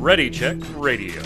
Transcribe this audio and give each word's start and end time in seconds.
Ready 0.00 0.30
Check 0.30 0.56
Radio. 0.74 1.22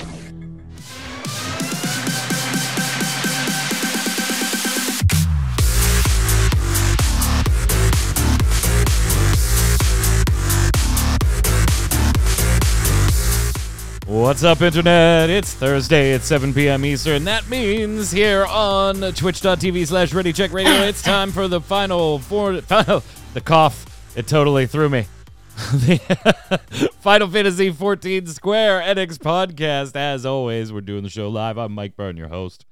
What's 14.05 14.45
up, 14.45 14.61
Internet? 14.61 15.31
It's 15.31 15.55
Thursday 15.55 16.13
at 16.13 16.23
7 16.23 16.53
p.m. 16.53 16.85
Eastern. 16.85 17.25
That 17.25 17.49
means 17.49 18.11
here 18.11 18.45
on 18.45 18.97
twitch.tv 18.97 19.87
slash 19.87 20.13
Ready 20.13 20.35
Check 20.35 20.53
Radio, 20.53 20.73
it's 20.83 21.01
time 21.01 21.33
for 21.33 21.49
the 21.49 21.63
final 21.63 22.19
four. 22.19 22.61
Final, 22.61 23.03
the 23.35 23.41
cough. 23.41 24.17
It 24.17 24.27
totally 24.27 24.67
threw 24.67 24.89
me. 24.89 25.07
the 25.57 26.91
Final 27.01 27.29
Fantasy 27.29 27.71
14 27.71 28.27
Square 28.29 28.81
Enix 28.83 29.19
podcast. 29.19 29.97
As 29.97 30.25
always, 30.25 30.73
we're 30.73 30.81
doing 30.81 31.03
the 31.03 31.11
show 31.11 31.29
live. 31.29 31.59
I'm 31.59 31.73
Mike 31.73 31.97
Byrne, 31.97 32.17
your 32.17 32.29
host. 32.29 32.65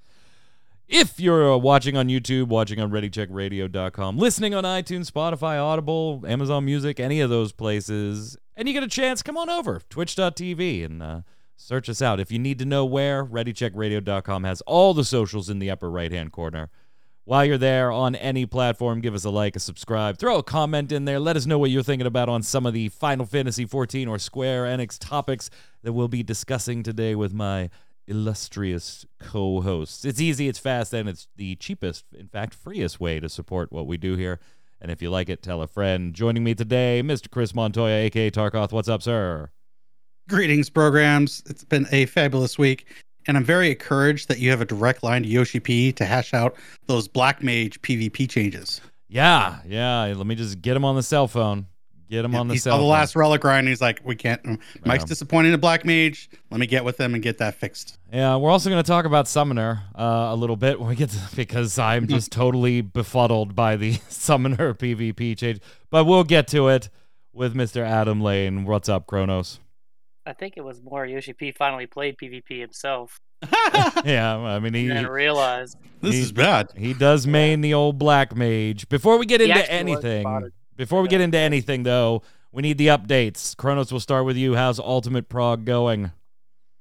If 0.88 1.18
you're 1.18 1.52
uh, 1.52 1.56
watching 1.56 1.96
on 1.96 2.06
YouTube, 2.06 2.46
watching 2.46 2.80
on 2.80 2.92
ReadyCheckRadio.com, 2.92 4.18
listening 4.18 4.54
on 4.54 4.62
iTunes, 4.62 5.10
Spotify, 5.10 5.60
Audible, 5.60 6.22
Amazon 6.24 6.64
Music, 6.64 7.00
any 7.00 7.20
of 7.20 7.28
those 7.28 7.50
places, 7.50 8.36
and 8.56 8.68
you 8.68 8.74
get 8.74 8.84
a 8.84 8.88
chance, 8.88 9.20
come 9.20 9.36
on 9.36 9.50
over 9.50 9.80
Twitch.tv 9.90 10.84
and 10.84 11.02
uh, 11.02 11.20
search 11.56 11.88
us 11.88 12.00
out. 12.00 12.20
If 12.20 12.30
you 12.30 12.38
need 12.38 12.60
to 12.60 12.64
know 12.64 12.84
where, 12.84 13.24
ReadyCheckRadio.com 13.24 14.44
has 14.44 14.60
all 14.60 14.94
the 14.94 15.04
socials 15.04 15.50
in 15.50 15.58
the 15.58 15.70
upper 15.70 15.90
right 15.90 16.12
hand 16.12 16.30
corner. 16.30 16.70
While 17.26 17.44
you're 17.44 17.58
there 17.58 17.90
on 17.90 18.14
any 18.14 18.46
platform, 18.46 19.00
give 19.00 19.12
us 19.12 19.24
a 19.24 19.30
like, 19.30 19.56
a 19.56 19.58
subscribe, 19.58 20.16
throw 20.16 20.36
a 20.38 20.44
comment 20.44 20.92
in 20.92 21.06
there. 21.06 21.18
Let 21.18 21.36
us 21.36 21.44
know 21.44 21.58
what 21.58 21.72
you're 21.72 21.82
thinking 21.82 22.06
about 22.06 22.28
on 22.28 22.40
some 22.40 22.66
of 22.66 22.72
the 22.72 22.88
Final 22.88 23.26
Fantasy 23.26 23.64
14 23.64 24.06
or 24.06 24.20
Square 24.20 24.66
Enix 24.66 24.96
topics 24.96 25.50
that 25.82 25.92
we'll 25.92 26.06
be 26.06 26.22
discussing 26.22 26.84
today 26.84 27.16
with 27.16 27.34
my 27.34 27.68
illustrious 28.06 29.04
co-hosts. 29.18 30.04
It's 30.04 30.20
easy, 30.20 30.46
it's 30.46 30.60
fast, 30.60 30.94
and 30.94 31.08
it's 31.08 31.26
the 31.34 31.56
cheapest, 31.56 32.04
in 32.16 32.28
fact, 32.28 32.54
freest 32.54 33.00
way 33.00 33.18
to 33.18 33.28
support 33.28 33.72
what 33.72 33.88
we 33.88 33.96
do 33.96 34.14
here. 34.14 34.38
And 34.80 34.92
if 34.92 35.02
you 35.02 35.10
like 35.10 35.28
it, 35.28 35.42
tell 35.42 35.60
a 35.62 35.66
friend. 35.66 36.14
Joining 36.14 36.44
me 36.44 36.54
today, 36.54 37.02
Mr. 37.04 37.28
Chris 37.28 37.56
Montoya, 37.56 38.04
aka 38.04 38.30
Tarkoth. 38.30 38.70
What's 38.70 38.88
up, 38.88 39.02
sir? 39.02 39.50
Greetings, 40.28 40.70
programs. 40.70 41.42
It's 41.46 41.64
been 41.64 41.88
a 41.90 42.06
fabulous 42.06 42.56
week, 42.56 42.86
and 43.26 43.36
I'm 43.36 43.44
very 43.44 43.70
encouraged 43.70 44.28
that 44.28 44.38
you 44.38 44.50
have 44.50 44.60
a 44.60 44.64
direct 44.66 45.02
line 45.02 45.22
to 45.22 45.28
Yoshi 45.28 45.60
P 45.60 45.92
to 45.92 46.04
hash 46.04 46.34
out 46.34 46.56
those 46.86 47.08
Black 47.08 47.42
Mage 47.42 47.80
PvP 47.82 48.28
changes. 48.28 48.80
Yeah, 49.08 49.58
yeah. 49.66 50.12
Let 50.16 50.26
me 50.26 50.34
just 50.34 50.60
get 50.62 50.76
him 50.76 50.84
on 50.84 50.96
the 50.96 51.02
cell 51.02 51.28
phone. 51.28 51.66
Get 52.08 52.24
him 52.24 52.34
Yeah, 52.34 52.38
on 52.40 52.46
the 52.48 52.54
he 52.54 52.58
cell 52.60 52.74
saw 52.74 52.76
the 52.78 52.82
phone. 52.82 52.90
last 52.90 53.16
relic 53.16 53.40
grind. 53.40 53.66
He's 53.66 53.80
like, 53.80 54.00
"We 54.04 54.14
can't." 54.14 54.40
um, 54.46 54.58
Mike's 54.84 55.02
Yeah. 55.02 55.06
disappointed 55.08 55.52
in 55.54 55.58
Black 55.58 55.84
Mage. 55.84 56.28
Let 56.52 56.60
me 56.60 56.66
get 56.68 56.84
with 56.84 57.00
him 57.00 57.14
and 57.14 57.22
get 57.22 57.38
that 57.38 57.54
fixed. 57.56 57.98
Yeah, 58.12 58.36
we're 58.36 58.50
also 58.50 58.70
going 58.70 58.80
to 58.82 58.86
talk 58.86 59.06
about 59.06 59.26
Summoner 59.26 59.82
uh, 59.98 60.28
a 60.30 60.36
little 60.36 60.54
bit 60.56 60.78
when 60.78 60.88
we 60.88 60.94
get 60.94 61.10
to, 61.10 61.18
because 61.36 61.78
I'm 61.80 62.06
just 62.06 62.30
totally 62.30 62.80
befuddled 62.80 63.56
by 63.56 63.74
the 63.74 63.94
Summoner 64.08 64.72
PvP 64.74 65.36
change. 65.36 65.58
But 65.90 66.04
we'll 66.04 66.22
get 66.24 66.46
to 66.48 66.68
it 66.68 66.90
with 67.32 67.54
Mr. 67.56 67.84
Adam 67.84 68.20
Lane. 68.20 68.64
What's 68.64 68.88
up, 68.88 69.08
Kronos? 69.08 69.58
I 70.26 70.32
think 70.32 70.54
it 70.56 70.64
was 70.64 70.82
more 70.82 71.06
Yoshi 71.06 71.32
P 71.32 71.52
finally 71.52 71.86
played 71.86 72.16
PvP 72.18 72.60
himself 72.60 73.20
yeah, 74.04 74.36
I 74.36 74.58
mean 74.58 74.72
he 74.74 74.88
and 74.88 74.96
then 74.96 75.06
realized 75.06 75.76
This 76.00 76.14
He- 76.14 76.20
is 76.22 76.32
bad. 76.32 76.68
he 76.76 76.94
does 76.94 77.26
main 77.26 77.60
the 77.60 77.74
old 77.74 77.98
Black 77.98 78.34
Mage. 78.34 78.88
Before 78.88 79.18
we 79.18 79.26
get 79.26 79.40
He 79.40 79.50
into 79.50 79.70
anything, 79.70 80.50
before 80.74 81.02
we 81.02 81.08
get 81.08 81.20
into 81.20 81.38
anything 81.38 81.82
though, 81.82 82.22
we 82.50 82.62
need 82.62 82.78
the 82.78 82.86
updates. 82.88 83.54
Kronos, 83.56 83.92
we'll 83.92 84.00
start 84.00 84.24
with 84.24 84.36
you. 84.38 84.54
How's 84.54 84.78
Ultimate 84.80 85.28
Prog 85.28 85.64
going? 85.66 86.12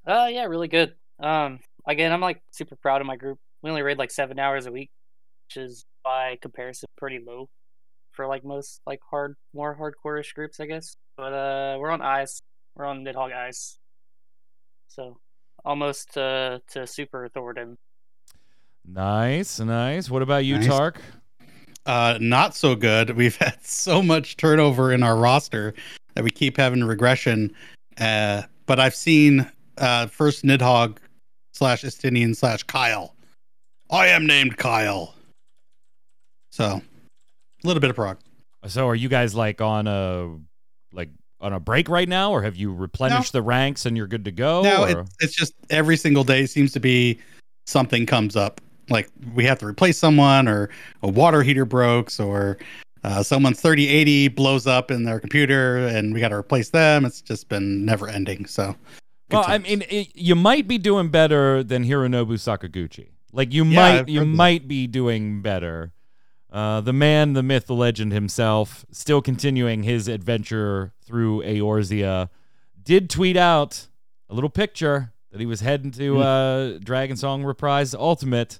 Uh 0.07 0.27
yeah, 0.31 0.45
really 0.45 0.69
good. 0.69 0.93
Um 1.19 1.59
again 1.85 2.11
I'm 2.13 2.21
like 2.21 2.41
super 2.51 2.77
proud 2.77 3.01
of 3.01 3.07
my 3.07 3.17
group. 3.17 3.37
We 3.61 3.69
only 3.69 3.81
raid 3.81 3.97
like 3.97 4.11
seven 4.11 4.39
hours 4.39 4.65
a 4.65 4.71
week, 4.71 4.89
which 5.47 5.57
is 5.61 5.85
by 6.03 6.37
comparison 6.41 6.87
pretty 6.97 7.19
low 7.25 7.49
for 8.13 8.27
like 8.27 8.45
most 8.45 8.79
like 8.87 9.01
hard 9.11 9.35
more 9.53 9.75
hardcore 9.77 10.19
ish 10.21 10.31
groups, 10.33 10.59
I 10.61 10.67
guess. 10.67 10.95
But 11.17 11.33
uh 11.33 11.77
we're 11.79 11.91
on 11.91 12.01
ice. 12.01 12.41
We're 12.75 12.85
on 12.85 13.03
Nidhogg 13.03 13.33
ice. 13.33 13.77
So 14.87 15.17
almost 15.63 16.17
uh 16.17 16.59
to 16.71 16.85
super 16.87 17.29
Thordan. 17.29 17.77
Nice, 18.87 19.59
nice. 19.59 20.09
What 20.09 20.21
about 20.21 20.45
you, 20.45 20.57
Nice. 20.57 20.67
Tark? 20.67 21.01
Uh, 21.85 22.17
not 22.21 22.55
so 22.55 22.75
good. 22.75 23.09
We've 23.17 23.35
had 23.37 23.57
so 23.65 24.01
much 24.01 24.37
turnover 24.37 24.91
in 24.91 25.01
our 25.03 25.15
roster 25.17 25.73
that 26.13 26.23
we 26.23 26.29
keep 26.29 26.57
having 26.57 26.83
regression. 26.83 27.53
Uh, 27.99 28.43
but 28.67 28.79
I've 28.79 28.95
seen 28.95 29.49
uh, 29.77 30.07
first 30.07 30.43
Nidhogg 30.43 30.97
slash 31.53 31.83
Estinian 31.83 32.35
slash 32.35 32.63
Kyle. 32.63 33.15
I 33.89 34.07
am 34.07 34.25
named 34.27 34.57
Kyle. 34.57 35.15
So, 36.51 36.65
a 36.65 36.81
little 37.67 37.81
bit 37.81 37.89
of 37.89 37.95
prog. 37.95 38.19
So 38.67 38.87
are 38.87 38.95
you 38.95 39.09
guys 39.09 39.35
like 39.35 39.61
on 39.61 39.87
a 39.87 40.37
like 40.91 41.09
on 41.45 41.53
a 41.53 41.59
break 41.59 41.87
right 41.87 42.09
now, 42.09 42.31
or 42.31 42.41
have 42.41 42.55
you 42.55 42.73
replenished 42.73 43.31
the 43.31 43.41
ranks 43.41 43.85
and 43.85 43.95
you're 43.95 44.07
good 44.07 44.25
to 44.25 44.31
go? 44.31 44.63
no, 44.63 44.83
or- 44.83 45.05
it's, 45.19 45.35
just 45.35 45.53
every 45.69 45.95
single 45.95 46.23
day 46.23 46.47
seems 46.47 46.71
to 46.73 46.79
be 46.79 47.19
something 47.67 48.05
comes 48.07 48.35
up. 48.35 48.59
Like 48.89 49.09
we 49.33 49.45
have 49.45 49.59
to 49.59 49.67
replace 49.67 49.97
someone, 49.97 50.47
or 50.47 50.69
a 51.03 51.07
water 51.07 51.43
heater 51.43 51.65
breaks, 51.65 52.19
or 52.19 52.57
uh, 53.03 53.21
someone's 53.21 53.61
3080 53.61 54.29
blows 54.29 54.65
up 54.65 54.89
in 54.89 55.03
their 55.03 55.19
computer, 55.19 55.77
and 55.87 56.13
we 56.13 56.19
got 56.19 56.29
to 56.29 56.35
replace 56.35 56.69
them. 56.69 57.05
It's 57.05 57.21
just 57.21 57.47
been 57.47 57.85
never 57.85 58.07
ending. 58.09 58.45
So, 58.47 58.75
well, 59.29 59.43
I 59.45 59.59
mean, 59.59 59.83
it, 59.89 60.15
you 60.15 60.35
might 60.35 60.67
be 60.67 60.77
doing 60.77 61.09
better 61.09 61.63
than 61.63 61.83
Hironobu 61.83 62.33
Sakaguchi. 62.33 63.09
Like 63.31 63.53
you 63.53 63.65
Yeah, 63.65 63.97
might, 63.97 64.09
you 64.09 64.25
might 64.25 64.67
be 64.67 64.87
doing 64.87 65.41
better. 65.41 65.91
Uh, 66.51 66.79
the 66.81 66.93
man, 66.93 67.33
the 67.33 67.43
myth, 67.43 67.67
the 67.67 67.75
legend 67.75 68.13
himself, 68.13 68.85
still 68.91 69.21
continuing 69.21 69.83
his 69.83 70.07
adventure 70.07 70.93
through 71.05 71.41
Eorzea, 71.43 72.29
did 72.81 73.09
tweet 73.09 73.35
out 73.35 73.87
a 74.29 74.33
little 74.33 74.49
picture 74.49 75.11
that 75.31 75.39
he 75.39 75.45
was 75.45 75.59
heading 75.61 75.91
to 75.91 76.13
Hmm. 76.15 76.21
uh, 76.21 76.67
Dragon 76.79 77.17
Song 77.17 77.43
Reprise 77.43 77.93
Ultimate, 77.93 78.59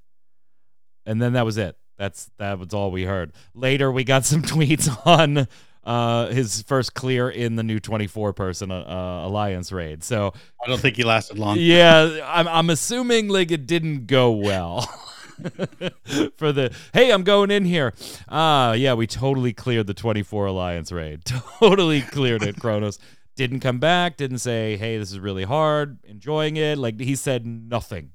and 1.06 1.22
then 1.22 1.34
that 1.34 1.46
was 1.46 1.58
it. 1.58 1.78
That's 1.98 2.30
that 2.38 2.60
was 2.60 2.74
all 2.74 2.92
we 2.92 3.04
heard. 3.04 3.32
Later, 3.54 3.90
we 3.92 4.04
got 4.04 4.26
some 4.32 4.42
tweets 4.42 4.90
on 5.08 5.48
uh, 5.86 6.28
his 6.34 6.64
first 6.64 6.96
clear 6.96 7.30
in 7.30 7.56
the 7.56 7.64
new 7.64 7.80
24 7.80 8.34
person 8.34 8.72
uh, 8.72 8.80
uh, 8.82 9.28
alliance 9.28 9.72
raid. 9.72 10.04
So 10.04 10.34
I 10.62 10.68
don't 10.68 10.80
think 10.82 10.98
he 10.98 11.04
lasted 11.04 11.38
long. 11.40 11.58
yeah, 11.60 12.20
I'm 12.26 12.48
I'm 12.50 12.70
assuming 12.72 13.30
like 13.30 13.52
it 13.52 13.68
didn't 13.68 14.08
go 14.08 14.32
well. 14.32 14.90
For 16.38 16.52
the 16.52 16.74
hey, 16.94 17.12
I'm 17.12 17.24
going 17.24 17.52
in 17.52 17.66
here. 17.66 17.94
Ah, 18.30 18.74
yeah, 18.74 18.94
we 18.94 19.08
totally 19.08 19.54
cleared 19.54 19.88
the 19.88 19.94
24 19.94 20.46
alliance 20.48 20.92
raid. 20.92 21.24
Totally 21.60 22.02
cleared 22.02 22.44
it. 22.44 22.60
Kronos 22.60 23.00
didn't 23.36 23.60
come 23.60 23.80
back. 23.80 24.18
Didn't 24.18 24.40
say, 24.40 24.78
hey, 24.78 24.98
this 24.98 25.12
is 25.12 25.20
really 25.20 25.44
hard. 25.44 26.00
Enjoying 26.04 26.58
it. 26.58 26.78
Like 26.78 27.00
he 27.00 27.16
said 27.16 27.46
nothing. 27.46 28.12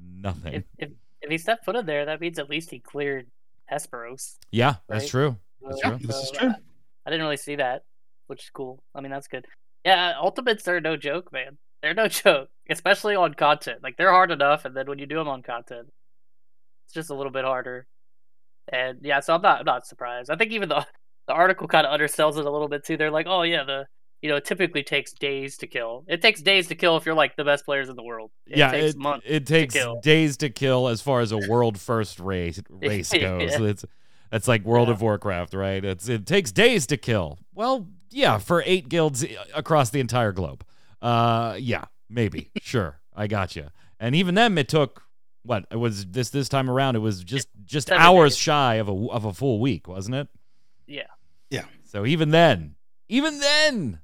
Nothing. 0.00 0.54
If 0.54 0.64
if 0.78 0.90
if 1.22 1.30
he 1.30 1.38
stepped 1.38 1.64
footed 1.64 1.86
there, 1.86 2.06
that 2.06 2.20
means 2.20 2.38
at 2.38 2.48
least 2.50 2.70
he 2.70 2.78
cleared 2.78 3.26
Hesperos. 3.70 4.36
yeah, 4.50 4.76
that's 4.88 5.08
true. 5.08 5.36
That's 5.62 5.80
So- 5.82 5.88
true. 5.96 6.06
This 6.06 6.16
is 6.16 6.30
true. 6.32 6.48
uh, 6.48 6.52
I 7.06 7.10
didn't 7.10 7.24
really 7.24 7.36
see 7.36 7.56
that, 7.56 7.84
which 8.26 8.44
is 8.44 8.50
cool. 8.50 8.82
I 8.94 9.00
mean, 9.00 9.10
that's 9.10 9.28
good. 9.28 9.46
Yeah, 9.84 10.14
ultimates 10.20 10.66
are 10.68 10.80
no 10.80 10.96
joke, 10.96 11.32
man. 11.32 11.56
They're 11.82 11.94
no 11.94 12.08
joke, 12.22 12.48
especially 12.68 13.16
on 13.16 13.34
content. 13.34 13.82
Like 13.82 13.96
they're 13.96 14.10
hard 14.12 14.30
enough, 14.30 14.64
and 14.64 14.76
then 14.76 14.86
when 14.88 14.98
you 14.98 15.06
do 15.06 15.16
them 15.16 15.28
on 15.28 15.42
content, 15.42 15.88
it's 16.90 16.94
just 16.96 17.10
a 17.10 17.14
little 17.14 17.30
bit 17.30 17.44
harder. 17.44 17.86
And 18.72 18.98
yeah, 19.02 19.20
so 19.20 19.34
I'm 19.34 19.42
not 19.42 19.60
I'm 19.60 19.64
not 19.64 19.86
surprised. 19.86 20.28
I 20.30 20.36
think 20.36 20.50
even 20.52 20.68
the 20.68 20.84
the 21.28 21.32
article 21.34 21.68
kind 21.68 21.86
of 21.86 21.98
undersells 21.98 22.36
it 22.38 22.44
a 22.46 22.50
little 22.50 22.68
bit 22.68 22.84
too. 22.84 22.96
They're 22.96 23.10
like, 23.10 23.26
oh 23.28 23.42
yeah, 23.42 23.62
the 23.64 23.86
you 24.22 24.28
know 24.28 24.36
it 24.36 24.44
typically 24.44 24.82
takes 24.82 25.12
days 25.12 25.56
to 25.58 25.66
kill. 25.68 26.04
It 26.08 26.20
takes 26.20 26.42
days 26.42 26.66
to 26.68 26.74
kill 26.74 26.96
if 26.96 27.06
you're 27.06 27.14
like 27.14 27.36
the 27.36 27.44
best 27.44 27.64
players 27.64 27.88
in 27.88 27.94
the 27.96 28.02
world. 28.02 28.32
It 28.46 28.58
yeah, 28.58 28.70
takes 28.72 28.94
it, 28.94 28.98
months. 28.98 29.26
it 29.28 29.46
takes 29.46 29.74
kill. 29.74 30.00
days 30.00 30.36
to 30.38 30.50
kill 30.50 30.88
as 30.88 31.00
far 31.00 31.20
as 31.20 31.30
a 31.32 31.38
world 31.38 31.78
first 31.80 32.18
race 32.20 32.60
race 32.68 33.14
Yeah. 33.14 33.20
goes. 33.38 33.54
It's 33.60 33.84
it's 34.32 34.48
like 34.48 34.64
World 34.64 34.88
Yeah. 34.88 34.94
of 34.94 35.02
Warcraft, 35.02 35.54
right? 35.54 35.84
It's 35.84 36.08
it 36.08 36.26
takes 36.26 36.50
days 36.52 36.86
to 36.88 36.96
kill. 36.96 37.38
Well, 37.54 37.88
yeah, 38.10 38.38
for 38.38 38.62
eight 38.66 38.88
guilds 38.88 39.24
across 39.54 39.90
the 39.90 40.00
entire 40.00 40.32
globe. 40.32 40.64
Uh, 41.00 41.56
yeah, 41.58 41.84
maybe, 42.08 42.50
sure, 42.60 43.00
I 43.14 43.26
got 43.26 43.54
you. 43.56 43.68
And 43.98 44.14
even 44.14 44.34
then, 44.34 44.56
it 44.58 44.68
took 44.68 45.02
what? 45.42 45.66
It 45.70 45.76
was 45.76 46.06
this 46.06 46.30
this 46.30 46.48
time 46.48 46.68
around. 46.70 46.96
It 46.96 47.00
was 47.00 47.22
just 47.24 47.48
just 47.64 47.88
Seven 47.88 48.02
hours 48.02 48.32
days. 48.32 48.38
shy 48.38 48.74
of 48.76 48.88
a 48.88 48.92
of 48.92 49.24
a 49.24 49.32
full 49.32 49.60
week, 49.60 49.88
wasn't 49.88 50.16
it? 50.16 50.28
Yeah. 50.86 51.06
Yeah. 51.50 51.64
So 51.84 52.06
even 52.06 52.30
then, 52.30 52.74
even 53.08 53.38
then, 53.40 54.00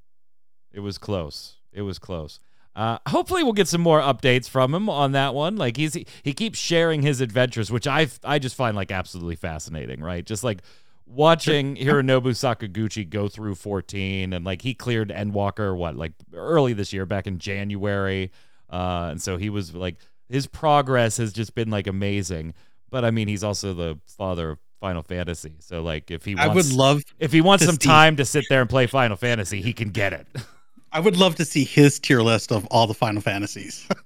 it 0.73 0.81
was 0.81 0.99
close. 0.99 1.57
It 1.73 1.83
was 1.83 1.99
close. 1.99 2.41
Uh, 2.75 2.99
hopefully, 3.09 3.43
we'll 3.43 3.53
get 3.55 3.69
some 3.69 3.81
more 3.81 4.01
updates 4.01 4.49
from 4.49 4.75
him 4.75 4.89
on 4.91 5.13
that 5.13 5.35
one. 5.35 5.57
Like 5.57 5.77
he's 5.77 5.95
he 5.95 6.33
keeps 6.35 6.59
sharing 6.59 7.03
his 7.03 7.21
adventures, 7.21 7.71
which 7.71 7.87
I 7.87 8.09
I 8.25 8.39
just 8.39 8.55
find 8.57 8.77
like 8.77 8.91
absolutely 8.91 9.37
fascinating. 9.37 10.01
Right, 10.03 10.25
just 10.25 10.45
like 10.45 10.61
watching 11.07 11.77
Hironobu 11.77 12.33
Sakaguchi 12.33 13.09
go 13.09 13.29
through 13.29 13.55
14 13.55 14.33
and 14.33 14.45
like 14.45 14.61
he 14.63 14.75
cleared 14.75 15.11
Endwalker 15.11 15.75
what 15.77 15.97
like 15.97 16.13
early 16.35 16.73
this 16.73 16.93
year 16.93 17.07
back 17.07 17.27
in 17.27 17.39
January. 17.39 18.33
Uh, 18.69 19.09
and 19.13 19.23
so 19.23 19.37
he 19.37 19.49
was 19.49 19.73
like 19.75 19.97
his 20.29 20.47
progress 20.47 21.17
has 21.19 21.33
just 21.33 21.55
been 21.55 21.71
like 21.71 21.87
amazing. 21.87 22.55
But 22.91 23.05
I 23.05 23.11
mean, 23.11 23.29
he's 23.29 23.45
also 23.45 23.75
the 23.75 23.99
father 24.07 24.51
of 24.51 24.59
Final 24.81 25.03
Fantasy. 25.03 25.57
So 25.61 25.83
like 25.83 26.11
if 26.11 26.25
he 26.25 26.35
wants, 26.35 26.51
I 26.51 26.55
would 26.55 26.73
love 26.73 27.03
if 27.19 27.33
he 27.33 27.41
wants 27.41 27.65
some 27.65 27.75
see- 27.81 27.87
time 27.89 28.17
to 28.17 28.25
sit 28.25 28.45
there 28.49 28.61
and 28.61 28.71
play 28.71 28.87
Final 28.87 29.17
Fantasy, 29.17 29.61
he 29.63 29.73
can 29.73 29.91
get 29.91 30.13
it. 30.13 30.27
I 30.93 31.01
would 31.01 31.17
love 31.17 31.35
to 31.37 31.45
see 31.45 31.65
his 31.65 31.99
tier 31.99 32.23
list 32.23 32.53
of 32.53 32.65
all 32.67 32.87
the 32.87 32.95
Final 32.95 33.21
Fantasies. 33.23 33.87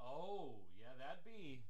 Oh, 0.00 0.50
yeah, 0.80 0.88
that'd 0.98 1.24
be 1.24 1.60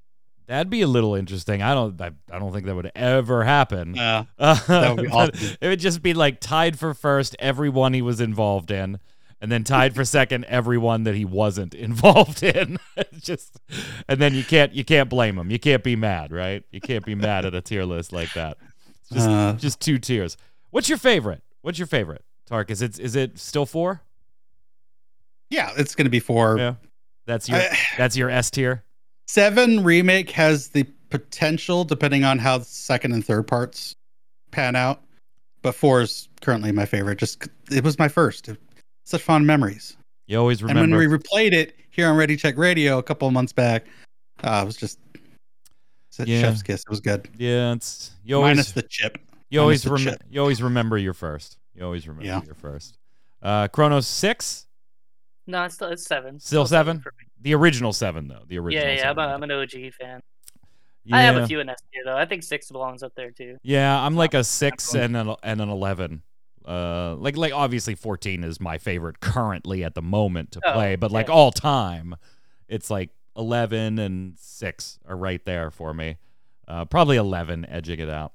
that'd 0.46 0.70
be 0.70 0.82
a 0.82 0.86
little 0.86 1.14
interesting. 1.14 1.62
I 1.62 1.74
don't 1.74 2.00
I, 2.00 2.10
I 2.30 2.38
don't 2.38 2.52
think 2.52 2.66
that 2.66 2.74
would 2.74 2.92
ever 2.94 3.44
happen. 3.44 3.98
uh, 3.98 4.24
Uh, 4.38 4.54
That 4.68 4.96
would 4.96 5.04
be 5.06 5.10
awesome. 5.10 5.56
It 5.60 5.68
would 5.68 5.80
just 5.80 6.02
be 6.02 6.14
like 6.14 6.40
tied 6.40 6.78
for 6.78 6.94
first 6.94 7.36
every 7.38 7.68
one 7.68 7.92
he 7.92 8.02
was 8.02 8.20
involved 8.20 8.70
in, 8.70 8.98
and 9.40 9.50
then 9.52 9.64
tied 9.64 9.94
for 9.94 10.04
second 10.04 10.44
everyone 10.46 11.04
that 11.04 11.14
he 11.14 11.24
wasn't 11.24 11.74
involved 11.88 12.42
in. 12.42 12.78
Just, 13.20 13.58
and 14.08 14.20
then 14.20 14.34
you 14.34 14.44
can't 14.44 14.72
you 14.72 14.84
can't 14.84 15.08
blame 15.10 15.38
him. 15.38 15.50
You 15.50 15.58
can't 15.58 15.82
be 15.84 15.96
mad, 15.96 16.32
right? 16.32 16.62
You 16.70 16.80
can't 16.80 17.04
be 17.04 17.14
mad 17.14 17.44
at 17.44 17.54
a 17.54 17.60
tier 17.60 17.84
list 17.84 18.12
like 18.12 18.32
that. 18.34 18.56
It's 19.00 19.10
just 19.10 19.28
Uh. 19.28 19.52
just 19.54 19.80
two 19.80 19.98
tiers. 19.98 20.36
What's 20.70 20.88
your 20.88 20.98
favorite? 20.98 21.42
What's 21.62 21.78
your 21.78 21.86
favorite? 21.86 22.24
Tark, 22.46 22.70
is 22.70 22.80
it 22.82 22.98
is 22.98 23.16
it 23.16 23.38
still 23.38 23.66
four? 23.66 24.02
yeah, 25.50 25.70
it's 25.76 25.94
going 25.94 26.06
to 26.06 26.10
be 26.10 26.20
four. 26.20 26.58
Yeah. 26.58 26.74
That's 27.26 27.48
your 27.48 27.58
I- 27.58 27.76
that's 27.96 28.16
your 28.16 28.30
S 28.30 28.50
tier. 28.50 28.84
Seven 29.26 29.82
remake 29.82 30.30
has 30.30 30.68
the 30.68 30.84
potential, 31.10 31.84
depending 31.84 32.24
on 32.24 32.38
how 32.38 32.58
the 32.58 32.64
second 32.64 33.12
and 33.12 33.24
third 33.24 33.46
parts 33.46 33.94
pan 34.52 34.76
out. 34.76 35.02
But 35.62 35.74
four 35.74 36.00
is 36.02 36.28
currently 36.40 36.70
my 36.72 36.86
favorite. 36.86 37.18
Just 37.18 37.48
it 37.70 37.82
was 37.82 37.98
my 37.98 38.08
first. 38.08 38.48
Such 39.06 39.22
fond 39.22 39.46
memories. 39.46 39.96
You 40.26 40.36
always 40.38 40.62
remember. 40.62 40.82
And 40.82 40.92
when 40.92 40.98
we 41.08 41.16
replayed 41.16 41.52
it 41.52 41.76
here 41.90 42.08
on 42.08 42.16
Ready 42.16 42.36
Check 42.36 42.58
Radio 42.58 42.98
a 42.98 43.02
couple 43.04 43.28
of 43.28 43.32
months 43.32 43.52
back, 43.52 43.86
uh, 44.42 44.60
it 44.62 44.66
was 44.66 44.76
just 44.76 44.98
Yeah. 46.24 46.40
chef's 46.40 46.62
kiss. 46.62 46.80
It 46.80 46.90
was 46.90 47.00
good. 47.00 47.28
yeah, 47.38 47.72
it's 47.72 48.10
you 48.24 48.34
always 48.36 48.56
Minus 48.56 48.72
the 48.72 48.82
chip. 48.82 49.18
You 49.48 49.60
always 49.60 49.86
Minus 49.86 50.02
the 50.04 50.10
rem- 50.10 50.18
chip. 50.18 50.28
you 50.28 50.40
always 50.40 50.60
remember 50.60 50.98
your 50.98 51.14
first. 51.14 51.56
You 51.74 51.84
always 51.84 52.08
remember 52.08 52.26
Yeah. 52.26 52.42
your 52.44 52.54
first. 52.56 52.98
Uh, 53.42 53.68
Kronos 53.68 54.06
six, 54.08 54.66
No, 55.46 55.62
it's 55.64 55.76
still 55.76 55.88
it's 55.88 56.04
seven. 56.04 56.40
Still 56.40 56.66
seven? 56.66 56.98
for 57.00 57.12
me. 57.18 57.26
the 57.40 57.54
original 57.54 57.92
seven 57.92 58.26
though. 58.26 58.42
The 58.48 58.58
original. 58.58 58.84
Yeah, 58.84 58.94
yeah. 58.94 59.10
I'm, 59.10 59.16
seven. 59.16 59.24
a, 59.30 59.34
I'm 59.34 59.42
an 59.44 59.50
OG 59.52 59.90
fan. 59.92 60.20
yeah. 61.04 61.16
I 61.16 61.20
have 61.20 61.36
a 61.36 61.46
few 61.46 61.60
in 61.60 61.68
S 61.68 61.76
tier 61.92 62.02
though. 62.04 62.16
I 62.16 62.24
think 62.24 62.42
six 62.42 62.68
belongs 62.72 63.04
up 63.04 63.12
there 63.14 63.30
too. 63.30 63.56
Yeah, 63.62 64.00
I'm 64.04 64.16
like 64.16 64.34
a 64.34 64.42
six 64.42 64.94
and 64.96 65.16
an 65.16 65.32
and 65.44 65.60
an 65.60 65.68
eleven. 65.68 66.22
Uh, 66.66 67.14
like 67.18 67.36
like 67.36 67.52
obviously 67.52 67.94
fourteen 67.94 68.42
is 68.42 68.60
my 68.60 68.76
favorite 68.78 69.20
currently 69.20 69.84
at 69.84 69.94
the 69.94 70.02
moment 70.02 70.50
to 70.52 70.60
Oh, 70.64 70.72
play, 70.72 70.96
but 70.96 71.12
like 71.12 71.28
yeah. 71.28 71.34
all 71.34 71.52
time, 71.52 72.16
it's 72.68 72.90
like 72.90 73.10
eleven 73.36 73.98
and 73.98 74.36
six 74.38 74.98
are 75.06 75.16
right 75.16 75.44
there 75.44 75.70
for 75.70 75.94
me. 75.94 76.16
Uh, 76.66 76.84
probably 76.84 77.16
eleven 77.16 77.64
edging 77.68 78.00
it 78.00 78.10
out. 78.10 78.32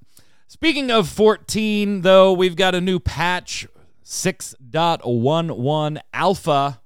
Speaking 0.48 0.92
of 0.92 1.08
14, 1.08 2.02
though, 2.02 2.34
we've 2.34 2.58
got 2.58 2.76
a 2.76 2.82
new 2.82 3.00
patch 3.00 3.66
6.11 4.04 6.00
alpha. 6.14 6.82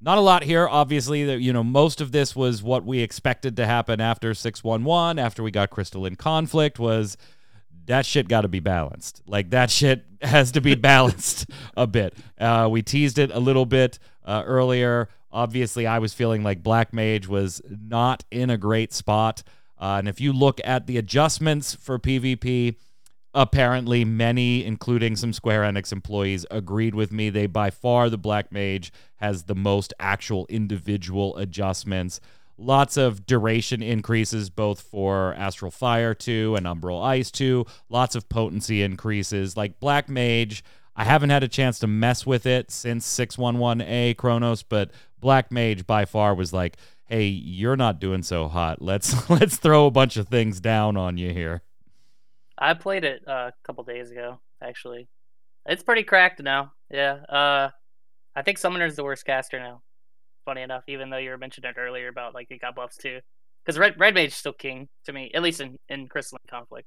Not 0.00 0.16
a 0.18 0.20
lot 0.20 0.44
here, 0.44 0.66
obviously. 0.68 1.24
That 1.24 1.40
you 1.40 1.52
know, 1.52 1.62
most 1.64 2.00
of 2.00 2.12
this 2.12 2.34
was 2.34 2.62
what 2.62 2.84
we 2.84 3.00
expected 3.00 3.56
to 3.56 3.66
happen 3.66 4.00
after 4.00 4.32
611, 4.32 5.18
after 5.18 5.42
we 5.42 5.50
got 5.50 5.70
Crystalline 5.70 6.14
Conflict, 6.16 6.78
was 6.78 7.16
that 7.90 8.06
shit 8.06 8.28
got 8.28 8.42
to 8.42 8.48
be 8.48 8.60
balanced. 8.60 9.20
Like 9.26 9.50
that 9.50 9.70
shit 9.70 10.04
has 10.22 10.52
to 10.52 10.60
be 10.60 10.74
balanced 10.74 11.46
a 11.76 11.86
bit. 11.86 12.14
Uh, 12.38 12.68
we 12.70 12.82
teased 12.82 13.18
it 13.18 13.30
a 13.32 13.40
little 13.40 13.66
bit 13.66 13.98
uh, 14.24 14.42
earlier. 14.46 15.08
Obviously, 15.32 15.86
I 15.86 15.98
was 15.98 16.14
feeling 16.14 16.42
like 16.42 16.62
Black 16.62 16.92
Mage 16.92 17.28
was 17.28 17.60
not 17.68 18.24
in 18.30 18.50
a 18.50 18.56
great 18.56 18.92
spot. 18.92 19.42
Uh, 19.78 19.96
and 19.98 20.08
if 20.08 20.20
you 20.20 20.32
look 20.32 20.60
at 20.64 20.86
the 20.86 20.98
adjustments 20.98 21.74
for 21.74 21.98
PvP, 21.98 22.76
apparently 23.34 24.04
many, 24.04 24.64
including 24.64 25.16
some 25.16 25.32
Square 25.32 25.62
Enix 25.62 25.92
employees, 25.92 26.46
agreed 26.50 26.94
with 26.94 27.12
me. 27.12 27.30
They 27.30 27.46
by 27.46 27.70
far 27.70 28.08
the 28.08 28.18
Black 28.18 28.52
Mage 28.52 28.92
has 29.16 29.44
the 29.44 29.54
most 29.54 29.94
actual 29.98 30.46
individual 30.48 31.36
adjustments. 31.36 32.20
Lots 32.60 32.98
of 32.98 33.24
duration 33.24 33.82
increases 33.82 34.50
both 34.50 34.82
for 34.82 35.32
Astral 35.34 35.70
Fire 35.70 36.12
2 36.12 36.56
and 36.56 36.66
Umbral 36.66 37.02
Ice 37.02 37.30
2. 37.30 37.64
Lots 37.88 38.14
of 38.14 38.28
potency 38.28 38.82
increases. 38.82 39.56
Like 39.56 39.80
Black 39.80 40.10
Mage, 40.10 40.62
I 40.94 41.04
haven't 41.04 41.30
had 41.30 41.42
a 41.42 41.48
chance 41.48 41.78
to 41.78 41.86
mess 41.86 42.26
with 42.26 42.44
it 42.44 42.70
since 42.70 43.06
611A 43.06 44.14
Kronos, 44.18 44.62
but 44.62 44.90
Black 45.18 45.50
Mage 45.50 45.86
by 45.86 46.04
far 46.04 46.34
was 46.34 46.52
like, 46.52 46.76
"Hey, 47.06 47.28
you're 47.28 47.76
not 47.76 47.98
doing 47.98 48.22
so 48.22 48.46
hot. 48.46 48.82
Let's 48.82 49.30
let's 49.30 49.56
throw 49.56 49.86
a 49.86 49.90
bunch 49.90 50.18
of 50.18 50.28
things 50.28 50.60
down 50.60 50.98
on 50.98 51.16
you 51.16 51.32
here." 51.32 51.62
I 52.58 52.74
played 52.74 53.04
it 53.04 53.22
uh, 53.26 53.50
a 53.50 53.52
couple 53.64 53.84
days 53.84 54.10
ago, 54.10 54.38
actually. 54.62 55.08
It's 55.64 55.82
pretty 55.82 56.02
cracked 56.02 56.42
now. 56.42 56.72
Yeah. 56.90 57.20
Uh, 57.26 57.70
I 58.36 58.42
think 58.42 58.58
Summoner's 58.58 58.96
the 58.96 59.04
worst 59.04 59.24
caster 59.24 59.58
now. 59.58 59.80
Funny 60.44 60.62
enough, 60.62 60.84
even 60.88 61.10
though 61.10 61.18
you 61.18 61.30
were 61.30 61.38
mentioning 61.38 61.70
it 61.70 61.78
earlier 61.78 62.08
about 62.08 62.34
like 62.34 62.46
it 62.50 62.60
got 62.60 62.74
buffs 62.74 62.96
too. 62.96 63.20
Because 63.64 63.78
Red 63.78 63.98
Red 63.98 64.14
Mage 64.14 64.28
is 64.28 64.34
still 64.34 64.52
king 64.52 64.88
to 65.04 65.12
me, 65.12 65.30
at 65.34 65.42
least 65.42 65.60
in 65.60 65.76
in 65.88 66.08
Crystalline 66.08 66.40
Conflict. 66.48 66.86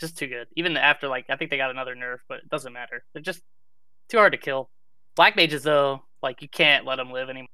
Just 0.00 0.16
too 0.16 0.26
good. 0.26 0.46
Even 0.56 0.76
after 0.76 1.08
like 1.08 1.26
I 1.28 1.36
think 1.36 1.50
they 1.50 1.56
got 1.56 1.70
another 1.70 1.94
nerf, 1.94 2.18
but 2.28 2.38
it 2.38 2.48
doesn't 2.48 2.72
matter. 2.72 3.04
They're 3.12 3.22
just 3.22 3.40
too 4.08 4.18
hard 4.18 4.32
to 4.32 4.38
kill. 4.38 4.68
Black 5.16 5.36
mages 5.36 5.62
though, 5.62 6.02
like 6.22 6.42
you 6.42 6.48
can't 6.48 6.84
let 6.84 6.96
them 6.96 7.12
live 7.12 7.30
anymore. 7.30 7.48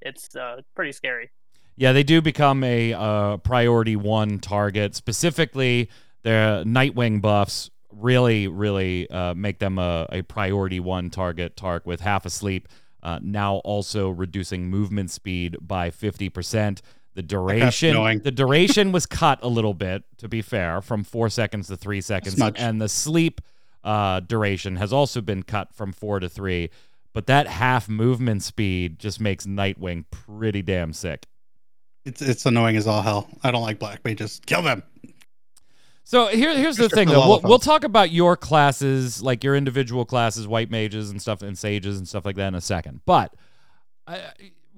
It's 0.00 0.34
uh 0.36 0.60
pretty 0.74 0.92
scary. 0.92 1.30
Yeah, 1.76 1.92
they 1.92 2.04
do 2.04 2.22
become 2.22 2.62
a 2.62 2.92
uh, 2.92 3.36
priority 3.38 3.96
one 3.96 4.38
target. 4.38 4.94
Specifically, 4.94 5.90
their 6.22 6.62
Nightwing 6.64 7.20
buffs 7.20 7.68
really, 7.90 8.46
really 8.46 9.10
uh, 9.10 9.34
make 9.34 9.58
them 9.58 9.78
a, 9.78 10.06
a 10.10 10.22
priority 10.22 10.78
one 10.78 11.10
target. 11.10 11.56
Tark 11.56 11.84
with 11.84 12.00
half 12.00 12.26
asleep, 12.26 12.68
uh, 13.04 13.20
now 13.22 13.56
also 13.56 14.08
reducing 14.08 14.68
movement 14.68 15.10
speed 15.10 15.56
by 15.60 15.90
fifty 15.90 16.28
percent. 16.28 16.82
The 17.14 17.22
duration, 17.22 17.94
the 18.24 18.32
duration 18.32 18.90
was 18.90 19.06
cut 19.06 19.38
a 19.42 19.46
little 19.46 19.74
bit, 19.74 20.02
to 20.18 20.28
be 20.28 20.42
fair, 20.42 20.80
from 20.80 21.04
four 21.04 21.28
seconds 21.28 21.68
to 21.68 21.76
three 21.76 22.00
seconds, 22.00 22.36
and 22.56 22.80
the 22.82 22.88
sleep 22.88 23.40
uh, 23.84 24.18
duration 24.18 24.76
has 24.76 24.92
also 24.92 25.20
been 25.20 25.44
cut 25.44 25.72
from 25.72 25.92
four 25.92 26.18
to 26.18 26.28
three. 26.28 26.70
But 27.12 27.26
that 27.26 27.46
half 27.46 27.88
movement 27.88 28.42
speed 28.42 28.98
just 28.98 29.20
makes 29.20 29.46
Nightwing 29.46 30.06
pretty 30.10 30.62
damn 30.62 30.92
sick. 30.92 31.26
It's 32.04 32.20
it's 32.20 32.44
annoying 32.46 32.76
as 32.76 32.88
all 32.88 33.02
hell. 33.02 33.28
I 33.44 33.52
don't 33.52 33.62
like 33.62 33.78
black 33.78 34.04
mages. 34.04 34.40
Kill 34.44 34.62
them. 34.62 34.82
So 36.06 36.26
here, 36.26 36.56
here's 36.56 36.76
the 36.76 36.90
thing, 36.90 37.08
though. 37.08 37.26
We'll, 37.26 37.40
we'll 37.42 37.58
talk 37.58 37.82
about 37.82 38.10
your 38.10 38.36
classes, 38.36 39.22
like 39.22 39.42
your 39.42 39.56
individual 39.56 40.04
classes, 40.04 40.46
white 40.46 40.70
mages 40.70 41.10
and 41.10 41.20
stuff, 41.20 41.40
and 41.40 41.56
sages 41.56 41.96
and 41.96 42.06
stuff 42.06 42.26
like 42.26 42.36
that 42.36 42.48
in 42.48 42.54
a 42.54 42.60
second. 42.60 43.00
But 43.06 43.34
uh, 44.06 44.18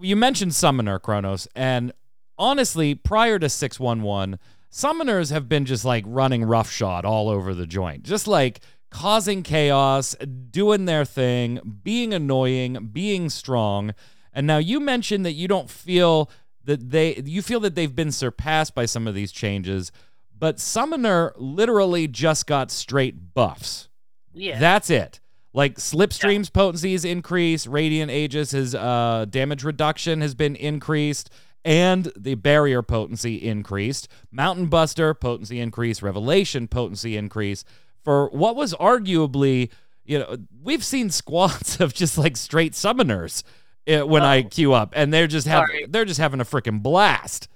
you 0.00 0.14
mentioned 0.14 0.54
summoner 0.54 1.00
Kronos, 1.00 1.48
and 1.56 1.92
honestly, 2.38 2.94
prior 2.94 3.40
to 3.40 3.48
six 3.48 3.80
one 3.80 4.02
one, 4.02 4.38
summoners 4.70 5.32
have 5.32 5.48
been 5.48 5.64
just 5.64 5.84
like 5.84 6.04
running 6.06 6.44
roughshod 6.44 7.04
all 7.04 7.28
over 7.28 7.54
the 7.54 7.66
joint, 7.66 8.04
just 8.04 8.28
like 8.28 8.60
causing 8.90 9.42
chaos, 9.42 10.14
doing 10.50 10.84
their 10.84 11.04
thing, 11.04 11.80
being 11.82 12.14
annoying, 12.14 12.90
being 12.92 13.30
strong. 13.30 13.94
And 14.32 14.46
now 14.46 14.58
you 14.58 14.78
mentioned 14.78 15.26
that 15.26 15.32
you 15.32 15.48
don't 15.48 15.68
feel 15.68 16.30
that 16.64 16.90
they, 16.90 17.16
you 17.24 17.42
feel 17.42 17.60
that 17.60 17.74
they've 17.74 17.94
been 17.94 18.12
surpassed 18.12 18.74
by 18.74 18.86
some 18.86 19.08
of 19.08 19.14
these 19.14 19.32
changes. 19.32 19.90
But 20.38 20.60
Summoner 20.60 21.32
literally 21.36 22.08
just 22.08 22.46
got 22.46 22.70
straight 22.70 23.34
buffs. 23.34 23.88
Yeah. 24.34 24.58
That's 24.58 24.90
it. 24.90 25.20
Like 25.54 25.76
Slipstream's 25.76 26.50
potency 26.50 26.92
is 26.92 27.04
increased, 27.06 27.66
Radiant 27.66 28.10
Aegis, 28.10 28.50
his 28.50 28.74
uh, 28.74 29.24
damage 29.30 29.64
reduction 29.64 30.20
has 30.20 30.34
been 30.34 30.54
increased, 30.56 31.30
and 31.64 32.12
the 32.14 32.34
barrier 32.34 32.82
potency 32.82 33.36
increased. 33.36 34.08
Mountain 34.30 34.66
Buster 34.66 35.14
potency 35.14 35.58
increase, 35.58 36.02
Revelation 36.02 36.68
potency 36.68 37.16
increase. 37.16 37.64
For 38.04 38.28
what 38.28 38.54
was 38.54 38.74
arguably, 38.74 39.70
you 40.04 40.18
know, 40.18 40.36
we've 40.62 40.84
seen 40.84 41.08
squads 41.08 41.80
of 41.80 41.94
just 41.94 42.18
like 42.18 42.36
straight 42.36 42.72
summoners 42.74 43.42
uh, 43.88 44.06
when 44.06 44.22
I 44.22 44.40
Oh. 44.42 44.48
queue 44.50 44.72
up, 44.74 44.92
and 44.94 45.12
they're 45.14 45.26
just 45.26 45.46
having 45.46 45.86
they're 45.88 46.04
just 46.04 46.20
having 46.20 46.40
a 46.40 46.44
freaking 46.44 46.82
blast. 46.82 47.48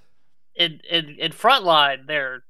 in 0.55 0.81
in 0.91 1.17
in 1.19 1.33
frontline 1.33 2.07
they're 2.07 2.45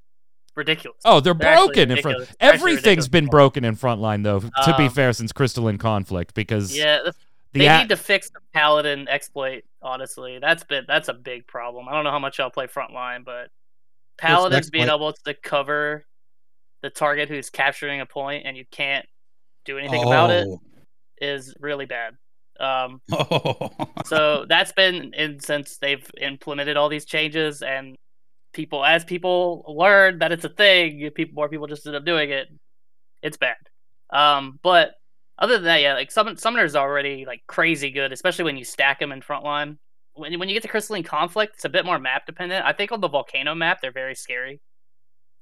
ridiculous. 0.56 0.98
Oh, 1.04 1.20
they're, 1.20 1.34
They're 1.34 1.54
broken 1.56 1.90
in 1.90 1.98
front. 2.02 2.18
ridiculous. 2.18 2.28
They're 2.40 2.52
actually 2.52 2.70
Everything's 2.72 2.84
ridiculous. 2.84 3.08
been 3.08 3.26
broken 3.26 3.64
in 3.64 3.76
frontline, 3.76 4.22
though. 4.24 4.40
to 4.40 4.74
be 4.76 4.84
Um, 4.86 4.90
fair, 4.90 5.12
since 5.12 5.32
Crystalline 5.32 5.78
Conflict, 5.78 6.34
because 6.34 6.76
Yeah, 6.76 6.96
that's- 6.98 7.14
the 7.52 7.60
they 7.60 7.66
a- 7.68 7.78
need 7.78 7.88
to 7.88 7.96
fix 7.96 8.30
the 8.30 8.40
paladin 8.54 9.08
exploit. 9.08 9.64
Honestly, 9.82 10.38
that's 10.38 10.62
been 10.64 10.84
that's 10.86 11.08
a 11.08 11.14
big 11.14 11.46
problem. 11.46 11.88
I 11.88 11.92
don't 11.92 12.04
know 12.04 12.10
how 12.10 12.18
much 12.18 12.38
I'll 12.38 12.50
play 12.50 12.66
frontline, 12.66 13.24
but 13.24 13.48
paladins 14.18 14.70
being 14.70 14.84
exploit? 14.84 14.96
able 14.96 15.12
to 15.24 15.34
cover 15.34 16.04
the 16.82 16.90
target 16.90 17.28
who's 17.28 17.50
capturing 17.50 18.00
a 18.00 18.06
point 18.06 18.46
and 18.46 18.56
you 18.56 18.64
can't 18.70 19.06
do 19.64 19.78
anything 19.78 20.02
about 20.02 20.30
it 20.30 20.46
Oh. 20.48 21.40
really 21.60 21.86
bad. 21.86 22.16
Um, 22.58 23.00
Oh. 23.12 23.70
so 24.04 24.44
that's 24.48 24.72
been 24.72 25.12
in 25.14 25.40
since 25.40 25.78
they've 25.78 26.08
implemented 26.20 26.76
all 26.76 26.88
these 26.88 27.04
changes 27.06 27.62
and 27.62 27.96
people 28.52 28.84
as 28.84 29.04
people 29.04 29.64
learn 29.68 30.18
that 30.18 30.32
it's 30.32 30.44
a 30.44 30.48
thing 30.48 31.10
people 31.14 31.34
more 31.34 31.48
people 31.48 31.66
just 31.66 31.86
end 31.86 31.96
up 31.96 32.04
doing 32.04 32.30
it 32.30 32.48
it's 33.22 33.36
bad. 33.36 33.56
Um 34.10 34.58
but 34.62 34.92
other 35.38 35.54
than 35.54 35.64
that 35.64 35.80
yeah 35.80 35.94
like 35.94 36.10
summon, 36.10 36.36
summoners 36.36 36.74
already 36.74 37.24
like 37.26 37.42
crazy 37.46 37.90
good 37.90 38.12
especially 38.12 38.44
when 38.44 38.56
you 38.56 38.64
stack 38.64 38.98
them 38.98 39.12
in 39.12 39.20
frontline 39.20 39.78
when, 40.14 40.38
when 40.38 40.48
you 40.48 40.54
get 40.54 40.62
to 40.62 40.68
crystalline 40.68 41.04
conflict 41.04 41.54
it's 41.54 41.64
a 41.64 41.68
bit 41.68 41.84
more 41.84 41.98
map 41.98 42.26
dependent. 42.26 42.64
I 42.64 42.72
think 42.72 42.92
on 42.92 43.00
the 43.00 43.08
volcano 43.08 43.54
map 43.54 43.80
they're 43.80 43.92
very 43.92 44.14
scary 44.14 44.60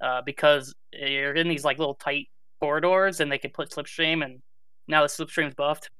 uh, 0.00 0.22
because 0.24 0.74
you're 0.92 1.34
in 1.34 1.48
these 1.48 1.64
like 1.64 1.78
little 1.78 1.94
tight 1.94 2.28
corridors 2.60 3.20
and 3.20 3.30
they 3.32 3.38
can 3.38 3.50
put 3.50 3.70
slipstream 3.70 4.24
and 4.24 4.40
now 4.86 5.02
the 5.02 5.08
slipstream's 5.08 5.54
buffed 5.54 5.90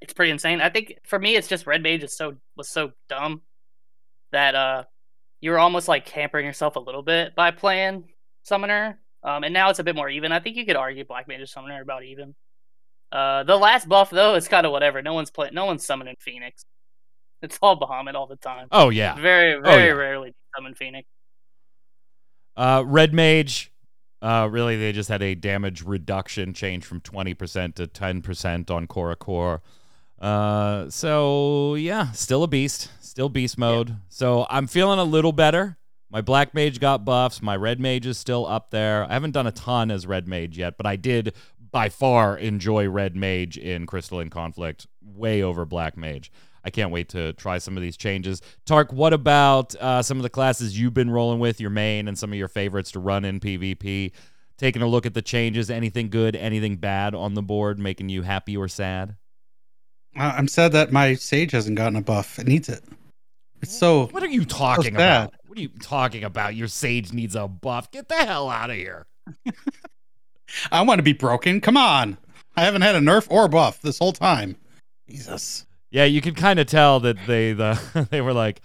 it's 0.00 0.12
pretty 0.12 0.30
insane. 0.30 0.60
I 0.60 0.70
think 0.70 0.94
for 1.04 1.18
me, 1.18 1.36
it's 1.36 1.48
just 1.48 1.66
red 1.66 1.82
mage 1.82 2.04
is 2.04 2.16
so 2.16 2.34
was 2.56 2.68
so 2.68 2.92
dumb 3.08 3.42
that 4.32 4.54
uh 4.54 4.84
you're 5.40 5.58
almost 5.58 5.88
like 5.88 6.08
hampering 6.08 6.46
yourself 6.46 6.76
a 6.76 6.80
little 6.80 7.02
bit 7.02 7.34
by 7.34 7.50
playing 7.50 8.04
summoner. 8.42 8.98
Um, 9.22 9.44
and 9.44 9.52
now 9.52 9.70
it's 9.70 9.78
a 9.78 9.84
bit 9.84 9.96
more 9.96 10.08
even. 10.08 10.32
I 10.32 10.40
think 10.40 10.56
you 10.56 10.64
could 10.64 10.76
argue 10.76 11.04
black 11.04 11.28
mage 11.28 11.50
summoner 11.50 11.82
about 11.82 12.04
even. 12.04 12.34
Uh, 13.10 13.42
the 13.44 13.56
last 13.56 13.88
buff 13.88 14.10
though 14.10 14.34
is 14.34 14.48
kind 14.48 14.66
of 14.66 14.72
whatever. 14.72 15.02
No 15.02 15.14
one's 15.14 15.30
playing. 15.30 15.54
No 15.54 15.64
one's 15.64 15.84
summoning 15.84 16.16
Phoenix. 16.20 16.64
It's 17.42 17.58
all 17.62 17.78
Bahamut 17.78 18.14
all 18.14 18.26
the 18.26 18.36
time. 18.36 18.68
Oh 18.70 18.90
yeah. 18.90 19.14
Very, 19.14 19.60
very 19.60 19.86
yeah. 19.86 19.92
rarely 19.92 20.34
summon 20.56 20.74
Phoenix. 20.74 21.08
Uh, 22.56 22.82
Red 22.84 23.14
Mage, 23.14 23.72
uh, 24.20 24.48
really, 24.50 24.76
they 24.76 24.92
just 24.92 25.08
had 25.08 25.22
a 25.22 25.36
damage 25.36 25.82
reduction 25.82 26.52
change 26.52 26.84
from 26.84 27.00
20% 27.00 27.76
to 27.76 27.86
10% 27.86 28.70
on 28.70 28.86
Corps-a-corps. 28.88 29.62
Uh, 30.20 30.90
so, 30.90 31.74
yeah, 31.74 32.12
still 32.12 32.42
a 32.42 32.48
beast. 32.48 32.90
Still 33.00 33.28
beast 33.28 33.58
mode. 33.58 33.96
So, 34.08 34.46
I'm 34.50 34.66
feeling 34.66 34.98
a 34.98 35.04
little 35.04 35.32
better. 35.32 35.76
My 36.10 36.22
Black 36.22 36.54
Mage 36.54 36.80
got 36.80 37.04
buffs. 37.04 37.42
My 37.42 37.54
Red 37.56 37.80
Mage 37.80 38.06
is 38.06 38.16
still 38.16 38.46
up 38.46 38.70
there. 38.70 39.04
I 39.04 39.12
haven't 39.12 39.32
done 39.32 39.46
a 39.46 39.52
ton 39.52 39.90
as 39.90 40.06
Red 40.06 40.26
Mage 40.26 40.56
yet, 40.56 40.76
but 40.76 40.86
I 40.86 40.96
did 40.96 41.34
by 41.70 41.90
far 41.90 42.38
enjoy 42.38 42.88
Red 42.88 43.14
Mage 43.14 43.58
in 43.58 43.86
Crystalline 43.86 44.30
Conflict 44.30 44.86
way 45.02 45.42
over 45.42 45.66
Black 45.66 45.96
Mage. 45.96 46.32
I 46.64 46.70
can't 46.70 46.90
wait 46.90 47.10
to 47.10 47.34
try 47.34 47.58
some 47.58 47.76
of 47.76 47.82
these 47.82 47.96
changes. 47.96 48.42
Tark, 48.66 48.92
what 48.92 49.12
about 49.12 49.74
uh, 49.76 50.02
some 50.02 50.16
of 50.16 50.22
the 50.22 50.30
classes 50.30 50.78
you've 50.78 50.94
been 50.94 51.10
rolling 51.10 51.40
with, 51.40 51.60
your 51.60 51.70
main, 51.70 52.08
and 52.08 52.18
some 52.18 52.32
of 52.32 52.38
your 52.38 52.48
favorites 52.48 52.90
to 52.92 53.00
run 53.00 53.24
in 53.24 53.40
PvP? 53.40 54.12
Taking 54.56 54.82
a 54.82 54.86
look 54.86 55.06
at 55.06 55.14
the 55.14 55.22
changes, 55.22 55.70
anything 55.70 56.08
good, 56.08 56.34
anything 56.34 56.76
bad 56.76 57.14
on 57.14 57.34
the 57.34 57.42
board, 57.42 57.78
making 57.78 58.08
you 58.08 58.22
happy 58.22 58.56
or 58.56 58.66
sad? 58.66 59.16
I'm 60.18 60.48
sad 60.48 60.72
that 60.72 60.92
my 60.92 61.14
sage 61.14 61.52
hasn't 61.52 61.76
gotten 61.76 61.96
a 61.96 62.02
buff. 62.02 62.38
It 62.38 62.46
needs 62.46 62.68
it. 62.68 62.82
It's 63.62 63.76
so 63.76 64.06
What 64.08 64.22
are 64.22 64.28
you 64.28 64.44
talking 64.44 64.94
about? 64.94 65.34
What 65.46 65.58
are 65.58 65.62
you 65.62 65.70
talking 65.82 66.24
about? 66.24 66.54
Your 66.54 66.68
sage 66.68 67.12
needs 67.12 67.34
a 67.34 67.48
buff. 67.48 67.90
Get 67.90 68.08
the 68.08 68.14
hell 68.14 68.48
out 68.48 68.70
of 68.70 68.76
here. 68.76 69.06
I 70.72 70.82
want 70.82 70.98
to 70.98 71.02
be 71.02 71.12
broken. 71.12 71.60
Come 71.60 71.76
on. 71.76 72.18
I 72.56 72.62
haven't 72.62 72.82
had 72.82 72.94
a 72.96 73.00
nerf 73.00 73.26
or 73.30 73.48
buff 73.48 73.80
this 73.82 73.98
whole 73.98 74.12
time. 74.12 74.56
Jesus. 75.08 75.66
Yeah, 75.90 76.04
you 76.04 76.20
can 76.20 76.34
kind 76.34 76.58
of 76.58 76.66
tell 76.66 77.00
that 77.00 77.16
they 77.26 77.52
the 77.52 78.06
they 78.10 78.20
were 78.20 78.32
like, 78.32 78.60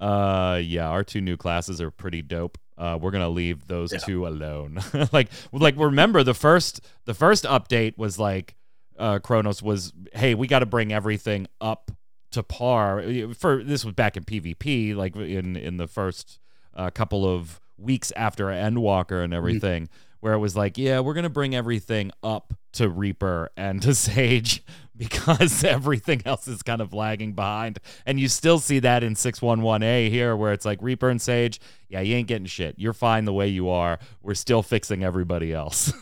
uh, 0.00 0.60
yeah, 0.62 0.88
our 0.88 1.04
two 1.04 1.20
new 1.20 1.36
classes 1.36 1.80
are 1.80 1.90
pretty 1.90 2.22
dope. 2.22 2.58
Uh, 2.76 2.98
we're 3.00 3.10
gonna 3.10 3.28
leave 3.28 3.66
those 3.68 3.92
Yeah. 3.92 3.98
two 3.98 4.26
alone. 4.26 4.80
like, 5.12 5.28
like 5.52 5.76
remember 5.78 6.22
the 6.22 6.34
first 6.34 6.80
the 7.04 7.14
first 7.14 7.44
update 7.44 7.96
was 7.98 8.18
like, 8.18 8.54
uh, 8.98 9.18
Kronos 9.18 9.62
was, 9.62 9.92
hey, 10.12 10.34
we 10.34 10.46
got 10.46 10.60
to 10.60 10.66
bring 10.66 10.92
everything 10.92 11.46
up 11.60 11.90
to 12.32 12.42
par. 12.42 13.02
For 13.36 13.62
this 13.62 13.84
was 13.84 13.94
back 13.94 14.16
in 14.16 14.24
PvP, 14.24 14.94
like 14.94 15.16
in 15.16 15.56
in 15.56 15.76
the 15.76 15.86
first 15.86 16.38
uh, 16.74 16.90
couple 16.90 17.26
of 17.26 17.60
weeks 17.76 18.12
after 18.16 18.46
Endwalker 18.46 19.24
and 19.24 19.32
everything, 19.32 19.88
where 20.20 20.32
it 20.32 20.38
was 20.38 20.56
like, 20.56 20.76
yeah, 20.76 21.00
we're 21.00 21.14
gonna 21.14 21.28
bring 21.28 21.54
everything 21.54 22.10
up 22.22 22.52
to 22.72 22.88
Reaper 22.88 23.50
and 23.56 23.80
to 23.82 23.94
Sage 23.94 24.62
because 24.96 25.64
everything 25.64 26.22
else 26.24 26.46
is 26.48 26.62
kind 26.62 26.80
of 26.80 26.92
lagging 26.92 27.32
behind. 27.32 27.78
And 28.06 28.20
you 28.20 28.28
still 28.28 28.58
see 28.58 28.80
that 28.80 29.02
in 29.02 29.14
611A 29.14 30.10
here, 30.10 30.36
where 30.36 30.52
it's 30.52 30.64
like 30.64 30.82
Reaper 30.82 31.08
and 31.08 31.20
Sage, 31.20 31.60
yeah, 31.88 32.00
you 32.00 32.16
ain't 32.16 32.28
getting 32.28 32.46
shit. 32.46 32.76
You're 32.78 32.92
fine 32.92 33.24
the 33.24 33.32
way 33.32 33.48
you 33.48 33.68
are. 33.68 33.98
We're 34.22 34.34
still 34.34 34.62
fixing 34.62 35.02
everybody 35.04 35.52
else. 35.52 35.92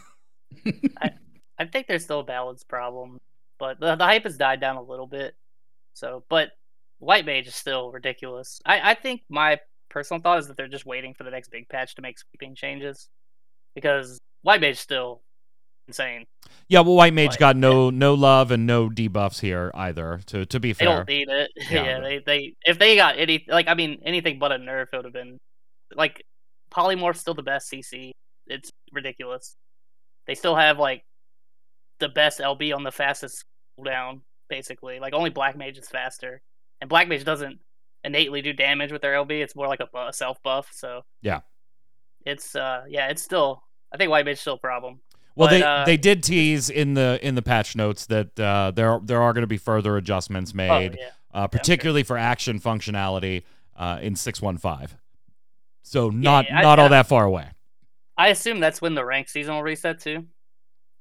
I 1.01 1.11
think 1.67 1.87
there's 1.87 2.05
still 2.05 2.21
a 2.21 2.25
balance 2.25 2.65
problem, 2.65 3.19
but 3.59 3.79
the, 3.81 3.97
the 3.97 4.05
hype 4.05 4.25
has 4.25 4.37
died 4.37 4.61
down 4.61 4.77
a 4.77 4.83
little 4.83 5.07
bit. 5.07 5.35
So, 5.95 6.25
but 6.29 6.51
White 6.99 7.27
Mage 7.27 7.47
is 7.47 7.55
still 7.55 7.91
ridiculous. 7.93 8.61
I, 8.65 8.93
I 8.93 8.95
think 8.95 9.23
my 9.29 9.59
personal 9.91 10.21
thought 10.23 10.39
is 10.39 10.49
that 10.49 10.57
they're 10.57 10.69
just 10.69 10.87
waiting 10.87 11.15
for 11.15 11.25
the 11.25 11.31
next 11.31 11.51
big 11.51 11.69
patch 11.69 11.95
to 11.97 12.03
make 12.03 12.19
sweeping 12.19 12.55
changes 12.55 13.09
because 13.75 14.19
White 14.43 14.61
Mage 14.61 14.75
is 14.75 14.81
still 14.81 15.23
insane. 15.89 16.25
yeah, 16.69 16.81
well, 16.81 16.95
White 16.95 17.13
Mage 17.13 17.31
Like, 17.33 17.39
got 17.39 17.57
eh. 17.57 17.59
no 17.59 17.91
no 17.91 18.15
love 18.15 18.51
and 18.51 18.67
no 18.67 18.89
debuffs 18.89 19.41
here 19.41 19.71
either. 19.75 20.21
To 20.27 20.47
to 20.47 20.61
be 20.61 20.73
fair, 20.73 21.05
They 21.07 21.25
don't 21.25 21.29
need 21.29 21.29
it. 21.29 21.51
Yeah. 21.71 21.85
Yeah, 21.85 22.01
they, 22.01 22.19
they 22.25 22.55
if 22.65 22.79
they 22.79 22.97
got 22.97 23.19
any 23.19 23.45
like 23.49 23.69
I 23.69 23.75
mean 23.75 24.01
anything 24.05 24.39
but 24.39 24.53
a 24.53 24.57
nerf 24.57 24.87
it 24.93 24.97
would 24.97 25.05
have 25.05 25.15
been 25.15 25.39
like 25.95 26.23
Polymorph's 26.73 27.21
still 27.21 27.35
the 27.35 27.43
best 27.43 27.71
CC. 27.71 28.13
It's 28.47 28.71
ridiculous. 28.93 29.55
They 30.27 30.35
still 30.35 30.57
have 30.57 30.79
like 30.79 31.03
the 32.03 32.09
best 32.11 32.41
LB 32.41 32.75
on 32.77 32.83
the 32.83 32.93
fastest 32.93 33.45
cooldown, 33.81 34.21
basically. 34.51 35.01
Like 35.01 35.15
only 35.15 35.31
Black 35.31 35.57
Mage 35.57 35.79
is 35.79 35.89
faster, 35.89 36.43
and 36.81 36.91
Black 36.91 37.09
Mage 37.09 37.25
doesn't 37.25 37.59
innately 38.05 38.43
do 38.43 38.53
damage 38.53 38.93
with 38.93 39.01
their 39.01 39.15
LB. 39.15 39.31
It's 39.43 39.57
more 39.57 39.69
like 39.69 39.81
a, 39.81 39.99
a 39.99 40.13
self 40.13 40.43
buff. 40.43 40.69
So 40.73 41.03
Yeah. 41.23 41.41
it's 42.27 42.55
uh 42.55 42.83
yeah, 42.89 43.09
it's 43.09 43.23
still. 43.23 43.63
I 43.93 43.97
think 43.97 44.11
White 44.11 44.25
Mage 44.25 44.35
is 44.35 44.41
still 44.41 44.55
a 44.55 44.59
problem. 44.59 45.01
Well, 45.35 45.49
But, 45.49 45.51
they 45.59 45.63
uh, 45.63 45.85
they 45.87 45.97
did 45.97 46.23
tease 46.23 46.69
in 46.69 46.95
the 46.95 47.19
in 47.23 47.35
the 47.37 47.43
patch 47.43 47.75
notes 47.77 48.07
that 48.07 48.39
uh, 48.39 48.71
there 48.75 49.01
there 49.03 49.23
are 49.23 49.33
going 49.33 49.43
to 49.43 49.47
be 49.47 49.57
further 49.57 49.97
adjustments 49.97 50.53
Oh 50.53 50.57
made, 50.57 50.97
yeah, 51.01 51.11
uh, 51.33 51.47
particularly 51.47 52.03
for 52.03 52.19
action 52.19 52.61
functionality 52.61 53.45
uh, 53.77 53.99
in 54.03 54.15
six 54.17 54.43
one 54.43 54.59
five. 54.59 54.95
So 55.83 56.11
not 56.11 56.47
yeah, 56.49 56.59
I- 56.59 56.63
not 56.63 56.79
all 56.79 56.87
I- 56.87 56.91
that 56.91 57.07
far 57.07 57.25
away. 57.25 57.49
I 58.19 58.29
assume 58.29 58.61
that's 58.61 58.83
when 58.83 58.95
the 58.95 59.05
rank 59.05 59.29
season 59.31 59.55
will 59.55 59.63
reset 59.63 59.99
too, 60.01 60.27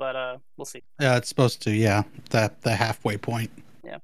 but 0.01 0.15
uh 0.15 0.37
we'll 0.57 0.65
see. 0.65 0.81
Yeah, 0.99 1.17
it's 1.17 1.29
supposed 1.29 1.61
to. 1.61 1.71
Yeah, 1.71 2.01
that 2.31 2.63
the 2.63 2.75
halfway 2.75 3.17
point. 3.17 3.51
Yeah, 3.83 3.99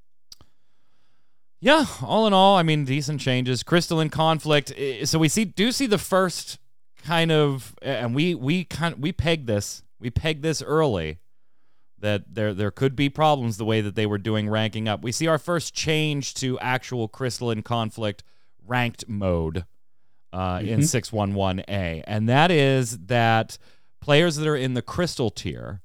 Yeah. 1.59 1.85
all 2.03 2.27
in 2.27 2.33
all, 2.33 2.55
I 2.55 2.61
mean, 2.61 2.85
decent 2.85 3.19
changes. 3.19 3.63
Crystalline 3.63 4.09
conflict. 4.11 4.71
So 5.05 5.17
we 5.17 5.27
see 5.27 5.43
do 5.45 5.71
see 5.71 5.87
the 5.87 5.97
first 5.97 6.59
kind 7.03 7.31
of, 7.31 7.73
and 7.81 8.13
we 8.13 8.35
we 8.35 8.63
kind 8.65 8.95
we 9.01 9.11
pegged 9.11 9.47
this 9.47 9.81
we 9.99 10.11
pegged 10.11 10.43
this 10.43 10.61
early 10.61 11.17
that 11.99 12.35
there 12.35 12.53
there 12.53 12.69
could 12.69 12.95
be 12.95 13.09
problems 13.09 13.57
the 13.57 13.65
way 13.65 13.81
that 13.81 13.95
they 13.95 14.05
were 14.05 14.19
doing 14.19 14.47
ranking 14.49 14.87
up. 14.87 15.01
We 15.01 15.11
see 15.11 15.25
our 15.25 15.39
first 15.39 15.73
change 15.73 16.35
to 16.35 16.59
actual 16.59 17.07
crystalline 17.07 17.63
conflict 17.63 18.23
ranked 18.67 19.09
mode 19.09 19.65
uh, 20.31 20.59
in 20.63 20.81
Mhm. 20.81 20.85
six 20.87 21.11
one 21.11 21.33
one 21.33 21.63
A, 21.67 22.03
and 22.05 22.29
that 22.29 22.51
is 22.51 22.99
that 23.07 23.57
players 23.99 24.35
that 24.35 24.47
are 24.47 24.55
in 24.55 24.75
the 24.75 24.81
crystal 24.83 25.31
tier 25.31 25.81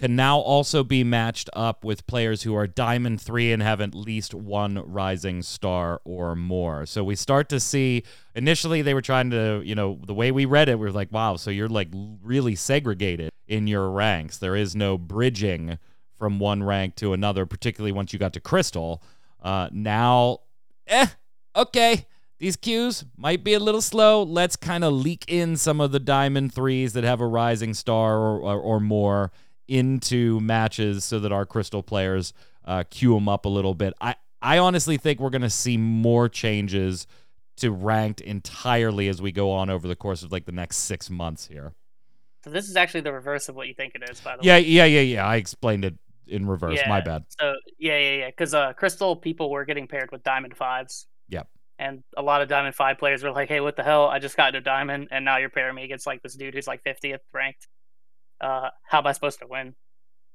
can 0.00 0.16
now 0.16 0.38
also 0.38 0.84
be 0.84 1.02
matched 1.04 1.50
up 1.52 1.84
with 1.84 2.06
players 2.06 2.42
who 2.42 2.54
are 2.54 2.66
Diamond 2.66 3.20
3 3.20 3.52
and 3.52 3.62
have 3.62 3.80
at 3.80 3.94
least 3.94 4.34
one 4.34 4.82
Rising 4.90 5.42
Star 5.42 6.00
or 6.04 6.36
more. 6.36 6.86
So 6.86 7.02
we 7.02 7.16
start 7.16 7.48
to 7.50 7.60
see 7.60 8.04
initially 8.34 8.82
they 8.82 8.94
were 8.94 9.02
trying 9.02 9.30
to, 9.30 9.62
you 9.64 9.74
know, 9.74 9.98
the 10.06 10.14
way 10.14 10.30
we 10.30 10.44
read 10.44 10.68
it, 10.68 10.78
we 10.78 10.86
were 10.86 10.92
like, 10.92 11.12
wow, 11.12 11.36
so 11.36 11.50
you're 11.50 11.68
like 11.68 11.88
really 12.22 12.54
segregated 12.54 13.30
in 13.46 13.66
your 13.66 13.90
ranks. 13.90 14.38
There 14.38 14.56
is 14.56 14.76
no 14.76 14.96
bridging 14.96 15.78
from 16.14 16.38
one 16.38 16.62
rank 16.62 16.96
to 16.96 17.12
another, 17.12 17.46
particularly 17.46 17.92
once 17.92 18.12
you 18.12 18.18
got 18.18 18.32
to 18.34 18.40
Crystal. 18.40 19.02
Uh, 19.42 19.68
now, 19.72 20.38
eh, 20.86 21.06
okay. 21.56 22.06
These 22.38 22.56
queues 22.56 23.04
might 23.16 23.42
be 23.42 23.54
a 23.54 23.58
little 23.58 23.82
slow. 23.82 24.22
Let's 24.22 24.54
kind 24.54 24.84
of 24.84 24.92
leak 24.92 25.24
in 25.26 25.56
some 25.56 25.80
of 25.80 25.90
the 25.90 25.98
diamond 25.98 26.54
threes 26.54 26.92
that 26.92 27.02
have 27.02 27.20
a 27.20 27.26
rising 27.26 27.74
star 27.74 28.16
or, 28.16 28.38
or, 28.38 28.60
or 28.60 28.80
more 28.80 29.32
into 29.68 30.40
matches 30.40 31.04
so 31.04 31.20
that 31.20 31.30
our 31.32 31.46
crystal 31.46 31.82
players 31.82 32.32
uh, 32.64 32.84
queue 32.90 33.14
them 33.14 33.28
up 33.28 33.44
a 33.44 33.48
little 33.48 33.74
bit. 33.74 33.94
I, 34.00 34.14
I 34.42 34.58
honestly 34.58 34.96
think 34.96 35.20
we're 35.20 35.30
going 35.30 35.42
to 35.42 35.50
see 35.50 35.76
more 35.76 36.28
changes 36.28 37.06
to 37.58 37.70
ranked 37.70 38.20
entirely 38.20 39.08
as 39.08 39.20
we 39.20 39.32
go 39.32 39.50
on 39.50 39.68
over 39.70 39.88
the 39.88 39.96
course 39.96 40.22
of 40.22 40.30
like 40.32 40.46
the 40.46 40.52
next 40.52 40.78
six 40.78 41.10
months 41.10 41.46
here. 41.46 41.72
So 42.44 42.50
this 42.50 42.68
is 42.68 42.76
actually 42.76 43.00
the 43.00 43.12
reverse 43.12 43.48
of 43.48 43.56
what 43.56 43.66
you 43.66 43.74
think 43.74 43.94
it 43.96 44.08
is, 44.08 44.20
by 44.20 44.36
the 44.36 44.44
Yeah, 44.44 44.54
way. 44.54 44.60
yeah, 44.60 44.84
yeah, 44.84 45.00
yeah. 45.00 45.14
Yeah. 45.16 45.26
I 45.26 45.36
explained 45.36 45.84
it 45.84 45.94
in 46.28 46.46
reverse. 46.46 46.78
My 46.86 47.00
bad. 47.00 47.24
So 47.40 47.54
yeah, 47.78 47.98
yeah, 47.98 48.16
yeah. 48.16 48.26
Because 48.28 48.54
uh, 48.54 48.72
Crystal 48.74 49.16
people 49.16 49.50
were 49.50 49.64
getting 49.64 49.88
paired 49.88 50.12
with 50.12 50.22
Diamond 50.22 50.56
fives. 50.56 51.06
Yep. 51.30 51.48
And 51.80 52.02
a 52.16 52.22
lot 52.22 52.40
of 52.42 52.48
Diamond 52.48 52.74
five 52.74 52.98
players 52.98 53.22
were 53.22 53.30
like, 53.32 53.48
"Hey, 53.48 53.60
what 53.60 53.76
the 53.76 53.82
hell? 53.82 54.06
I 54.08 54.18
just 54.18 54.36
got 54.36 54.48
into 54.48 54.60
Diamond, 54.60 55.08
and 55.10 55.24
now 55.24 55.38
you're 55.38 55.48
pairing 55.48 55.74
me 55.74 55.84
against 55.84 56.06
like 56.06 56.22
this 56.22 56.34
dude 56.36 56.54
who's 56.54 56.66
like 56.66 56.82
50th 56.84 57.18
ranked." 57.32 57.66
Uh, 58.40 58.70
how 58.84 58.98
am 58.98 59.06
I 59.06 59.12
supposed 59.12 59.40
to 59.40 59.46
win? 59.46 59.74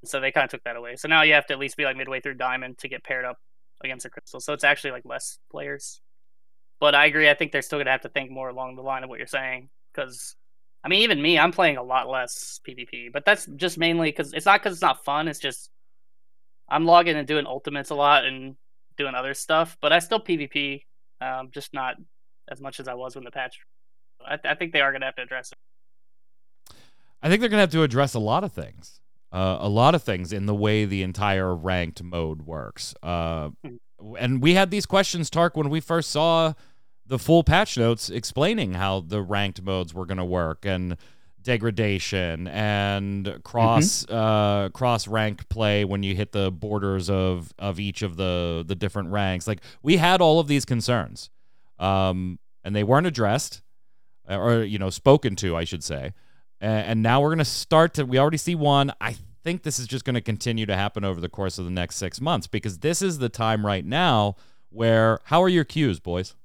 So 0.05 0.19
they 0.19 0.31
kind 0.31 0.45
of 0.45 0.51
took 0.51 0.63
that 0.63 0.75
away. 0.75 0.95
So 0.95 1.07
now 1.07 1.21
you 1.21 1.33
have 1.33 1.45
to 1.47 1.53
at 1.53 1.59
least 1.59 1.77
be 1.77 1.85
like 1.85 1.95
midway 1.95 2.19
through 2.19 2.35
diamond 2.35 2.77
to 2.79 2.89
get 2.89 3.03
paired 3.03 3.25
up 3.25 3.37
against 3.83 4.03
the 4.03 4.09
crystal. 4.09 4.39
So 4.39 4.53
it's 4.53 4.63
actually 4.63 4.91
like 4.91 5.05
less 5.05 5.39
players. 5.51 6.01
But 6.79 6.95
I 6.95 7.05
agree. 7.05 7.29
I 7.29 7.33
think 7.33 7.51
they're 7.51 7.61
still 7.61 7.79
gonna 7.79 7.91
have 7.91 8.01
to 8.01 8.09
think 8.09 8.29
more 8.29 8.49
along 8.49 8.75
the 8.75 8.81
line 8.81 9.03
of 9.03 9.09
what 9.09 9.19
you're 9.19 9.27
saying 9.27 9.69
because. 9.93 10.35
I 10.85 10.89
mean, 10.89 11.03
even 11.03 11.21
me, 11.21 11.39
I'm 11.39 11.53
playing 11.53 11.77
a 11.77 11.81
lot 11.81 12.09
less 12.09 12.59
PvP, 12.67 13.13
but 13.13 13.23
that's 13.23 13.45
just 13.55 13.77
mainly 13.77 14.09
because 14.09 14.33
it's 14.33 14.45
not 14.45 14.61
because 14.61 14.73
it's 14.73 14.81
not 14.81 15.05
fun. 15.05 15.29
It's 15.29 15.39
just 15.39 15.69
I'm 16.69 16.85
logging 16.85 17.15
and 17.15 17.27
doing 17.27 17.45
ultimates 17.45 17.89
a 17.89 17.95
lot 17.95 18.25
and 18.25 18.55
doing 18.97 19.15
other 19.15 19.33
stuff, 19.33 19.77
but 19.81 19.93
I 19.93 19.99
still 19.99 20.19
PvP, 20.19 20.81
um, 21.21 21.49
just 21.53 21.73
not 21.73 21.95
as 22.49 22.61
much 22.61 22.79
as 22.79 22.87
I 22.87 22.93
was 22.93 23.15
when 23.15 23.23
the 23.23 23.31
patch. 23.31 23.59
I, 24.25 24.37
I 24.43 24.55
think 24.55 24.73
they 24.73 24.81
are 24.81 24.91
going 24.91 25.01
to 25.01 25.07
have 25.07 25.15
to 25.15 25.21
address 25.21 25.51
it. 25.51 25.57
I 27.23 27.29
think 27.29 27.39
they're 27.39 27.49
going 27.49 27.57
to 27.57 27.61
have 27.61 27.71
to 27.71 27.81
address 27.83 28.13
a 28.13 28.19
lot 28.19 28.43
of 28.43 28.51
things. 28.51 28.99
Uh, 29.31 29.57
a 29.61 29.69
lot 29.69 29.95
of 29.95 30.03
things 30.03 30.31
in 30.31 30.45
the 30.45 30.53
way 30.53 30.85
the 30.85 31.01
entire 31.01 31.55
ranked 31.55 32.03
mode 32.03 32.43
works. 32.43 32.93
Uh, 33.01 33.49
Hmm. 33.65 34.15
and 34.19 34.41
we 34.43 34.53
had 34.53 34.69
these 34.69 34.85
questions, 34.85 35.29
Tark, 35.31 35.57
when 35.57 35.69
we 35.69 35.79
first 35.79 36.11
saw 36.11 36.53
the 37.07 37.17
full 37.17 37.43
patch 37.43 37.75
notes 37.77 38.09
explaining 38.11 38.73
how 38.75 38.99
the 38.99 39.21
ranked 39.23 39.61
modes 39.63 39.93
were 39.93 40.05
going 40.05 40.17
to 40.19 40.25
work 40.25 40.65
and 40.65 40.97
degradation 41.41 42.47
and 42.47 43.39
cross 43.43 44.05
uh, 44.09 44.69
cross 44.73 45.07
rank 45.07 45.47
play 45.49 45.83
when 45.85 46.01
you 46.03 46.15
hit 46.15 46.31
the 46.31 46.51
borders 46.51 47.09
of 47.09 47.53
of 47.59 47.79
each 47.79 48.01
of 48.01 48.17
the 48.17 48.63
the 48.67 48.75
different 48.75 49.09
ranks. 49.09 49.47
Like 49.47 49.59
we 49.81 49.97
had 49.97 50.21
all 50.21 50.39
of 50.39 50.47
these 50.47 50.65
concerns, 50.65 51.29
um, 51.79 52.39
and 52.63 52.75
they 52.75 52.83
weren't 52.83 53.07
addressed 53.07 53.61
or 54.29 54.63
you 54.63 54.79
know 54.79 54.89
spoken 54.89 55.35
to, 55.37 55.55
I 55.55 55.63
should 55.63 55.83
say. 55.83 56.13
A- 56.63 56.65
And 56.65 57.03
now 57.03 57.21
we're 57.21 57.29
going 57.29 57.37
to 57.39 57.45
start 57.45 57.93
to. 57.95 58.05
We 58.05 58.17
already 58.17 58.37
see 58.37 58.55
one. 58.55 58.91
I 58.99 59.15
think 59.43 59.63
this 59.63 59.77
is 59.77 59.87
just 59.87 60.05
going 60.05 60.15
to 60.15 60.21
continue 60.21 60.65
to 60.65 60.75
happen 60.75 61.03
over 61.03 61.21
the 61.21 61.29
course 61.29 61.57
of 61.59 61.65
the 61.65 61.71
next 61.71 61.97
six 61.97 62.19
months 62.21 62.47
because 62.47 62.79
this 62.79 63.01
is 63.01 63.19
the 63.19 63.29
time 63.29 63.65
right 63.65 63.85
now 63.85 64.35
where. 64.69 65.19
How 65.25 65.43
are 65.43 65.49
your 65.49 65.65
cues, 65.65 65.99
boys? 65.99 66.35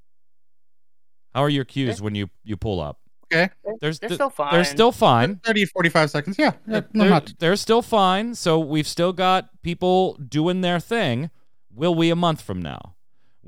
How 1.35 1.43
are 1.43 1.49
your 1.49 1.65
queues 1.65 2.03
when 2.03 2.15
you 2.15 2.29
you 2.45 2.57
pull 2.57 2.81
up? 2.81 2.99
Okay. 3.33 3.51
There's 3.81 3.99
They're 3.99 4.11
still 4.11 4.31
fine. 4.31 4.53
They're 4.55 4.65
still 4.65 4.91
fine. 4.91 5.37
30, 5.45 5.67
45 5.67 6.11
seconds. 6.11 6.37
Yeah. 6.39 6.53
yeah 6.67 6.81
no, 6.95 7.09
They're, 7.09 7.21
they're 7.39 7.57
still 7.57 7.83
fine. 7.83 8.35
So 8.35 8.59
we've 8.59 8.87
still 8.87 9.13
got 9.13 9.51
people 9.63 10.15
doing 10.15 10.63
their 10.63 10.81
thing. 10.81 11.31
Will 11.71 11.95
we 11.95 12.11
a 12.11 12.17
month 12.17 12.41
from 12.41 12.63
now? 12.63 12.95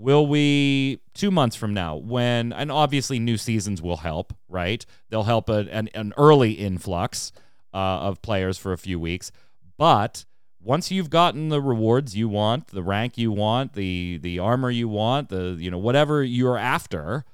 Will 0.00 0.26
we 0.26 1.00
two 1.12 1.30
months 1.30 1.56
from 1.56 1.74
now? 1.74 1.96
When 1.96 2.54
and 2.54 2.72
obviously 2.72 3.18
new 3.18 3.36
seasons 3.36 3.82
will 3.82 3.98
help, 3.98 4.32
right? 4.48 4.84
They'll 5.10 5.24
help 5.24 5.50
a, 5.50 5.68
an 5.70 5.90
an 5.94 6.14
early 6.16 6.52
influx 6.52 7.32
uh, 7.74 7.76
of 7.76 8.22
players 8.22 8.56
for 8.56 8.72
a 8.72 8.78
few 8.78 8.98
weeks. 8.98 9.30
But 9.76 10.24
once 10.58 10.90
you've 10.90 11.10
gotten 11.10 11.50
the 11.50 11.60
rewards 11.60 12.16
you 12.16 12.30
want, 12.30 12.68
the 12.68 12.82
rank 12.82 13.18
you 13.18 13.30
want, 13.30 13.74
the 13.74 14.18
the 14.22 14.38
armor 14.38 14.70
you 14.70 14.88
want, 14.88 15.28
the 15.28 15.56
you 15.58 15.70
know 15.70 15.76
whatever 15.78 16.22
you're 16.22 16.56
after, 16.56 17.26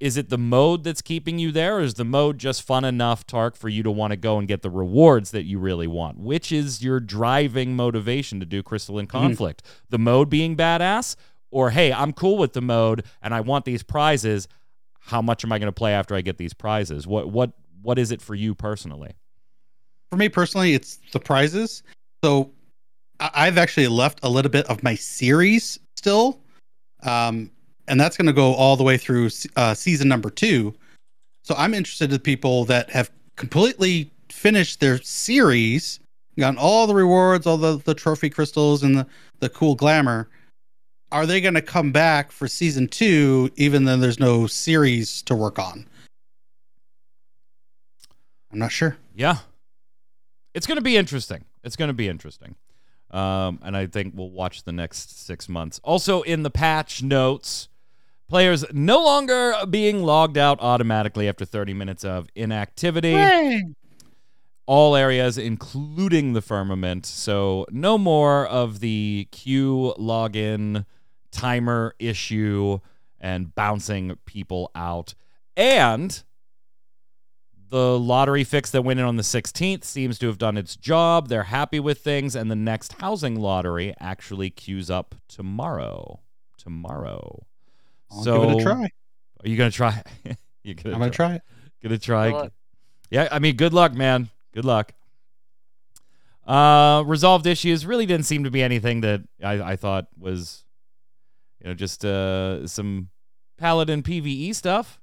is 0.00 0.16
it 0.16 0.30
the 0.30 0.38
mode 0.38 0.84
that's 0.84 1.02
keeping 1.02 1.38
you 1.38 1.52
there, 1.52 1.76
or 1.76 1.80
is 1.80 1.94
the 1.94 2.04
mode 2.04 2.38
just 2.38 2.62
fun 2.62 2.84
enough, 2.84 3.26
Tark, 3.26 3.56
for 3.56 3.68
you 3.68 3.82
to 3.82 3.90
want 3.90 4.12
to 4.12 4.16
go 4.16 4.38
and 4.38 4.48
get 4.48 4.62
the 4.62 4.70
rewards 4.70 5.32
that 5.32 5.44
you 5.44 5.58
really 5.58 5.86
want? 5.86 6.18
Which 6.18 6.50
is 6.50 6.82
your 6.82 6.98
driving 6.98 7.76
motivation 7.76 8.40
to 8.40 8.46
do 8.46 8.62
Crystalline 8.62 9.06
Conflict? 9.06 9.62
The 9.90 9.98
mode 9.98 10.30
being 10.30 10.56
badass, 10.56 11.16
or 11.54 11.70
hey, 11.70 11.92
I'm 11.92 12.12
cool 12.12 12.36
with 12.36 12.52
the 12.52 12.60
mode 12.60 13.04
and 13.22 13.32
I 13.34 13.40
want 13.40 13.64
these 13.64 13.82
prizes. 13.82 14.48
How 15.00 15.22
much 15.22 15.44
am 15.44 15.52
I 15.52 15.58
going 15.58 15.68
to 15.68 15.72
play 15.72 15.92
after 15.92 16.14
I 16.14 16.20
get 16.20 16.38
these 16.38 16.54
prizes? 16.54 17.06
What 17.06 17.30
what 17.30 17.52
what 17.82 17.98
is 17.98 18.10
it 18.10 18.20
for 18.20 18.34
you 18.34 18.54
personally? 18.54 19.12
for 20.14 20.18
me 20.18 20.28
personally, 20.28 20.74
it's 20.74 21.00
the 21.12 21.18
prizes. 21.18 21.82
So 22.22 22.52
I've 23.18 23.58
actually 23.58 23.88
left 23.88 24.20
a 24.22 24.28
little 24.28 24.50
bit 24.50 24.64
of 24.66 24.80
my 24.84 24.94
series 24.94 25.80
still, 25.96 26.40
um, 27.02 27.50
and 27.88 28.00
that's 28.00 28.16
going 28.16 28.28
to 28.28 28.32
go 28.32 28.54
all 28.54 28.76
the 28.76 28.84
way 28.84 28.96
through 28.96 29.30
uh, 29.56 29.74
season 29.74 30.06
number 30.06 30.30
two. 30.30 30.72
So 31.42 31.56
I'm 31.58 31.74
interested 31.74 32.12
in 32.12 32.20
people 32.20 32.64
that 32.66 32.90
have 32.90 33.10
completely 33.34 34.08
finished 34.30 34.78
their 34.78 34.98
series, 35.02 35.98
gotten 36.38 36.58
all 36.58 36.86
the 36.86 36.94
rewards, 36.94 37.44
all 37.44 37.56
the, 37.56 37.78
the 37.78 37.94
trophy 37.94 38.30
crystals, 38.30 38.84
and 38.84 38.98
the, 38.98 39.06
the 39.40 39.48
cool 39.48 39.74
glamour. 39.74 40.28
Are 41.14 41.26
they 41.26 41.40
going 41.40 41.54
to 41.54 41.62
come 41.62 41.92
back 41.92 42.32
for 42.32 42.48
season 42.48 42.88
two, 42.88 43.48
even 43.54 43.84
though 43.84 43.96
there's 43.96 44.18
no 44.18 44.48
series 44.48 45.22
to 45.22 45.36
work 45.36 45.60
on? 45.60 45.86
I'm 48.50 48.58
not 48.58 48.72
sure. 48.72 48.96
Yeah. 49.14 49.36
It's 50.54 50.66
going 50.66 50.74
to 50.74 50.82
be 50.82 50.96
interesting. 50.96 51.44
It's 51.62 51.76
going 51.76 51.86
to 51.86 51.94
be 51.94 52.08
interesting. 52.08 52.56
Um, 53.12 53.60
and 53.62 53.76
I 53.76 53.86
think 53.86 54.14
we'll 54.16 54.30
watch 54.30 54.64
the 54.64 54.72
next 54.72 55.24
six 55.24 55.48
months. 55.48 55.80
Also, 55.84 56.22
in 56.22 56.42
the 56.42 56.50
patch 56.50 57.00
notes, 57.00 57.68
players 58.28 58.64
no 58.72 59.00
longer 59.00 59.54
being 59.70 60.02
logged 60.02 60.36
out 60.36 60.58
automatically 60.60 61.28
after 61.28 61.44
30 61.44 61.74
minutes 61.74 62.04
of 62.04 62.26
inactivity. 62.34 63.62
All 64.66 64.96
areas, 64.96 65.38
including 65.38 66.32
the 66.32 66.42
firmament. 66.42 67.06
So, 67.06 67.66
no 67.70 67.98
more 67.98 68.48
of 68.48 68.80
the 68.80 69.28
queue 69.30 69.94
login 69.96 70.86
timer 71.34 71.94
issue 71.98 72.78
and 73.20 73.54
bouncing 73.54 74.16
people 74.24 74.70
out. 74.74 75.14
And 75.56 76.22
the 77.68 77.98
lottery 77.98 78.44
fix 78.44 78.70
that 78.70 78.82
went 78.82 79.00
in 79.00 79.06
on 79.06 79.16
the 79.16 79.22
16th 79.22 79.84
seems 79.84 80.18
to 80.20 80.26
have 80.28 80.38
done 80.38 80.56
its 80.56 80.76
job. 80.76 81.28
They're 81.28 81.44
happy 81.44 81.80
with 81.80 81.98
things, 81.98 82.36
and 82.36 82.50
the 82.50 82.56
next 82.56 82.94
housing 83.00 83.40
lottery 83.40 83.94
actually 83.98 84.50
queues 84.50 84.90
up 84.90 85.14
tomorrow. 85.28 86.20
Tomorrow. 86.56 87.46
I'll 88.10 88.22
so, 88.22 88.40
give 88.40 88.50
it 88.50 88.60
a 88.60 88.62
try. 88.62 88.82
Are 89.44 89.48
you 89.48 89.56
gonna 89.56 89.70
try? 89.70 90.02
you 90.62 90.74
gonna 90.74 90.94
I'm 90.94 91.00
gonna 91.00 91.10
try 91.10 91.34
it. 91.34 91.42
Gonna 91.82 91.98
try. 91.98 92.48
Yeah, 93.10 93.28
I 93.30 93.38
mean, 93.38 93.56
good 93.56 93.72
luck, 93.74 93.92
man. 93.92 94.30
Good 94.52 94.64
luck. 94.64 94.92
Uh, 96.46 97.02
resolved 97.06 97.46
issues 97.46 97.86
really 97.86 98.06
didn't 98.06 98.26
seem 98.26 98.44
to 98.44 98.50
be 98.50 98.62
anything 98.62 99.00
that 99.00 99.22
I, 99.42 99.72
I 99.72 99.76
thought 99.76 100.08
was, 100.18 100.63
you 101.64 101.70
know, 101.70 101.74
just 101.74 102.04
uh 102.04 102.66
some 102.66 103.08
paladin 103.58 104.02
PVE 104.02 104.54
stuff. 104.54 105.00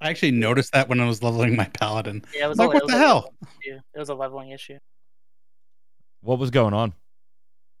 I 0.00 0.10
actually 0.10 0.32
noticed 0.32 0.72
that 0.72 0.88
when 0.88 1.00
I 1.00 1.06
was 1.06 1.22
leveling 1.22 1.56
my 1.56 1.64
paladin. 1.64 2.22
Yeah, 2.34 2.46
it 2.46 2.48
was 2.48 2.58
Like, 2.58 2.66
a, 2.66 2.68
what 2.68 2.76
it 2.76 2.82
was 2.82 2.92
the 2.92 2.98
hell? 2.98 3.34
issue. 3.64 3.78
It 3.94 3.98
was 3.98 4.08
a 4.10 4.14
leveling 4.14 4.50
issue. 4.50 4.78
What 6.20 6.38
was 6.38 6.50
going 6.50 6.74
on? 6.74 6.92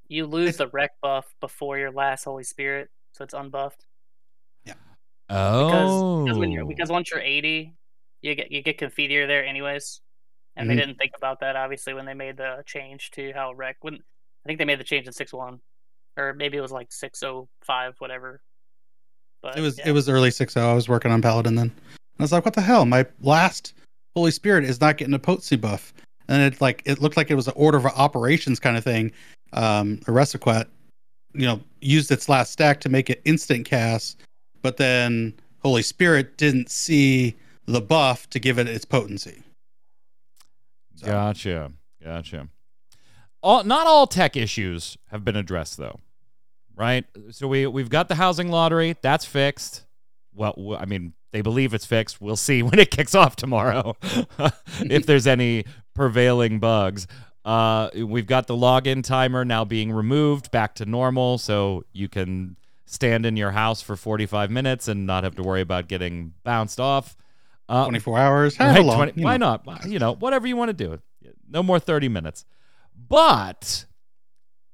You 0.08 0.26
lose 0.26 0.56
the 0.56 0.68
wreck 0.68 0.92
buff 1.02 1.34
before 1.40 1.78
your 1.78 1.90
last 1.90 2.24
Holy 2.24 2.44
Spirit, 2.44 2.88
so 3.12 3.24
it's 3.24 3.34
unbuffed. 3.34 3.84
Yeah. 4.64 4.74
Oh, 5.28 6.24
because, 6.24 6.38
when 6.38 6.50
you're, 6.52 6.64
because 6.66 6.90
once 6.90 7.10
you're 7.10 7.20
80, 7.20 7.74
you 8.22 8.34
get 8.34 8.50
you 8.52 8.62
get 8.62 8.78
Confiteor 8.78 9.26
there 9.26 9.44
anyways, 9.44 10.00
and 10.56 10.70
they 10.70 10.74
Mhm. 10.74 10.78
didn't 10.78 10.96
think 10.96 11.12
about 11.16 11.40
that 11.40 11.56
obviously 11.56 11.92
when 11.92 12.04
they 12.06 12.14
made 12.14 12.36
the 12.36 12.62
change 12.66 13.10
to 13.12 13.32
how 13.32 13.52
wreck. 13.52 13.76
When 13.80 13.94
I 13.94 14.46
think 14.46 14.58
they 14.58 14.64
made 14.64 14.78
the 14.80 14.84
change 14.84 15.06
in 15.06 15.12
six 15.12 15.32
one, 15.32 15.60
or 16.16 16.34
maybe 16.34 16.56
it 16.56 16.60
was 16.60 16.72
like 16.72 16.92
six 16.92 17.22
oh 17.22 17.48
five, 17.62 17.94
whatever. 17.98 18.42
But 19.42 19.56
It 19.56 19.60
was 19.60 19.78
yeah. 19.78 19.88
it 19.88 19.92
was 19.92 20.08
early 20.08 20.30
six 20.30 20.56
oh. 20.56 20.70
I 20.70 20.74
was 20.74 20.88
working 20.88 21.10
on 21.10 21.22
paladin 21.22 21.54
then. 21.54 21.72
I 22.18 22.22
was 22.22 22.32
like, 22.32 22.44
what 22.44 22.54
the 22.54 22.60
hell? 22.60 22.84
My 22.86 23.06
last 23.20 23.74
Holy 24.14 24.30
Spirit 24.30 24.64
is 24.64 24.80
not 24.80 24.96
getting 24.96 25.14
a 25.14 25.18
potency 25.18 25.56
buff, 25.56 25.92
and 26.28 26.42
it 26.42 26.60
like 26.60 26.82
it 26.84 27.00
looked 27.00 27.16
like 27.16 27.30
it 27.30 27.34
was 27.34 27.48
an 27.48 27.54
order 27.56 27.78
of 27.78 27.86
operations 27.86 28.60
kind 28.60 28.76
of 28.76 28.84
thing. 28.84 29.10
Um, 29.52 29.98
Requiescat, 30.06 30.66
you 31.34 31.46
know, 31.46 31.60
used 31.80 32.10
its 32.10 32.28
last 32.28 32.52
stack 32.52 32.80
to 32.80 32.88
make 32.88 33.10
it 33.10 33.20
instant 33.24 33.66
cast, 33.66 34.22
but 34.62 34.76
then 34.76 35.34
Holy 35.62 35.82
Spirit 35.82 36.36
didn't 36.36 36.70
see 36.70 37.34
the 37.66 37.80
buff 37.80 38.28
to 38.30 38.38
give 38.38 38.58
it 38.58 38.68
its 38.68 38.84
potency. 38.84 39.42
So, 40.96 41.06
Gotcha. 41.06 41.72
Gotcha. 42.02 42.48
All, 43.42 43.64
not 43.64 43.86
all 43.86 44.06
tech 44.06 44.36
issues 44.36 44.96
have 45.10 45.24
been 45.24 45.36
addressed 45.36 45.76
though, 45.76 45.98
right? 46.76 47.04
So 47.30 47.48
we 47.48 47.66
we've 47.66 47.90
got 47.90 48.08
the 48.08 48.14
housing 48.14 48.48
lottery 48.50 48.96
that's 49.02 49.24
fixed. 49.24 49.84
Well, 50.34 50.76
I 50.78 50.84
mean, 50.86 51.12
they 51.32 51.40
believe 51.40 51.74
it's 51.74 51.84
fixed. 51.86 52.20
We'll 52.20 52.36
see 52.36 52.62
when 52.62 52.78
it 52.78 52.90
kicks 52.90 53.14
off 53.14 53.36
tomorrow 53.36 53.96
if 54.80 55.06
there's 55.06 55.26
any 55.26 55.64
prevailing 55.94 56.58
bugs. 56.58 57.06
Uh, 57.44 57.90
we've 57.96 58.28
got 58.28 58.46
the 58.46 58.54
login 58.54 59.02
timer 59.02 59.44
now 59.44 59.64
being 59.64 59.90
removed 59.90 60.52
back 60.52 60.76
to 60.76 60.86
normal, 60.86 61.38
so 61.38 61.82
you 61.92 62.08
can 62.08 62.56
stand 62.86 63.26
in 63.26 63.36
your 63.36 63.50
house 63.50 63.82
for 63.82 63.96
45 63.96 64.50
minutes 64.50 64.86
and 64.86 65.06
not 65.06 65.24
have 65.24 65.34
to 65.34 65.42
worry 65.42 65.60
about 65.62 65.88
getting 65.88 66.34
bounced 66.44 66.78
off. 66.78 67.16
Uh, 67.68 67.84
24 67.84 68.18
hours. 68.18 68.56
However 68.56 68.74
Right, 68.78 68.84
long, 68.84 68.96
20 68.98 69.24
why 69.24 69.36
know. 69.38 69.60
not? 69.66 69.86
You 69.88 69.98
know, 69.98 70.14
whatever 70.14 70.46
you 70.46 70.56
want 70.56 70.68
to 70.68 70.72
do. 70.74 71.00
No 71.48 71.62
more 71.64 71.80
30 71.80 72.08
minutes. 72.08 72.44
But 72.96 73.86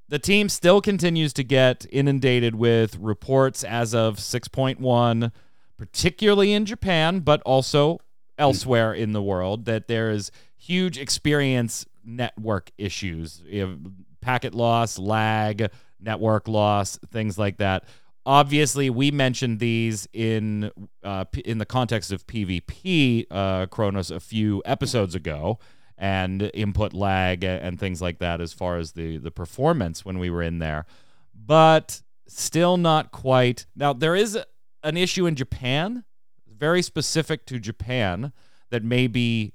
the 0.08 0.18
team 0.18 0.48
still 0.48 0.80
continues 0.80 1.32
to 1.34 1.44
get 1.44 1.86
inundated 1.90 2.54
with 2.54 2.96
reports 2.96 3.62
as 3.64 3.94
of 3.94 4.16
6.1, 4.16 5.32
particularly 5.76 6.52
in 6.52 6.64
Japan, 6.64 7.20
but 7.20 7.42
also 7.42 7.98
elsewhere 8.38 8.94
in 8.94 9.12
the 9.12 9.22
world, 9.22 9.64
that 9.66 9.88
there 9.88 10.10
is 10.10 10.30
huge 10.56 10.98
experience 10.98 11.84
network 12.04 12.70
issues, 12.78 13.42
packet 14.20 14.54
loss, 14.54 14.98
lag, 14.98 15.70
network 16.00 16.48
loss, 16.48 16.98
things 17.10 17.38
like 17.38 17.58
that. 17.58 17.84
Obviously, 18.24 18.90
we 18.90 19.10
mentioned 19.10 19.58
these 19.58 20.06
in 20.12 20.70
uh, 21.02 21.24
in 21.44 21.58
the 21.58 21.64
context 21.64 22.12
of 22.12 22.26
PvP, 22.26 23.26
uh, 23.30 23.66
Kronos, 23.66 24.10
a 24.10 24.20
few 24.20 24.62
episodes 24.66 25.14
ago, 25.14 25.58
and 25.98 26.50
input 26.54 26.92
lag 26.92 27.44
and 27.44 27.78
things 27.78 28.00
like 28.00 28.18
that, 28.18 28.40
as 28.40 28.52
far 28.52 28.78
as 28.78 28.92
the 28.92 29.18
the 29.18 29.30
performance 29.30 30.04
when 30.04 30.18
we 30.18 30.30
were 30.30 30.42
in 30.42 30.58
there. 30.58 30.86
But 31.34 32.02
still 32.26 32.76
not 32.76 33.10
quite. 33.10 33.66
Now 33.74 33.92
there 33.92 34.14
is 34.14 34.38
an 34.82 34.96
issue 34.96 35.26
in 35.26 35.34
Japan, 35.34 36.04
very 36.46 36.82
specific 36.82 37.46
to 37.46 37.58
Japan, 37.58 38.32
that 38.70 38.84
may 38.84 39.06
be 39.06 39.52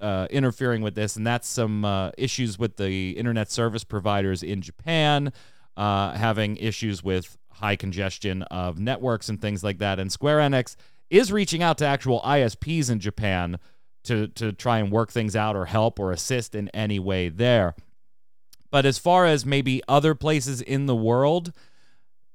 uh, 0.00 0.26
interfering 0.30 0.82
with 0.82 0.94
this, 0.94 1.16
and 1.16 1.26
that's 1.26 1.48
some 1.48 1.84
uh, 1.84 2.10
issues 2.16 2.58
with 2.58 2.76
the 2.76 3.10
internet 3.12 3.50
service 3.50 3.84
providers 3.84 4.42
in 4.42 4.60
Japan 4.62 5.32
uh, 5.76 6.12
having 6.12 6.56
issues 6.56 7.02
with 7.02 7.36
high 7.50 7.76
congestion 7.76 8.42
of 8.44 8.78
networks 8.78 9.28
and 9.28 9.40
things 9.40 9.62
like 9.62 9.78
that. 9.78 9.98
And 9.98 10.10
Square 10.10 10.38
Enix 10.38 10.76
is 11.10 11.32
reaching 11.32 11.62
out 11.62 11.78
to 11.78 11.86
actual 11.86 12.20
ISPs 12.22 12.90
in 12.90 13.00
Japan 13.00 13.58
to 14.04 14.28
to 14.28 14.52
try 14.52 14.78
and 14.78 14.90
work 14.90 15.10
things 15.12 15.34
out 15.36 15.56
or 15.56 15.66
help 15.66 15.98
or 15.98 16.12
assist 16.12 16.54
in 16.54 16.68
any 16.70 16.98
way 16.98 17.28
there. 17.28 17.74
But 18.70 18.86
as 18.86 18.98
far 18.98 19.26
as 19.26 19.46
maybe 19.46 19.82
other 19.86 20.14
places 20.14 20.60
in 20.60 20.86
the 20.86 20.96
world, 20.96 21.52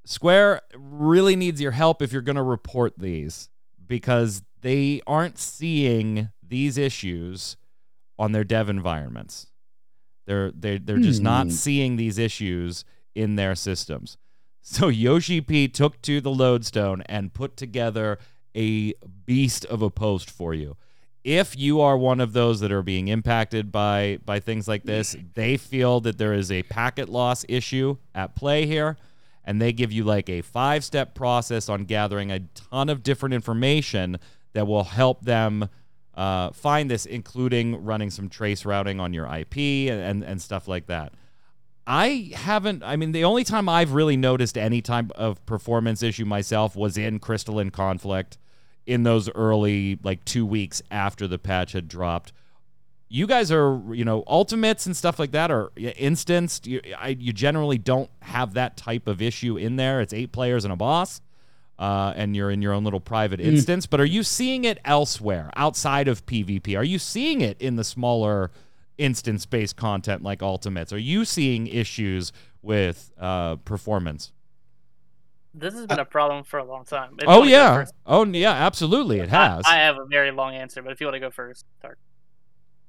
Square 0.06 0.62
really 0.76 1.36
needs 1.36 1.60
your 1.62 1.72
help 1.72 2.02
if 2.02 2.12
you're 2.12 2.22
going 2.22 2.36
to 2.38 2.42
report 2.44 2.94
these 2.98 3.50
because 3.86 4.42
they 4.62 5.02
aren't 5.06 5.38
seeing 5.38 6.30
these 6.42 6.78
issues 6.78 7.58
on 8.18 8.32
their 8.32 8.44
dev 8.44 8.70
environments. 8.70 9.48
They're 10.26 10.52
they 10.52 10.78
they're 10.78 10.98
just 11.00 11.22
not 11.22 11.48
Hmm. 11.48 11.52
seeing 11.52 11.96
these 11.96 12.18
issues 12.18 12.86
in 13.16 13.36
their 13.36 13.56
systems. 13.56 14.18
So 14.62 14.88
Yoshi 14.88 15.42
P 15.42 15.68
took 15.68 16.02
to 16.04 16.22
the 16.22 16.32
lodestone 16.32 17.02
and 17.08 17.34
put 17.34 17.58
together 17.58 18.20
a 18.56 18.94
beast 19.26 19.66
of 19.66 19.82
a 19.82 19.90
post 19.90 20.30
for 20.30 20.54
you. 20.54 20.76
If 21.30 21.56
you 21.56 21.80
are 21.82 21.96
one 21.96 22.20
of 22.22 22.34
those 22.34 22.60
that 22.62 22.72
are 22.72 22.82
being 22.82 23.08
impacted 23.08 23.72
by 23.72 24.18
by 24.26 24.39
things 24.39 24.68
like 24.68 24.82
this, 24.82 25.15
they 25.36 25.58
feel 25.58 26.00
that 26.00 26.18
there 26.18 26.34
is 26.34 26.52
a 26.52 26.63
packet 26.63 27.08
loss 27.08 27.46
issue 27.48 27.98
at 28.15 28.34
play 28.34 28.65
here 28.65 28.98
and 29.46 29.62
they 29.62 29.72
give 29.72 29.92
you 29.92 30.04
like 30.04 30.28
a 30.28 30.42
five-step 30.42 31.13
process 31.13 31.70
on 31.70 31.86
gathering 31.86 32.32
a 32.32 32.39
ton 32.56 32.89
of 32.89 33.04
different 33.04 33.36
information 33.36 34.18
that 34.54 34.65
will 34.65 34.86
help 34.86 35.22
them 35.22 35.70
uh, 36.15 36.50
find 36.50 36.89
this, 36.89 37.06
including 37.06 37.86
running 37.86 38.10
some 38.10 38.28
trace 38.28 38.65
routing 38.65 39.00
on 39.00 39.13
your 39.13 39.28
IP 39.28 39.58
and, 39.92 40.02
and, 40.02 40.24
and 40.24 40.42
stuff 40.42 40.68
like 40.68 40.88
that. 40.88 41.13
I 41.86 42.32
haven't. 42.34 42.82
I 42.82 42.96
mean, 42.96 43.12
the 43.12 43.24
only 43.24 43.44
time 43.44 43.70
I've 43.70 43.94
really 43.94 44.18
noticed 44.18 44.58
any 44.58 44.82
type 44.82 45.12
of 45.12 45.46
performance 45.46 46.02
issue 46.02 46.26
myself 46.26 46.76
was 46.76 46.98
in 46.98 47.20
Crystalline 47.20 47.70
Conflict 47.70 48.39
in 48.89 49.04
those 49.04 49.30
early, 49.36 49.99
like 50.02 50.25
two 50.25 50.43
weeks 50.43 50.82
after 50.89 51.28
the 51.28 51.38
patch 51.38 51.73
had 51.73 51.88
dropped. 51.88 52.34
You 53.08 53.28
guys 53.28 53.52
are, 53.52 53.80
you 53.93 54.04
know, 54.04 54.23
ultimates 54.25 54.88
and 54.88 54.97
stuff 54.97 55.19
like 55.19 55.30
that 55.32 55.52
are 55.52 55.71
instanced. 55.78 56.65
You, 56.65 56.82
I, 56.97 57.10
you 57.10 57.32
generally 57.32 57.78
don't 57.78 58.10
have 58.23 58.56
that 58.56 58.78
type 58.78 59.08
of 59.08 59.21
issue 59.21 59.58
in 59.58 59.75
there. 59.75 60.02
It's 60.02 60.12
eight 60.12 60.32
players 60.32 60.63
and 60.63 60.73
a 60.73 60.75
boss, 60.75 61.21
uh, 61.78 62.13
and 62.15 62.36
you're 62.36 62.49
in 62.49 62.63
your 62.63 62.73
own 62.73 62.84
little 62.84 62.99
private 62.99 63.39
instance. 63.39 63.86
But 63.86 63.99
are 63.99 64.06
you 64.06 64.23
seeing 64.23 64.63
it 64.63 64.80
elsewhere 64.84 65.52
outside 65.56 66.08
of 66.08 66.25
PvP? 66.25 66.75
Are 66.75 66.84
you 66.84 66.97
seeing 66.97 67.41
it 67.41 67.62
in 67.62 67.75
the 67.75 67.84
smaller 67.84 68.49
instance 68.97 69.45
based 69.45 69.75
content 69.75 70.23
like 70.23 70.41
ultimates? 70.41 70.91
Are 70.91 70.97
you 70.97 71.25
seeing 71.25 71.67
issues 71.67 72.34
with 72.63 73.12
uh, 73.19 73.58
performance? 73.58 74.32
This 75.60 75.74
has 75.74 75.86
been 75.86 76.00
a 76.00 76.06
problem 76.06 76.43
for 76.43 76.60
a 76.60 76.63
long 76.63 76.86
time. 76.86 77.15
If 77.17 77.24
you 77.24 77.30
Oh 77.30 77.43
yeah, 77.43 77.86
oh 78.06 78.26
yeah, 78.26 78.52
absolutely, 78.52 79.19
it 79.19 79.30
has. 79.30 79.63
I, 79.65 79.78
have 79.78 79.98
a 79.98 80.06
very 80.06 80.32
long 80.32 80.56
answer, 80.56 80.82
but 80.82 80.91
if 80.91 81.02
you 81.02 81.08
want 81.08 81.15
to 81.15 81.19
go 81.19 81.30
first, 81.30 81.65
Tark. 81.82 81.98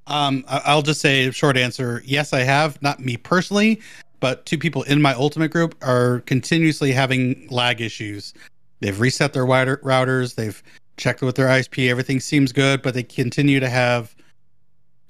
Um, 0.07 0.45
I- 0.49 0.63
I'll 0.67 0.83
just 0.83 1.01
say 1.01 1.31
short 1.31 1.57
answer. 1.57 2.03
Yes, 2.05 2.33
I 2.33 2.41
have. 2.41 2.81
Not 2.83 3.01
me 3.01 3.17
personally, 3.17 3.81
but 4.21 4.47
two 4.47 4.59
people 4.59 4.83
in 4.85 5.03
my 5.03 5.15
ultimate 5.15 5.51
group 5.51 5.75
are 5.83 6.21
continuously 6.21 6.93
having 6.93 7.49
lag 7.51 7.81
issues. 7.81 8.35
They've 8.81 8.99
reset 8.99 9.33
their 9.33 9.47
router, 9.47 9.79
routers. 9.79 10.35
They've 10.35 10.63
checked 10.97 11.23
with 11.23 11.37
their 11.37 11.49
ISP. 11.49 11.89
Everything 11.91 12.21
seems 12.21 12.53
good, 12.53 12.83
but 12.83 12.95
they 12.95 13.03
continue 13.03 13.61
to 13.61 13.69
have 13.69 14.15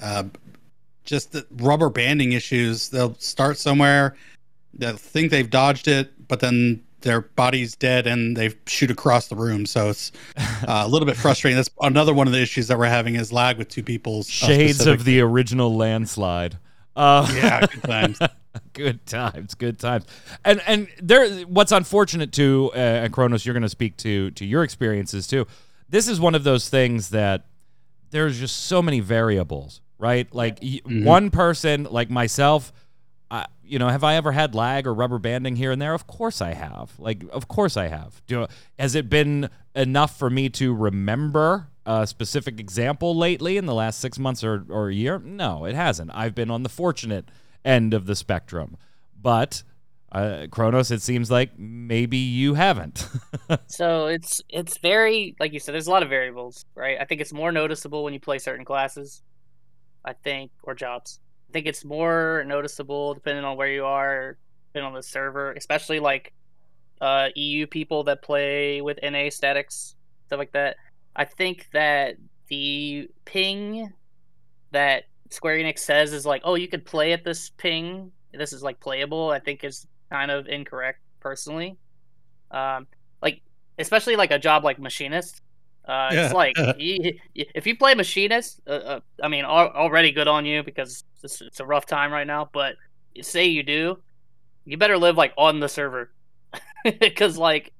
uh, 0.01 0.25
just 1.05 1.33
the 1.33 1.47
rubber 1.57 1.91
banding 1.91 2.33
issues. 2.33 2.89
They'll 2.89 3.15
start 3.17 3.59
somewhere, 3.59 4.17
they'll 4.75 4.97
think 4.97 5.31
they've 5.31 5.51
dodged 5.51 5.89
it, 5.89 6.29
but 6.29 6.41
then 6.41 6.83
their 7.03 7.21
body's 7.23 7.75
dead 7.77 8.07
and 8.07 8.37
they 8.37 8.55
shoot 8.67 8.91
across 8.91 9.29
the 9.29 9.37
room. 9.37 9.67
So 9.67 9.91
it's 9.91 10.13
uh, 10.37 10.83
a 10.85 10.89
little 10.89 11.07
bit 11.07 11.17
frustrating. 11.17 11.57
That's 11.57 11.71
another 11.81 12.13
one 12.15 12.27
of 12.27 12.33
the 12.33 12.41
issues 12.41 12.69
that 12.69 12.79
we're 12.79 12.87
having 12.87 13.15
is 13.17 13.33
lag 13.33 13.59
with 13.59 13.69
two 13.69 13.83
people's 13.83 14.29
uh, 14.29 14.47
Shades 14.47 14.87
of 14.87 15.05
the 15.05 15.21
original 15.21 15.75
landslide. 15.75 16.59
Uh, 16.97 17.31
yeah, 17.35 17.67
good 17.67 17.83
times. 17.83 18.19
good 18.73 19.07
times, 19.07 19.55
good 19.55 19.79
times. 19.79 20.05
And 20.45 20.61
and 20.67 20.89
there, 21.01 21.29
what's 21.47 21.73
unfortunate 21.73 22.33
too, 22.33 22.71
uh, 22.75 22.79
and 22.79 23.13
Kronos, 23.13 23.47
you're 23.47 23.55
going 23.55 23.63
to 23.63 23.69
speak 23.69 23.97
to 23.99 24.31
to 24.33 24.45
your 24.45 24.65
experiences 24.65 25.27
too. 25.27 25.47
This 25.89 26.09
is 26.09 26.21
one 26.21 26.35
of 26.35 26.45
those 26.45 26.69
things 26.69 27.11
that 27.11 27.47
there's 28.11 28.39
just 28.39 28.65
so 28.65 28.83
many 28.83 29.01
variables, 29.01 29.81
right? 29.99 30.33
Like 30.35 30.61
Mhm. 30.61 31.05
one 31.05 31.31
person, 31.31 31.87
like 31.91 32.11
myself, 32.11 32.73
you 33.71 33.79
know, 33.79 33.89
have 33.89 34.03
I 34.03 34.17
ever 34.17 34.33
had 34.33 34.55
lag 34.55 34.87
or 34.87 34.93
rubber 34.93 35.19
banding 35.19 35.57
here 35.57 35.71
and 35.71 35.81
there? 35.81 35.95
Of 35.95 36.07
course 36.07 36.41
I 36.43 36.55
have. 36.55 36.99
Like, 36.99 37.25
of 37.31 37.47
course 37.47 37.77
I 37.77 37.87
have. 37.87 38.21
Do 38.27 38.47
has 38.79 38.95
it 38.95 39.09
been 39.09 39.49
enough 39.75 40.19
for 40.19 40.29
me 40.29 40.49
to 40.51 40.75
remember 40.75 41.69
a 41.87 42.07
specific 42.07 42.59
example 42.59 43.17
lately 43.17 43.57
in 43.57 43.67
the 43.67 43.75
last 43.75 44.01
six 44.01 44.19
months 44.19 44.43
or, 44.43 44.67
or 44.69 44.89
a 44.89 44.95
year? 44.95 45.21
No, 45.21 45.65
it 45.65 45.77
hasn't. 45.77 46.11
I've 46.13 46.35
been 46.35 46.51
on 46.51 46.65
the 46.65 46.69
fortunate 46.69 47.31
end 47.65 47.95
of 47.95 48.07
the 48.07 48.17
spectrum, 48.17 48.77
but 49.21 49.63
uh, 50.11 50.49
Kronos, 50.51 50.91
it 50.91 51.01
seems 51.01 51.31
like 51.31 51.57
maybe 51.57 52.19
you 52.19 52.55
haven't. 52.55 53.07
So 53.67 54.07
it's 54.07 54.41
it's 54.49 54.79
very 54.79 55.35
like 55.41 55.53
you 55.53 55.59
said. 55.59 55.75
There's 55.75 55.89
a 55.89 55.91
lot 55.91 56.05
of 56.05 56.09
variables, 56.09 56.65
right? 56.77 56.99
I 57.01 57.05
think 57.05 57.21
it's 57.21 57.33
more 57.33 57.51
noticeable 57.51 58.05
when 58.05 58.15
you 58.15 58.21
play 58.21 58.39
certain 58.39 58.65
classes. 58.65 59.23
I 60.05 60.13
think 60.13 60.53
or 60.63 60.77
jobs. 60.77 61.19
I 61.51 61.53
think 61.53 61.67
it's 61.67 61.85
more 61.85 62.45
noticeable 62.47 63.13
depending 63.13 63.45
on 63.45 63.57
where 63.57 63.67
you 63.67 63.85
are, 63.85 64.37
depending 64.69 64.87
on 64.87 64.95
the 64.95 65.03
server, 65.03 65.53
especially 65.55 65.99
like 65.99 66.33
uh, 67.01 67.31
EU 67.35 67.67
people 67.67 68.05
that 68.05 68.23
play 68.23 68.81
with 68.81 69.01
NA 69.03 69.31
statics, 69.31 69.97
stuff 70.29 70.39
like 70.39 70.53
that. 70.53 70.77
I 71.17 71.25
think 71.25 71.67
that 71.73 72.19
the 72.47 73.09
ping 73.25 73.93
that 74.71 75.07
Square 75.31 75.59
Enix 75.59 75.81
says 75.81 76.13
is 76.13 76.25
like, 76.25 76.43
oh, 76.45 76.55
you 76.55 76.69
could 76.69 76.85
play 76.85 77.13
at 77.13 77.25
this 77.25 77.51
ping. 77.51 78.13
This 78.33 78.53
is 78.53 78.63
like 78.63 78.79
playable. 78.79 79.31
I 79.31 79.41
think 79.41 79.65
is 79.65 79.89
kind 80.09 80.31
of 80.31 80.47
incorrect 80.47 81.01
personally. 81.19 81.79
Um, 82.53 82.87
like 83.23 83.43
especially 83.77 84.15
like 84.15 84.31
a 84.31 84.39
job 84.39 84.63
like 84.63 84.79
machinist. 84.79 85.43
Uh, 85.87 86.11
Yeah. 86.13 86.25
It's 86.27 86.35
like 86.35 86.57
you, 86.79 87.19
if 87.35 87.67
you 87.67 87.77
play 87.77 87.95
machinist, 87.95 88.61
uh, 88.67 88.71
uh, 88.71 89.01
I 89.23 89.29
mean, 89.29 89.45
al- 89.45 89.73
already 89.75 90.13
good 90.13 90.29
on 90.29 90.45
you 90.47 90.63
because 90.63 91.05
it's, 91.23 91.41
it's 91.41 91.61
a 91.61 91.65
rough 91.67 91.87
time 91.87 92.13
right 92.13 92.27
now. 92.27 92.49
But 92.53 92.77
say 93.23 93.47
you 93.47 93.63
do, 93.63 93.99
you 94.65 94.77
better 94.77 94.97
live 94.99 95.17
like 95.17 95.33
on 95.37 95.61
the 95.61 95.69
server 95.69 96.11
because 97.01 97.37
like 97.39 97.73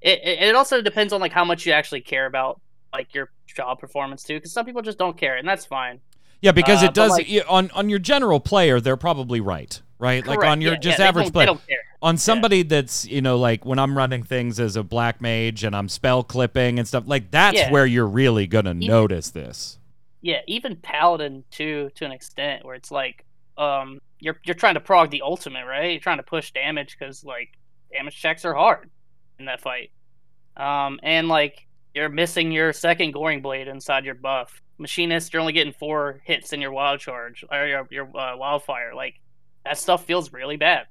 it, 0.00 0.20
it 0.22 0.42
it 0.48 0.54
also 0.56 0.80
depends 0.82 1.12
on 1.12 1.20
like 1.20 1.32
how 1.32 1.44
much 1.44 1.66
you 1.66 1.72
actually 1.72 2.02
care 2.02 2.26
about 2.26 2.60
like 2.92 3.14
your 3.14 3.30
job 3.46 3.78
performance 3.80 4.22
too. 4.22 4.34
Because 4.34 4.52
some 4.52 4.64
people 4.66 4.82
just 4.82 4.98
don't 4.98 5.16
care, 5.16 5.36
and 5.36 5.46
that's 5.48 5.64
fine. 5.64 6.00
yeah, 6.42 6.52
because 6.52 6.82
Uh, 6.82 6.86
it 6.86 6.94
does 6.94 7.12
like- 7.12 7.28
on 7.48 7.70
on 7.72 7.88
your 7.88 7.98
general 7.98 8.38
player, 8.40 8.80
they're 8.80 8.96
probably 8.96 9.40
right, 9.40 9.80
right? 9.98 10.24
Like 10.26 10.44
on 10.44 10.60
your 10.60 10.74
yeah, 10.74 10.78
just 10.78 10.98
yeah, 10.98 11.08
average 11.08 11.32
player. 11.32 11.56
They 12.06 12.10
don't 12.10 12.14
care. 12.14 12.32
on 12.32 12.40
somebody 12.42 12.62
that's 12.62 13.04
you 13.06 13.20
know 13.20 13.36
like 13.38 13.64
when 13.64 13.78
i'm 13.78 13.96
running 13.96 14.22
things 14.22 14.60
as 14.60 14.76
a 14.76 14.82
black 14.82 15.20
mage 15.20 15.64
and 15.64 15.74
i'm 15.76 15.88
spell 15.88 16.22
clipping 16.22 16.78
and 16.78 16.86
stuff 16.86 17.04
like 17.06 17.30
that's 17.30 17.56
Yeah. 17.58 17.70
where 17.70 17.86
you're 17.86 18.06
really 18.06 18.46
gonna 18.46 18.70
Even- 18.70 18.86
notice 18.86 19.30
this 19.30 19.78
Yeah, 20.22 20.40
even 20.48 20.76
Paladin 20.76 21.44
too, 21.50 21.90
to 21.96 22.04
an 22.04 22.10
extent, 22.12 22.64
where 22.64 22.74
it's 22.74 22.90
like, 22.90 23.24
um, 23.58 24.00
you're 24.18 24.40
you're 24.44 24.54
trying 24.56 24.74
to 24.74 24.80
prog 24.80 25.10
the 25.10 25.22
ultimate, 25.22 25.64
right? 25.66 25.92
You're 25.92 26.00
trying 26.00 26.16
to 26.16 26.24
push 26.24 26.50
damage 26.52 26.96
because 26.98 27.22
like 27.24 27.50
damage 27.92 28.16
checks 28.20 28.44
are 28.44 28.54
hard 28.54 28.90
in 29.38 29.44
that 29.44 29.60
fight, 29.60 29.90
um, 30.56 30.98
and 31.02 31.28
like 31.28 31.66
you're 31.94 32.08
missing 32.08 32.50
your 32.50 32.72
second 32.72 33.12
goring 33.12 33.40
blade 33.40 33.68
inside 33.68 34.04
your 34.04 34.14
buff. 34.16 34.60
Machinist, 34.78 35.32
you're 35.32 35.40
only 35.40 35.52
getting 35.52 35.72
four 35.72 36.20
hits 36.24 36.52
in 36.52 36.60
your 36.60 36.72
wild 36.72 36.98
charge 37.00 37.44
or 37.50 37.66
your 37.66 37.86
your 37.90 38.06
uh, 38.16 38.36
wildfire. 38.36 38.94
Like 38.96 39.14
that 39.64 39.78
stuff 39.78 40.04
feels 40.06 40.32
really 40.32 40.56
bad, 40.56 40.86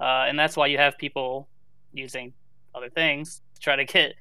uh, 0.00 0.24
and 0.28 0.38
that's 0.38 0.56
why 0.56 0.66
you 0.66 0.78
have 0.78 0.96
people 0.98 1.48
using 1.92 2.32
other 2.74 2.88
things 2.88 3.42
to 3.54 3.60
try 3.60 3.76
to 3.76 3.84
get 3.84 4.14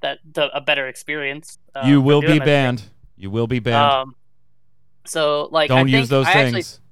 that 0.00 0.18
the, 0.32 0.54
a 0.56 0.60
better 0.60 0.86
experience. 0.86 1.58
uh, 1.74 1.82
you 1.86 2.00
will 2.00 2.20
be 2.20 2.38
banned 2.38 2.82
you 3.16 3.30
will 3.30 3.46
be 3.46 3.58
banned 3.58 3.92
Um, 3.92 4.14
So 5.04 5.48
like, 5.50 5.70
I 5.70 5.76
Don't 5.76 5.86
think- 5.86 5.96
use 5.98 6.08
those 6.08 6.26
I 6.26 6.32
things. 6.32 6.54
Actually, 6.56 6.82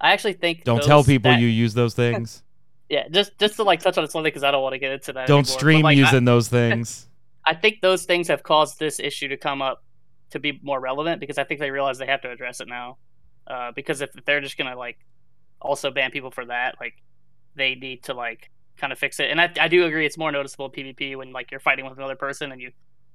I 0.00 0.12
actually 0.12 0.32
think 0.34 0.64
Don't 0.64 0.76
those 0.78 0.86
tell 0.86 1.04
people 1.04 1.32
that- 1.32 1.40
you 1.40 1.46
use 1.48 1.74
those 1.74 1.94
things. 1.94 2.42
Yeah, 2.90 3.08
just 3.08 3.36
just 3.38 3.56
to 3.56 3.62
like 3.64 3.80
touch 3.80 3.96
on 3.96 4.04
it 4.04 4.10
slowly 4.12 4.28
because 4.30 4.44
I 4.44 4.50
don't 4.50 4.62
want 4.62 4.74
to 4.74 4.78
get 4.78 4.92
into 4.92 5.12
that. 5.14 5.26
Don't 5.26 5.38
anymore. 5.38 5.42
But, 5.42 5.58
stream 5.60 5.82
like, 5.82 5.96
I- 5.96 6.00
using 6.00 6.24
those 6.26 6.48
things. 6.48 7.08
I 7.46 7.54
think 7.54 7.80
those 7.80 8.04
things 8.04 8.28
have 8.28 8.42
caused 8.42 8.78
this 8.78 9.00
issue 9.00 9.28
to 9.28 9.36
come 9.38 9.62
up 9.62 9.82
to 10.30 10.38
be 10.38 10.60
more 10.62 10.78
relevant 10.80 11.18
because 11.20 11.38
I 11.38 11.44
think 11.44 11.60
they 11.60 11.70
realize 11.70 11.96
they 11.98 12.06
have 12.06 12.20
to 12.22 12.30
address 12.30 12.60
it 12.60 12.68
now. 12.68 12.98
Uh, 13.46 13.72
because 13.74 14.00
if 14.02 14.10
they're 14.26 14.42
just 14.42 14.56
gonna 14.58 14.76
like 14.76 14.98
also 15.62 15.90
ban 15.90 16.10
people 16.10 16.30
for 16.30 16.44
that, 16.44 16.76
like 16.78 16.94
they 17.56 17.74
need 17.74 18.02
to 18.04 18.14
like 18.14 18.50
kind 18.76 18.92
of 18.92 18.98
fix 18.98 19.20
it. 19.20 19.30
And 19.30 19.40
I, 19.40 19.50
I 19.60 19.68
do 19.68 19.84
agree 19.86 20.04
it's 20.06 20.18
more 20.18 20.32
noticeable 20.32 20.66
in 20.66 20.72
PvP 20.72 21.16
when 21.16 21.32
like 21.32 21.50
you're 21.50 21.60
fighting 21.60 21.84
with 21.84 21.96
another 21.98 22.16
person 22.16 22.52
and 22.52 22.60
you 22.60 22.72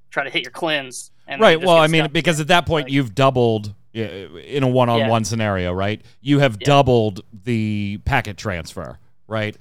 try 0.10 0.23
to 0.23 0.30
hit 0.30 0.43
your 0.43 0.52
cleanse. 0.52 1.12
You 1.30 1.38
right. 1.38 1.60
Well, 1.60 1.78
I 1.78 1.88
mean, 1.88 2.04
stuck. 2.04 2.13
because 2.13 2.39
at 2.39 2.47
that 2.47 2.65
point 2.65 2.86
Like- 2.86 2.93
you've 2.93 3.13
doubled 3.13 3.73
in 3.93 4.63
a 4.63 4.67
one-on-one 4.67 5.25
scenario, 5.25 5.73
right? 5.73 6.02
You 6.21 6.39
have 6.39 6.58
Yeah. 6.60 6.65
doubled 6.65 7.21
the 7.43 7.99
packet 8.06 8.38
transfer, 8.38 8.99
right? 9.28 9.58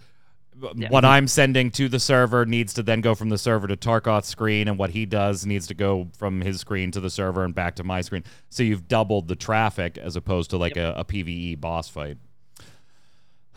Yeah. 0.74 0.88
What 0.90 1.04
I'm 1.04 1.28
sending 1.28 1.70
to 1.72 1.88
the 1.88 2.00
server 2.00 2.44
needs 2.44 2.74
to 2.74 2.82
then 2.82 3.00
go 3.00 3.14
from 3.14 3.28
the 3.28 3.38
server 3.38 3.66
to 3.68 3.76
Tarkoth's 3.76 4.26
screen, 4.28 4.66
and 4.68 4.76
what 4.76 4.90
he 4.90 5.06
does 5.06 5.46
needs 5.46 5.66
to 5.68 5.74
go 5.74 6.08
from 6.18 6.40
his 6.40 6.60
screen 6.60 6.90
to 6.90 7.00
the 7.00 7.10
server 7.10 7.44
and 7.44 7.54
back 7.54 7.76
to 7.76 7.84
my 7.84 8.00
screen. 8.00 8.24
So 8.50 8.62
you've 8.64 8.88
doubled 8.88 9.28
the 9.28 9.36
traffic 9.36 9.96
as 9.96 10.14
opposed 10.16 10.50
to 10.50 10.56
like 10.58 10.76
a, 10.76 10.94
a 10.96 11.04
PVE 11.04 11.60
boss 11.60 11.88
fight. 11.88 12.16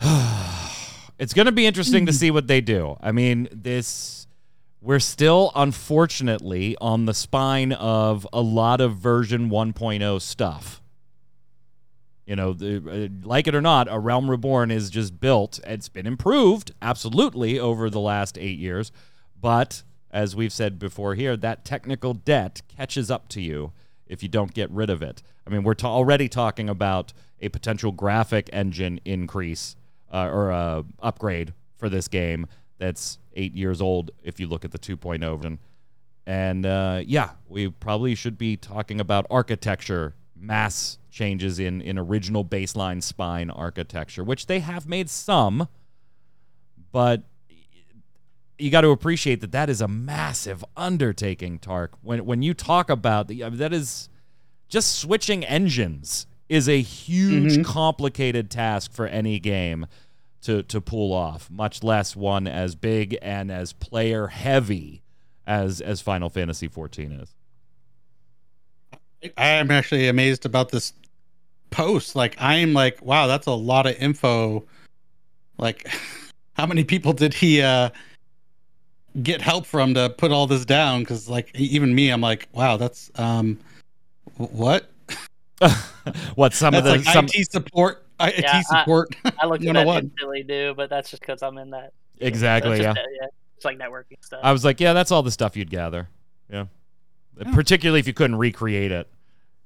it's 1.18 1.34
going 1.34 1.46
to 1.46 1.52
be 1.52 1.66
interesting 1.66 2.06
to 2.06 2.12
see 2.12 2.30
what 2.30 2.46
they 2.46 2.60
do. 2.60 2.96
I 3.00 3.12
mean, 3.12 3.48
this 3.52 4.26
we're 4.80 4.98
still 4.98 5.52
unfortunately 5.54 6.76
on 6.80 7.06
the 7.06 7.14
spine 7.14 7.72
of 7.72 8.26
a 8.32 8.40
lot 8.40 8.80
of 8.80 8.96
version 8.96 9.48
1.0 9.48 10.20
stuff. 10.20 10.82
You 12.26 12.36
know, 12.36 12.52
the, 12.52 13.10
uh, 13.22 13.26
like 13.26 13.46
it 13.46 13.54
or 13.54 13.60
not, 13.60 13.86
A 13.88 13.98
Realm 13.98 14.28
Reborn 14.30 14.70
is 14.70 14.90
just 14.90 15.20
built. 15.20 15.60
It's 15.64 15.88
been 15.88 16.06
improved 16.06 16.72
absolutely 16.82 17.60
over 17.60 17.88
the 17.90 18.00
last 18.00 18.36
8 18.36 18.58
years, 18.58 18.90
but 19.40 19.82
as 20.10 20.36
we've 20.36 20.52
said 20.52 20.78
before 20.78 21.14
here, 21.14 21.36
that 21.36 21.64
technical 21.64 22.12
debt 22.12 22.62
catches 22.68 23.10
up 23.10 23.28
to 23.28 23.40
you 23.40 23.72
if 24.06 24.22
you 24.22 24.28
don't 24.28 24.52
get 24.52 24.70
rid 24.70 24.90
of 24.90 25.00
it. 25.00 25.22
I 25.46 25.50
mean, 25.50 25.62
we're 25.62 25.74
ta- 25.74 25.94
already 25.94 26.28
talking 26.28 26.68
about 26.68 27.12
a 27.40 27.48
potential 27.48 27.92
graphic 27.92 28.50
engine 28.52 29.00
increase 29.04 29.74
uh, 30.12 30.28
or 30.30 30.52
uh, 30.52 30.82
upgrade 31.00 31.54
for 31.76 31.88
this 31.88 32.06
game 32.08 32.46
that's 32.78 33.18
eight 33.34 33.54
years 33.54 33.80
old 33.80 34.10
if 34.22 34.38
you 34.38 34.46
look 34.46 34.64
at 34.64 34.70
the 34.72 34.78
2.0 34.78 35.36
version. 35.36 35.58
And 36.26 36.64
uh, 36.66 37.02
yeah, 37.04 37.30
we 37.48 37.68
probably 37.70 38.14
should 38.14 38.38
be 38.38 38.56
talking 38.56 39.00
about 39.00 39.26
architecture, 39.30 40.14
mass 40.36 40.98
changes 41.10 41.58
in, 41.58 41.80
in 41.80 41.98
original 41.98 42.44
baseline 42.44 43.02
spine 43.02 43.50
architecture, 43.50 44.22
which 44.22 44.46
they 44.46 44.60
have 44.60 44.86
made 44.88 45.10
some, 45.10 45.68
but 46.92 47.22
you 48.58 48.70
got 48.70 48.82
to 48.82 48.90
appreciate 48.90 49.40
that 49.40 49.52
that 49.52 49.68
is 49.68 49.80
a 49.80 49.88
massive 49.88 50.64
undertaking, 50.76 51.58
Tark. 51.58 51.94
When 52.02 52.24
when 52.24 52.42
you 52.42 52.54
talk 52.54 52.90
about 52.90 53.26
the, 53.28 53.42
I 53.44 53.48
mean, 53.48 53.58
that 53.58 53.72
is 53.72 54.08
just 54.68 54.94
switching 54.96 55.44
engines 55.44 56.26
is 56.48 56.68
a 56.68 56.80
huge, 56.80 57.58
Mhm. 57.58 57.64
complicated 57.64 58.50
task 58.50 58.92
for 58.92 59.06
any 59.06 59.38
game 59.40 59.86
to 60.42 60.62
to 60.64 60.80
pull 60.80 61.12
off. 61.12 61.50
Much 61.50 61.82
less 61.82 62.14
one 62.14 62.46
as 62.46 62.74
big 62.74 63.16
and 63.22 63.50
as 63.50 63.72
player 63.72 64.28
heavy 64.28 65.02
as 65.46 65.80
as 65.80 66.00
Final 66.00 66.30
Fantasy 66.30 66.68
14 66.68 67.12
is. 67.12 67.34
I 69.36 69.46
am 69.46 69.70
actually 69.70 70.08
amazed 70.08 70.44
about 70.44 70.70
this 70.70 70.92
post. 71.70 72.16
Like, 72.16 72.34
I'm 72.38 72.72
like, 72.72 73.00
wow, 73.02 73.26
that's 73.26 73.46
a 73.46 73.52
lot 73.52 73.86
of 73.86 73.96
info. 73.96 74.64
Like, 75.58 75.88
how 76.54 76.66
many 76.66 76.84
people 76.84 77.12
did 77.12 77.34
he 77.34 77.62
uh 77.62 77.90
get 79.22 79.40
help 79.42 79.66
from 79.66 79.94
to 79.94 80.10
put 80.10 80.32
all 80.32 80.46
this 80.46 80.64
down? 80.64 81.00
Because, 81.00 81.28
like, 81.28 81.54
even 81.54 81.94
me, 81.94 82.10
I'm 82.10 82.20
like, 82.20 82.48
wow, 82.52 82.76
that's 82.76 83.10
um, 83.16 83.58
what? 84.36 84.90
what 86.34 86.52
some 86.52 86.72
That's 86.72 86.78
of 86.78 86.84
the 86.84 86.90
like 86.90 87.04
some 87.04 87.26
IT 87.32 87.50
support. 87.50 88.01
IT 88.22 88.38
Yeah, 88.42 88.62
I- 88.70 88.80
support. 88.80 89.14
I 89.38 89.46
looked 89.46 89.62
you 89.62 89.70
at 89.70 89.72
know 89.74 89.80
that 89.80 89.86
what? 89.86 90.04
instantly, 90.04 90.42
do, 90.42 90.74
but 90.76 90.88
that's 90.90 91.10
just 91.10 91.20
because 91.22 91.42
I'm 91.42 91.58
in 91.58 91.70
that. 91.70 91.92
exactly 92.18 92.78
That's 92.78 92.82
yeah. 92.82 92.92
just, 92.94 93.08
yeah, 93.20 93.26
it's 93.56 93.64
like 93.64 93.78
networking 93.78 94.22
stuff. 94.24 94.40
I 94.42 94.52
was 94.52 94.64
like, 94.64 94.80
yeah, 94.80 94.92
that's 94.92 95.10
all 95.10 95.22
the 95.22 95.30
stuff 95.30 95.56
you'd 95.56 95.70
gather. 95.70 96.08
Yeah. 96.50 96.66
Particularly 97.52 97.98
if 98.00 98.06
you 98.06 98.12
couldn't 98.14 98.36
recreate 98.36 98.92
it. 98.92 99.08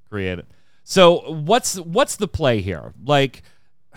Create 0.08 0.38
it. 0.38 0.46
So 0.84 1.32
what's 1.32 1.76
what's 1.80 2.14
the 2.16 2.28
play 2.28 2.60
here? 2.60 2.92
Like 3.04 3.42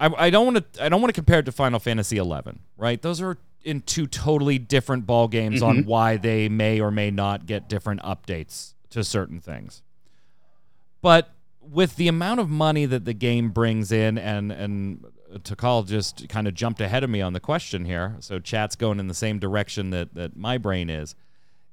I, 0.00 0.10
I 0.26 0.30
don't 0.30 0.52
want 0.52 0.72
to 0.74 0.84
I 0.84 0.88
don't 0.88 1.00
want 1.00 1.10
to 1.10 1.18
compare 1.18 1.38
it 1.40 1.44
to 1.44 1.52
Final 1.52 1.78
Fantasy 1.78 2.16
11, 2.16 2.60
right? 2.76 3.00
Those 3.00 3.20
are 3.20 3.38
in 3.64 3.80
two 3.82 4.06
totally 4.06 4.58
different 4.58 5.06
ball 5.06 5.28
games 5.28 5.62
on 5.62 5.78
Mhm. 5.78 5.86
why 5.86 6.16
they 6.16 6.48
may 6.48 6.80
or 6.80 6.90
may 6.90 7.10
not 7.10 7.46
get 7.46 7.68
different 7.68 8.02
updates 8.02 8.74
to 8.90 9.04
certain 9.04 9.40
things. 9.40 9.82
But 11.00 11.30
with 11.70 11.96
the 11.96 12.08
amount 12.08 12.40
of 12.40 12.48
money 12.48 12.86
that 12.86 13.04
the 13.04 13.14
game 13.14 13.50
brings 13.50 13.92
in, 13.92 14.18
and 14.18 14.52
and 14.52 15.04
Takal 15.40 15.86
just 15.86 16.28
kind 16.28 16.46
of 16.46 16.54
jumped 16.54 16.80
ahead 16.80 17.04
of 17.04 17.10
me 17.10 17.20
on 17.20 17.32
the 17.32 17.40
question 17.40 17.84
here, 17.84 18.16
so 18.20 18.38
chat's 18.38 18.76
going 18.76 19.00
in 19.00 19.08
the 19.08 19.14
same 19.14 19.38
direction 19.38 19.90
that 19.90 20.14
that 20.14 20.36
my 20.36 20.58
brain 20.58 20.90
is. 20.90 21.14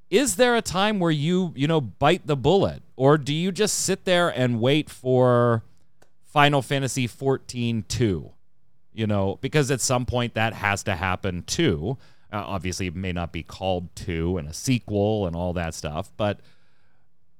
Is 0.09 0.37
there 0.37 0.55
a 0.55 0.61
time 0.61 0.99
where 0.99 1.11
you 1.11 1.53
you 1.55 1.67
know 1.67 1.81
bite 1.81 2.25
the 2.25 2.37
bullet, 2.37 2.81
or 2.95 3.17
do 3.17 3.33
you 3.33 3.51
just 3.51 3.79
sit 3.79 4.05
there 4.05 4.29
and 4.29 4.59
wait 4.59 4.89
for 4.89 5.63
Final 6.25 6.61
Fantasy 6.61 7.07
14 7.07 7.83
2? 7.87 8.31
You 8.93 9.07
know, 9.07 9.37
because 9.41 9.69
at 9.71 9.81
some 9.81 10.05
point 10.05 10.33
that 10.33 10.53
has 10.53 10.83
to 10.83 10.95
happen 10.95 11.43
too. 11.43 11.97
Uh, 12.31 12.43
obviously, 12.45 12.87
it 12.87 12.95
may 12.95 13.11
not 13.11 13.31
be 13.31 13.43
called 13.43 13.95
two 13.95 14.37
and 14.37 14.47
a 14.47 14.53
sequel 14.53 15.25
and 15.25 15.35
all 15.35 15.53
that 15.53 15.73
stuff, 15.73 16.11
but 16.15 16.39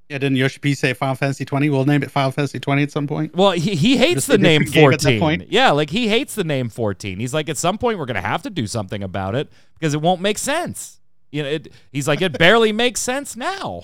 Yeah, 0.10 0.18
didn't 0.18 0.38
Yoshi 0.38 0.60
P 0.60 0.74
say 0.74 0.94
Final 0.94 1.14
Fantasy 1.14 1.46
20? 1.46 1.70
We'll 1.70 1.86
name 1.86 2.02
it 2.02 2.10
Final 2.10 2.32
Fantasy 2.32 2.60
20 2.60 2.82
at 2.82 2.92
some 2.92 3.06
point. 3.06 3.36
Well, 3.36 3.52
he, 3.52 3.76
he 3.76 3.96
hates 3.96 4.16
Just 4.16 4.28
the 4.28 4.40
name 4.40 4.64
different 4.64 4.74
game 4.74 4.94
at 4.94 5.00
that 5.02 5.20
14. 5.20 5.20
point? 5.20 5.52
Yeah, 5.52 5.70
like 5.70 5.92
he 5.92 6.08
hates 6.08 6.34
the 6.34 6.44
name 6.44 6.70
14. 6.70 7.20
He's 7.20 7.34
like, 7.34 7.48
at 7.48 7.58
some 7.58 7.78
point, 7.78 8.00
we're 8.00 8.08
going 8.08 8.16
to 8.16 8.22
have 8.22 8.42
to 8.42 8.50
do 8.50 8.66
something 8.66 9.04
about 9.04 9.36
it 9.36 9.52
because 9.76 9.94
it 9.94 10.02
won't 10.02 10.20
make 10.20 10.40
sense. 10.40 11.00
You 11.32 11.44
know, 11.44 11.50
it, 11.50 11.68
he's 11.92 12.08
like, 12.08 12.22
it 12.22 12.40
barely 12.40 12.72
makes 12.86 13.02
sense 13.02 13.36
now 13.36 13.84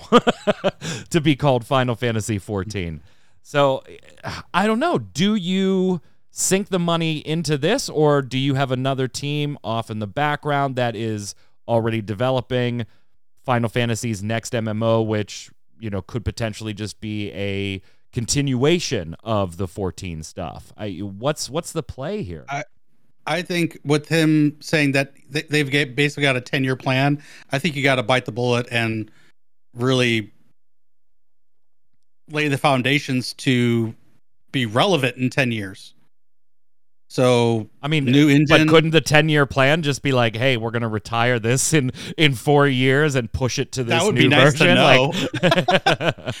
to 1.10 1.20
be 1.20 1.36
called 1.36 1.64
Final 1.64 1.94
Fantasy 1.94 2.38
14. 2.38 3.00
So 3.42 3.84
I 4.52 4.66
don't 4.66 4.80
know. 4.80 4.98
Do 4.98 5.36
you 5.36 6.00
sink 6.32 6.70
the 6.70 6.80
money 6.80 7.18
into 7.18 7.56
this 7.56 7.88
or 7.88 8.20
do 8.20 8.36
you 8.36 8.54
have 8.54 8.72
another 8.72 9.06
team 9.06 9.56
off 9.62 9.92
in 9.92 10.00
the 10.00 10.08
background 10.08 10.74
that 10.74 10.96
is 10.96 11.36
already 11.68 12.00
developing 12.02 12.84
Final 13.44 13.68
Fantasy's 13.68 14.24
next 14.24 14.52
MMO, 14.52 15.06
which 15.06 15.50
you 15.78 15.90
know 15.90 16.02
could 16.02 16.24
potentially 16.24 16.74
just 16.74 17.00
be 17.00 17.30
a 17.32 17.80
continuation 18.12 19.14
of 19.22 19.56
the 19.56 19.68
14 19.68 20.22
stuff. 20.22 20.72
I 20.76 20.90
what's 20.98 21.50
what's 21.50 21.72
the 21.72 21.82
play 21.82 22.22
here? 22.22 22.44
I 22.48 22.64
I 23.26 23.42
think 23.42 23.78
with 23.84 24.08
him 24.08 24.56
saying 24.60 24.92
that 24.92 25.12
they, 25.28 25.42
they've 25.42 25.94
basically 25.94 26.22
got 26.22 26.36
a 26.36 26.40
10 26.40 26.64
year 26.64 26.76
plan, 26.76 27.22
I 27.50 27.58
think 27.58 27.74
you 27.74 27.82
got 27.82 27.96
to 27.96 28.02
bite 28.02 28.24
the 28.24 28.32
bullet 28.32 28.68
and 28.70 29.10
really 29.74 30.32
lay 32.30 32.48
the 32.48 32.58
foundations 32.58 33.32
to 33.34 33.94
be 34.52 34.64
relevant 34.64 35.16
in 35.16 35.28
10 35.28 35.52
years. 35.52 35.94
So, 37.08 37.68
I 37.82 37.88
mean, 37.88 38.04
new 38.04 38.28
engine. 38.28 38.66
but 38.66 38.68
couldn't 38.68 38.90
the 38.90 39.00
10 39.00 39.28
year 39.28 39.46
plan 39.46 39.82
just 39.82 40.02
be 40.02 40.10
like, 40.12 40.34
hey, 40.34 40.56
we're 40.56 40.72
going 40.72 40.82
to 40.82 40.88
retire 40.88 41.38
this 41.38 41.72
in 41.72 41.92
in 42.16 42.34
4 42.34 42.66
years 42.66 43.14
and 43.14 43.32
push 43.32 43.60
it 43.60 43.72
to 43.72 43.84
this 43.84 43.92
That 43.92 44.04
would 44.04 44.16
new 44.16 44.22
be 44.22 44.28
nice 44.28 44.58
version. 44.58 44.76
Like, 44.76 46.34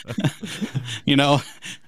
you 1.04 1.14
know, 1.14 1.40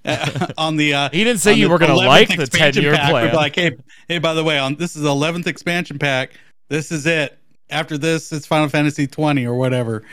on 0.58 0.76
the 0.76 0.94
uh, 0.94 1.08
he 1.10 1.24
didn't 1.24 1.40
say 1.40 1.54
you 1.54 1.68
were 1.68 1.78
going 1.78 1.90
to 1.90 1.96
like 1.96 2.28
the 2.28 2.36
10 2.36 2.42
expansion 2.44 2.82
year 2.84 2.94
pack, 2.94 3.06
we'd 3.06 3.10
plan. 3.10 3.30
be 3.30 3.36
like, 3.36 3.54
hey, 3.56 3.76
hey, 4.06 4.18
by 4.18 4.32
the 4.32 4.44
way, 4.44 4.58
on 4.58 4.76
this 4.76 4.94
is 4.94 5.02
the 5.02 5.08
11th 5.08 5.48
expansion 5.48 5.98
pack. 5.98 6.32
This 6.68 6.92
is 6.92 7.04
it. 7.06 7.36
After 7.70 7.98
this, 7.98 8.32
it's 8.32 8.46
Final 8.46 8.68
Fantasy 8.68 9.06
20 9.06 9.44
or 9.44 9.54
whatever. 9.54 10.04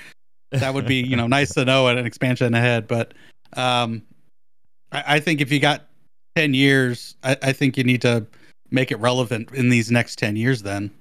That 0.51 0.73
would 0.73 0.87
be, 0.87 0.95
you 0.95 1.15
know, 1.15 1.27
nice 1.27 1.53
to 1.53 1.65
know 1.65 1.87
at 1.87 1.97
an 1.97 2.05
expansion 2.05 2.53
ahead. 2.53 2.87
But 2.87 3.13
um, 3.53 4.01
I, 4.91 5.03
I 5.15 5.19
think 5.19 5.41
if 5.41 5.51
you 5.51 5.59
got 5.59 5.87
10 6.35 6.53
years, 6.53 7.15
I, 7.23 7.37
I 7.41 7.53
think 7.53 7.77
you 7.77 7.83
need 7.83 8.01
to 8.01 8.25
make 8.75 8.91
it 8.91 8.99
relevant 8.99 9.51
in 9.53 9.69
these 9.69 9.89
next 9.89 10.19
10 10.19 10.35
years 10.35 10.61
then. 10.61 10.91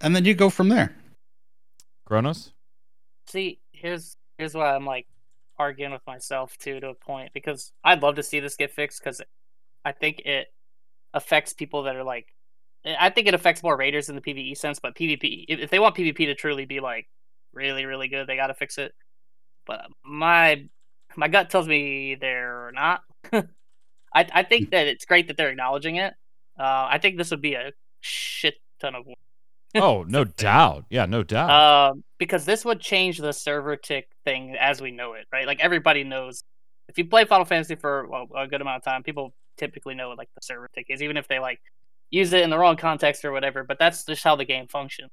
And 0.00 0.14
then 0.14 0.24
you 0.24 0.34
go 0.34 0.50
from 0.50 0.68
there. 0.68 0.94
Kronos? 2.06 2.52
See, 3.26 3.58
here's 3.72 4.16
here's 4.38 4.54
why 4.54 4.74
I'm 4.74 4.86
like 4.86 5.06
arguing 5.58 5.92
with 5.92 6.06
myself 6.06 6.56
too 6.58 6.78
to 6.78 6.90
a 6.90 6.94
point 6.94 7.32
because 7.34 7.72
I'd 7.82 8.02
love 8.02 8.14
to 8.14 8.22
see 8.22 8.38
this 8.38 8.54
get 8.54 8.70
fixed 8.70 9.02
because 9.02 9.20
I 9.84 9.92
think 9.92 10.20
it 10.20 10.46
affects 11.14 11.52
people 11.52 11.82
that 11.82 11.96
are 11.96 12.04
like 12.04 12.26
I 12.86 13.10
think 13.10 13.26
it 13.26 13.34
affects 13.34 13.62
more 13.62 13.76
raiders 13.76 14.08
in 14.08 14.14
the 14.14 14.22
PVE 14.22 14.56
sense, 14.56 14.78
but 14.78 14.94
PvP 14.94 15.46
if 15.48 15.58
if 15.58 15.70
they 15.70 15.80
want 15.80 15.96
PvP 15.96 16.26
to 16.26 16.34
truly 16.34 16.64
be 16.64 16.80
like 16.80 17.08
really 17.52 17.84
really 17.84 18.08
good, 18.08 18.26
they 18.26 18.36
got 18.36 18.46
to 18.46 18.54
fix 18.54 18.78
it. 18.78 18.92
But 19.66 19.86
my 20.04 20.68
my 21.16 21.28
gut 21.28 21.50
tells 21.50 21.66
me 21.66 22.14
they're 22.14 22.70
not. 22.72 23.02
I 23.32 23.44
I 24.14 24.42
think 24.44 24.70
that 24.70 24.86
it's 24.86 25.04
great 25.04 25.26
that 25.28 25.36
they're 25.36 25.50
acknowledging 25.50 25.96
it. 25.96 26.14
Uh, 26.58 26.88
I 26.90 26.98
think 26.98 27.16
this 27.16 27.30
would 27.30 27.42
be 27.42 27.54
a 27.54 27.72
shit 28.00 28.54
ton 28.80 28.94
of 28.94 29.06
work. 29.06 29.16
oh, 29.74 30.04
no 30.08 30.24
doubt. 30.24 30.86
Yeah, 30.90 31.06
no 31.06 31.22
doubt. 31.22 31.50
Um, 31.50 32.04
because 32.18 32.44
this 32.44 32.64
would 32.64 32.80
change 32.80 33.18
the 33.18 33.32
server 33.32 33.76
tick 33.76 34.08
thing 34.24 34.56
as 34.58 34.80
we 34.80 34.90
know 34.90 35.12
it, 35.12 35.26
right? 35.32 35.46
Like 35.46 35.60
everybody 35.60 36.04
knows. 36.04 36.42
If 36.88 36.96
you 36.96 37.04
play 37.04 37.26
Final 37.26 37.44
Fantasy 37.44 37.74
for 37.74 38.08
well, 38.08 38.26
a 38.34 38.46
good 38.46 38.62
amount 38.62 38.78
of 38.78 38.84
time, 38.84 39.02
people 39.02 39.34
typically 39.58 39.94
know 39.94 40.08
what 40.08 40.18
like 40.18 40.30
the 40.34 40.40
server 40.42 40.68
tick 40.74 40.86
is, 40.88 41.02
even 41.02 41.18
if 41.18 41.28
they 41.28 41.38
like 41.38 41.60
use 42.10 42.32
it 42.32 42.42
in 42.42 42.50
the 42.50 42.58
wrong 42.58 42.76
context 42.76 43.24
or 43.26 43.32
whatever. 43.32 43.62
But 43.62 43.78
that's 43.78 44.04
just 44.04 44.24
how 44.24 44.36
the 44.36 44.46
game 44.46 44.68
functions, 44.68 45.10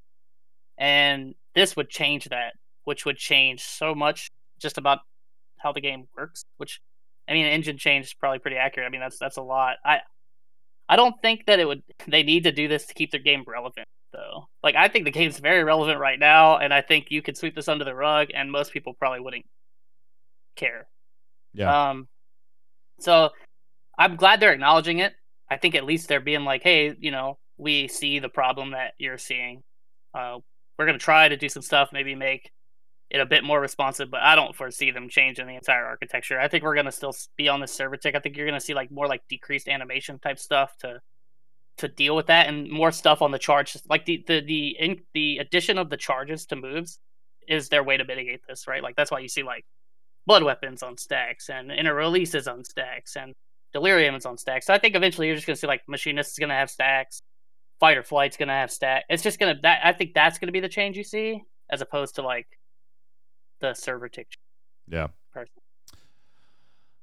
and 0.78 1.36
this 1.54 1.76
would 1.76 1.90
change 1.90 2.30
that, 2.30 2.54
which 2.86 3.06
would 3.06 3.18
change 3.18 3.62
so 3.62 3.94
much 3.94 4.32
just 4.60 4.78
about 4.78 5.00
how 5.58 5.74
the 5.74 5.82
game 5.82 6.06
works. 6.16 6.46
Which, 6.58 6.80
I 7.28 7.34
mean, 7.34 7.46
engine 7.46 7.78
change 7.78 8.06
is 8.06 8.14
probably 8.14 8.40
pretty 8.40 8.58
accurate. 8.58 8.88
I 8.88 8.90
mean, 8.90 9.02
that's 9.02 9.20
that's 9.20 9.38
a 9.38 9.42
lot. 9.42 9.76
I 9.84 10.00
I 10.88 10.96
don't 10.96 11.16
think 11.22 11.46
that 11.48 11.60
it 11.60 11.66
would. 11.66 11.84
They 12.08 12.24
need 12.24 12.44
to 12.44 12.52
do 12.52 12.68
this 12.68 12.86
to 12.88 12.94
keep 12.94 13.12
their 13.12 13.20
game 13.20 13.44
relevant 13.48 13.88
though. 14.14 14.48
Like 14.64 14.76
I 14.76 14.88
think 14.88 15.06
the 15.06 15.12
game's 15.12 15.40
very 15.40 15.64
relevant 15.64 16.00
right 16.00 16.20
now, 16.20 16.58
and 16.58 16.74
I 16.74 16.82
think 16.82 17.08
you 17.10 17.22
could 17.22 17.38
sweep 17.38 17.56
this 17.56 17.68
under 17.68 17.86
the 17.86 17.96
rug, 17.96 18.30
and 18.34 18.52
most 18.52 18.72
people 18.72 18.94
probably 18.94 19.20
wouldn't 19.20 19.46
care. 20.56 20.88
yeah. 21.54 21.90
Um, 21.90 22.08
so 23.00 23.30
I'm 23.98 24.16
glad 24.16 24.40
they're 24.40 24.54
acknowledging 24.54 25.00
it. 25.00 25.14
I 25.50 25.58
think 25.58 25.76
at 25.76 25.84
least 25.84 26.08
they're 26.08 26.22
being 26.22 26.46
like, 26.46 26.64
hey, 26.64 26.96
you 27.00 27.12
know, 27.12 27.38
we 27.58 27.88
see 27.88 28.20
the 28.20 28.30
problem 28.30 28.72
that 28.72 28.94
you're 28.98 29.18
seeing. 29.18 29.62
Uh, 30.14 30.38
we're 30.78 30.86
gonna 30.86 30.98
try 30.98 31.28
to 31.28 31.38
do 31.38 31.50
some 31.50 31.62
stuff, 31.62 31.90
maybe 31.92 32.16
make 32.16 32.50
it 33.10 33.20
a 33.20 33.26
bit 33.26 33.44
more 33.44 33.62
responsive, 33.62 34.10
but 34.10 34.22
I 34.22 34.36
don't 34.36 34.56
foresee 34.56 34.92
them 34.92 35.10
changing 35.10 35.48
the 35.48 35.56
entire 35.56 35.86
architecture. 35.86 36.40
I 36.40 36.48
think 36.48 36.64
we're 36.64 36.76
gonna 36.76 36.92
still 36.92 37.16
be 37.38 37.50
on 37.50 37.60
the 37.60 37.68
server 37.68 37.98
tick. 37.98 38.16
I 38.16 38.20
think 38.20 38.36
you're 38.36 38.48
gonna 38.48 38.60
see 38.60 38.74
like 38.74 38.92
more 38.92 39.08
like 39.08 39.22
decreased 39.30 39.68
animation 39.68 40.20
type 40.20 40.40
stuff 40.40 40.76
to 40.80 41.02
to 41.78 41.88
deal 41.90 42.16
with 42.16 42.28
that, 42.28 42.48
and 42.48 42.70
more 42.70 42.92
stuff 42.92 43.22
on 43.22 43.32
the 43.32 43.40
charge. 43.40 43.78
Like 43.88 44.06
the 44.06 44.24
the 44.28 44.42
the 44.42 44.68
in, 44.80 45.02
the 45.14 45.38
addition 45.38 45.78
of 45.78 45.90
the 45.90 45.98
charges 45.98 46.46
to 46.48 46.56
moves 46.56 47.00
is 47.48 47.70
their 47.70 47.84
way 47.84 47.98
to 47.98 48.06
mitigate 48.06 48.42
this, 48.48 48.68
right? 48.68 48.82
Like 48.82 48.96
that's 48.96 49.12
why 49.12 49.20
you 49.20 49.30
see 49.30 49.44
like 49.44 49.66
blood 50.26 50.44
weapons 50.44 50.82
on 50.82 50.98
stacks 50.98 51.50
and 51.50 51.72
inner 51.72 51.94
releases 51.94 52.48
on 52.48 52.64
stacks 52.64 53.16
and 53.16 53.34
delirium 53.74 54.16
is 54.16 54.26
on 54.26 54.38
stacks. 54.38 54.66
So 54.66 54.74
I 54.74 54.80
think 54.80 54.96
eventually 54.96 55.28
you're 55.28 55.36
just 55.36 55.46
gonna 55.46 55.58
see 55.58 55.68
like 55.68 55.82
machinist 55.88 56.32
is 56.32 56.40
gonna 56.40 56.56
have 56.56 56.72
stacks, 56.72 57.22
fight 57.80 57.98
or 57.98 58.04
flight's 58.04 58.38
gonna 58.38 58.54
have 58.54 58.72
stack. 58.72 59.04
It's 59.10 59.22
just 59.22 59.38
gonna 59.40 59.56
that 59.62 59.82
I 59.84 59.94
think 59.94 60.14
that's 60.16 60.40
gonna 60.40 60.52
be 60.52 60.60
the 60.60 60.70
change 60.70 60.98
you 60.98 61.04
see 61.04 61.44
as 61.70 61.82
opposed 61.82 62.16
to 62.16 62.22
like 62.24 62.48
the 63.70 63.74
server 63.74 64.10
tick. 64.10 64.28
yeah. 64.88 65.08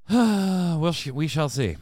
Well, 0.09 0.93
sh- 0.93 1.09
we 1.09 1.29
shall 1.29 1.49
see. 1.49 1.77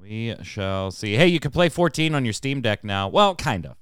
We 0.00 0.34
shall 0.42 0.90
see. 0.90 1.14
Hey, 1.14 1.26
you 1.26 1.40
can 1.40 1.50
play 1.50 1.68
14 1.68 2.14
on 2.14 2.24
your 2.24 2.32
Steam 2.32 2.60
Deck 2.60 2.84
now. 2.84 3.08
Well, 3.08 3.34
kind 3.34 3.66
of. 3.66 3.76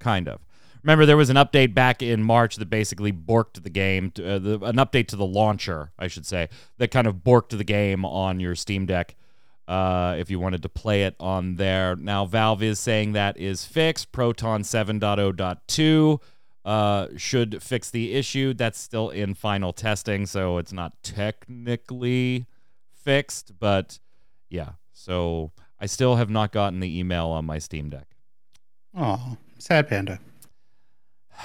Kind 0.00 0.28
of. 0.28 0.40
Remember, 0.82 1.06
there 1.06 1.16
was 1.16 1.30
an 1.30 1.36
update 1.36 1.74
back 1.74 2.02
in 2.02 2.22
March 2.22 2.56
that 2.56 2.68
basically 2.68 3.12
borked 3.12 3.62
the 3.62 3.70
game, 3.70 4.10
to, 4.12 4.34
uh, 4.34 4.38
the, 4.38 4.58
an 4.64 4.76
update 4.76 5.06
to 5.08 5.16
the 5.16 5.24
launcher, 5.24 5.92
I 5.98 6.08
should 6.08 6.26
say, 6.26 6.48
that 6.78 6.90
kind 6.90 7.06
of 7.06 7.16
borked 7.16 7.56
the 7.56 7.64
game 7.64 8.04
on 8.04 8.40
your 8.40 8.54
Steam 8.56 8.84
Deck 8.86 9.14
uh, 9.68 10.16
if 10.18 10.28
you 10.30 10.40
wanted 10.40 10.62
to 10.62 10.68
play 10.68 11.04
it 11.04 11.14
on 11.20 11.54
there. 11.54 11.94
Now, 11.96 12.26
Valve 12.26 12.62
is 12.62 12.80
saying 12.80 13.12
that 13.12 13.38
is 13.38 13.64
fixed. 13.64 14.10
Proton 14.12 14.62
7.0.2 14.62 16.20
uh, 16.64 17.08
should 17.16 17.62
fix 17.62 17.90
the 17.90 18.14
issue. 18.14 18.54
That's 18.54 18.78
still 18.78 19.10
in 19.10 19.34
final 19.34 19.72
testing, 19.72 20.26
so 20.26 20.58
it's 20.58 20.72
not 20.72 21.02
technically 21.02 22.46
fixed, 22.90 23.58
but 23.58 23.98
yeah. 24.48 24.70
So 24.92 25.52
I 25.80 25.86
still 25.86 26.16
have 26.16 26.30
not 26.30 26.52
gotten 26.52 26.80
the 26.80 26.98
email 26.98 27.26
on 27.26 27.44
my 27.44 27.58
Steam 27.58 27.90
Deck. 27.90 28.06
Oh, 28.96 29.36
sad 29.58 29.88
panda. 29.88 30.20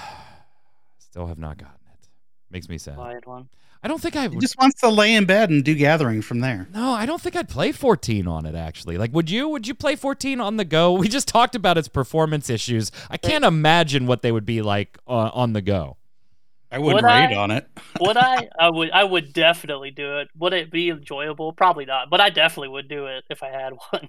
Still 0.98 1.26
have 1.26 1.38
not 1.38 1.56
gotten 1.56 1.80
it. 1.92 2.08
Makes 2.50 2.68
me 2.68 2.76
sad. 2.78 2.96
Quiet 2.96 3.26
one. 3.26 3.48
I 3.82 3.88
don't 3.88 4.00
think 4.00 4.16
I 4.16 4.28
He 4.28 4.38
just 4.38 4.58
wants 4.58 4.80
to 4.80 4.88
lay 4.88 5.14
in 5.14 5.24
bed 5.24 5.50
and 5.50 5.64
do 5.64 5.74
gathering 5.74 6.20
from 6.22 6.40
there. 6.40 6.66
No, 6.74 6.92
I 6.92 7.06
don't 7.06 7.20
think 7.20 7.36
I'd 7.36 7.48
play 7.48 7.72
14 7.72 8.26
on 8.26 8.44
it 8.46 8.54
actually. 8.54 8.98
Like 8.98 9.12
would 9.12 9.30
you? 9.30 9.48
Would 9.48 9.66
you 9.66 9.74
play 9.74 9.96
14 9.96 10.40
on 10.40 10.56
the 10.56 10.64
go? 10.64 10.92
We 10.92 11.08
just 11.08 11.28
talked 11.28 11.54
about 11.54 11.78
its 11.78 11.88
performance 11.88 12.50
issues. 12.50 12.90
I 13.10 13.16
can't 13.16 13.44
imagine 13.44 14.06
what 14.06 14.22
they 14.22 14.32
would 14.32 14.46
be 14.46 14.62
like 14.62 14.98
uh, 15.06 15.30
on 15.32 15.52
the 15.52 15.62
go. 15.62 15.96
I 16.70 16.78
wouldn't 16.78 17.02
Would 17.02 17.08
raid 17.08 17.32
I? 17.32 17.36
on 17.36 17.50
it. 17.50 17.66
Would 18.00 18.16
I? 18.16 18.48
I 18.58 18.70
would. 18.70 18.90
I 18.90 19.04
would 19.04 19.32
definitely 19.32 19.90
do 19.90 20.18
it. 20.18 20.28
Would 20.36 20.52
it 20.52 20.70
be 20.70 20.90
enjoyable? 20.90 21.52
Probably 21.52 21.86
not. 21.86 22.10
But 22.10 22.20
I 22.20 22.28
definitely 22.30 22.68
would 22.68 22.88
do 22.88 23.06
it 23.06 23.24
if 23.30 23.42
I 23.42 23.48
had 23.48 23.72
one. 23.90 24.08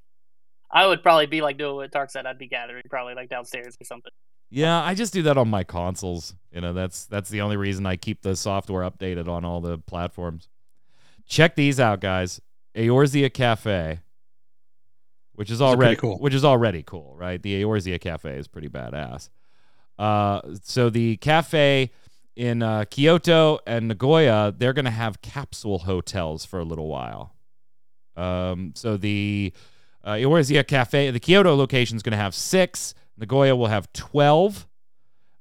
I 0.71 0.86
would 0.86 1.01
probably 1.01 1.25
be 1.25 1.41
like 1.41 1.58
doing 1.58 1.75
what 1.75 1.91
Dark 1.91 2.12
said. 2.12 2.25
I'd 2.25 2.38
be 2.38 2.47
gathering 2.47 2.84
probably 2.89 3.15
like 3.15 3.29
downstairs 3.29 3.77
or 3.79 3.86
something. 3.86 4.12
Yeah, 4.49 4.81
I 4.81 4.95
just 4.95 5.13
do 5.13 5.21
that 5.23 5.38
on 5.38 5.47
my 5.49 5.63
consoles. 5.63 6.33
You 6.51 6.62
know, 6.62 6.73
that's 6.73 7.05
that's 7.05 7.29
the 7.29 7.41
only 7.41 7.57
reason 7.57 7.85
I 7.85 7.95
keep 7.95 8.21
the 8.21 8.35
software 8.35 8.89
updated 8.89 9.27
on 9.27 9.45
all 9.45 9.62
the 9.62 9.77
platforms. 9.77 10.47
Check 11.27 11.55
these 11.55 11.79
out, 11.79 11.99
guys. 12.01 12.41
Eorzea 12.75 13.31
Cafe, 13.31 13.99
which 15.33 15.51
is 15.51 15.59
Those 15.59 15.73
are 15.73 15.77
pretty 15.77 15.85
already 15.88 15.95
cool. 15.97 16.17
which 16.19 16.33
is 16.33 16.43
already 16.43 16.83
cool, 16.83 17.15
right? 17.15 17.41
The 17.41 17.62
Eorzea 17.62 17.99
Cafe 18.01 18.38
is 18.38 18.47
pretty 18.47 18.69
badass. 18.69 19.29
Uh, 19.97 20.41
so 20.63 20.89
the 20.89 21.17
cafe 21.17 21.91
in 22.35 22.63
uh, 22.63 22.85
Kyoto 22.89 23.59
and 23.67 23.89
Nagoya, 23.89 24.53
they're 24.57 24.71
going 24.73 24.85
to 24.85 24.91
have 24.91 25.21
capsule 25.21 25.79
hotels 25.79 26.45
for 26.45 26.57
a 26.59 26.63
little 26.63 26.88
while. 26.88 27.35
Um, 28.15 28.71
so 28.75 28.95
the 28.95 29.51
uh, 30.03 30.12
Eorzea 30.13 30.65
Cafe, 30.65 31.12
the 31.12 31.19
Kyoto 31.19 31.53
location 31.55 31.97
is 31.97 32.03
going 32.03 32.12
to 32.12 32.17
have 32.17 32.33
six. 32.33 32.93
Nagoya 33.19 33.55
will 33.55 33.67
have 33.67 33.91
12. 33.93 34.67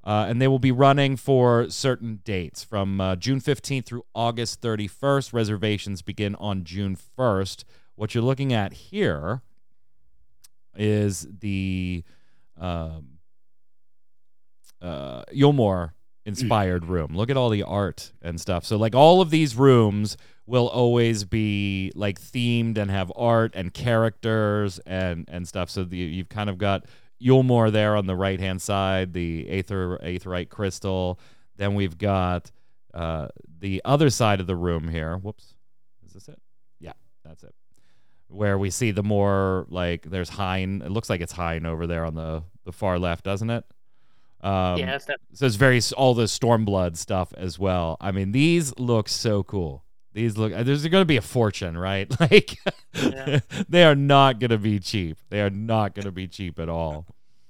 Uh, 0.05 0.25
and 0.27 0.41
they 0.41 0.49
will 0.49 0.59
be 0.59 0.73
running 0.73 1.17
for 1.17 1.69
certain 1.69 2.21
dates 2.25 2.64
from 2.64 2.99
uh, 2.99 3.14
June 3.14 3.41
15th 3.41 3.85
through 3.85 4.05
August 4.14 4.62
31st. 4.62 5.35
Reservations 5.35 6.01
begin 6.01 6.35
on 6.37 6.64
June 6.64 6.97
1st. 7.19 7.64
What 7.95 8.14
you're 8.14 8.25
looking 8.25 8.55
at 8.55 8.73
here 8.73 9.43
is 10.75 11.27
the 11.41 12.05
um, 12.59 13.19
uh, 14.81 15.25
Yulmore 15.35 15.91
inspired 16.25 16.87
room. 16.87 17.14
Look 17.14 17.29
at 17.29 17.37
all 17.37 17.51
the 17.51 17.64
art 17.64 18.12
and 18.23 18.41
stuff. 18.41 18.64
So, 18.64 18.79
like, 18.79 18.95
all 18.95 19.21
of 19.21 19.29
these 19.29 19.57
rooms 19.57 20.17
will 20.47 20.69
always 20.69 21.25
be 21.25 21.93
like 21.95 22.19
themed 22.19 22.79
and 22.79 22.91
have 22.91 23.12
art 23.14 23.53
and 23.55 23.75
characters 23.75 24.79
and 24.81 25.27
and 25.29 25.47
stuff. 25.47 25.69
So 25.69 25.85
the, 25.85 25.99
you've 25.99 26.31
kind 26.31 26.49
of 26.49 26.57
got 26.57 26.87
Yulmore 27.21 27.73
there 27.73 27.97
on 27.97 28.07
the 28.07 28.17
right 28.17 28.41
hand 28.41 28.63
side, 28.63 29.13
the 29.13 29.49
aether 29.49 29.99
aetherite 30.03 30.49
crystal. 30.49 31.19
Then 31.57 31.75
we've 31.75 31.99
got 31.99 32.51
uh, 32.95 33.29
the 33.61 33.83
other 33.85 34.11
side 34.11 34.41
of 34.41 34.47
the 34.47 34.57
room 34.57 34.89
here. 34.89 35.17
Whoops, 35.17 35.55
is 36.07 36.13
this 36.13 36.29
it? 36.29 36.41
Yeah, 36.81 36.93
that's 37.25 37.43
it. 37.43 37.55
Where 38.29 38.59
we 38.59 38.71
see 38.71 38.91
the 38.91 39.03
more 39.03 39.67
like 39.69 40.03
there's 40.03 40.31
Hien. 40.31 40.83
It 40.83 40.91
looks 40.91 41.11
like 41.11 41.21
it's 41.21 41.33
Hien 41.33 41.67
over 41.67 41.87
there 41.87 42.05
on 42.05 42.15
the 42.15 42.45
the 42.65 42.73
far 42.73 42.99
left, 42.99 43.25
doesn't 43.25 43.51
it? 43.51 43.65
Um, 44.41 44.79
yeah, 44.79 44.93
that's 44.93 45.07
that. 45.07 45.19
so 45.33 45.47
it's 45.47 45.57
very 45.57 45.81
all 45.97 46.15
the 46.15 46.25
Stormblood 46.25 46.97
stuff 46.97 47.33
as 47.37 47.59
well. 47.59 47.97
I 48.01 48.13
mean, 48.13 48.33
these 48.33 48.73
look 48.79 49.09
so 49.09 49.43
cool. 49.43 49.85
These 50.19 50.37
look. 50.37 50.53
uh, 50.53 50.65
There's 50.65 50.85
going 50.87 51.01
to 51.03 51.07
be 51.07 51.17
a 51.17 51.23
fortune, 51.23 51.79
right? 51.79 52.09
Like, 52.21 52.59
Yeah. 52.93 53.39
they 53.69 53.85
are 53.85 53.95
not 53.95 54.41
going 54.41 54.51
to 54.51 54.59
be 54.59 54.81
cheap. 54.81 55.17
They 55.31 55.41
are 55.41 55.51
not 55.51 55.95
going 55.95 56.07
to 56.07 56.11
be 56.13 56.27
cheap 56.27 56.59
at 56.59 56.69
all. 56.69 57.07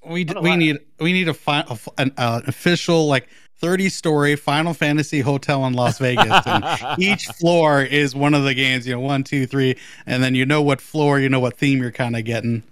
We 0.07 0.25
d- 0.25 0.35
we 0.41 0.55
need 0.57 0.77
we 1.01 1.13
need 1.15 1.29
a, 1.29 1.35
fi- 1.35 1.61
a 1.63 1.73
f- 1.73 1.89
an 1.99 2.13
uh, 2.19 2.43
official 2.47 3.07
like 3.09 3.29
30 3.61 3.89
story 3.89 4.37
Final 4.37 4.73
Fantasy 4.75 5.21
hotel 5.21 5.67
in 5.67 5.73
Las 5.73 5.99
Vegas, 5.99 6.43
and 6.47 6.65
each 7.03 7.25
floor 7.27 7.83
is 7.83 8.15
one 8.15 8.35
of 8.35 8.45
the 8.45 8.53
games. 8.55 8.87
You 8.87 8.95
know, 8.95 9.01
one, 9.01 9.25
two, 9.25 9.47
three, 9.47 9.77
and 10.07 10.23
then 10.23 10.35
you 10.35 10.45
know 10.47 10.61
what 10.63 10.81
floor, 10.81 11.19
you 11.19 11.29
know 11.29 11.41
what 11.41 11.57
theme 11.57 11.81
you're 11.81 11.91
kind 11.91 12.17
of 12.17 12.25
getting. 12.25 12.63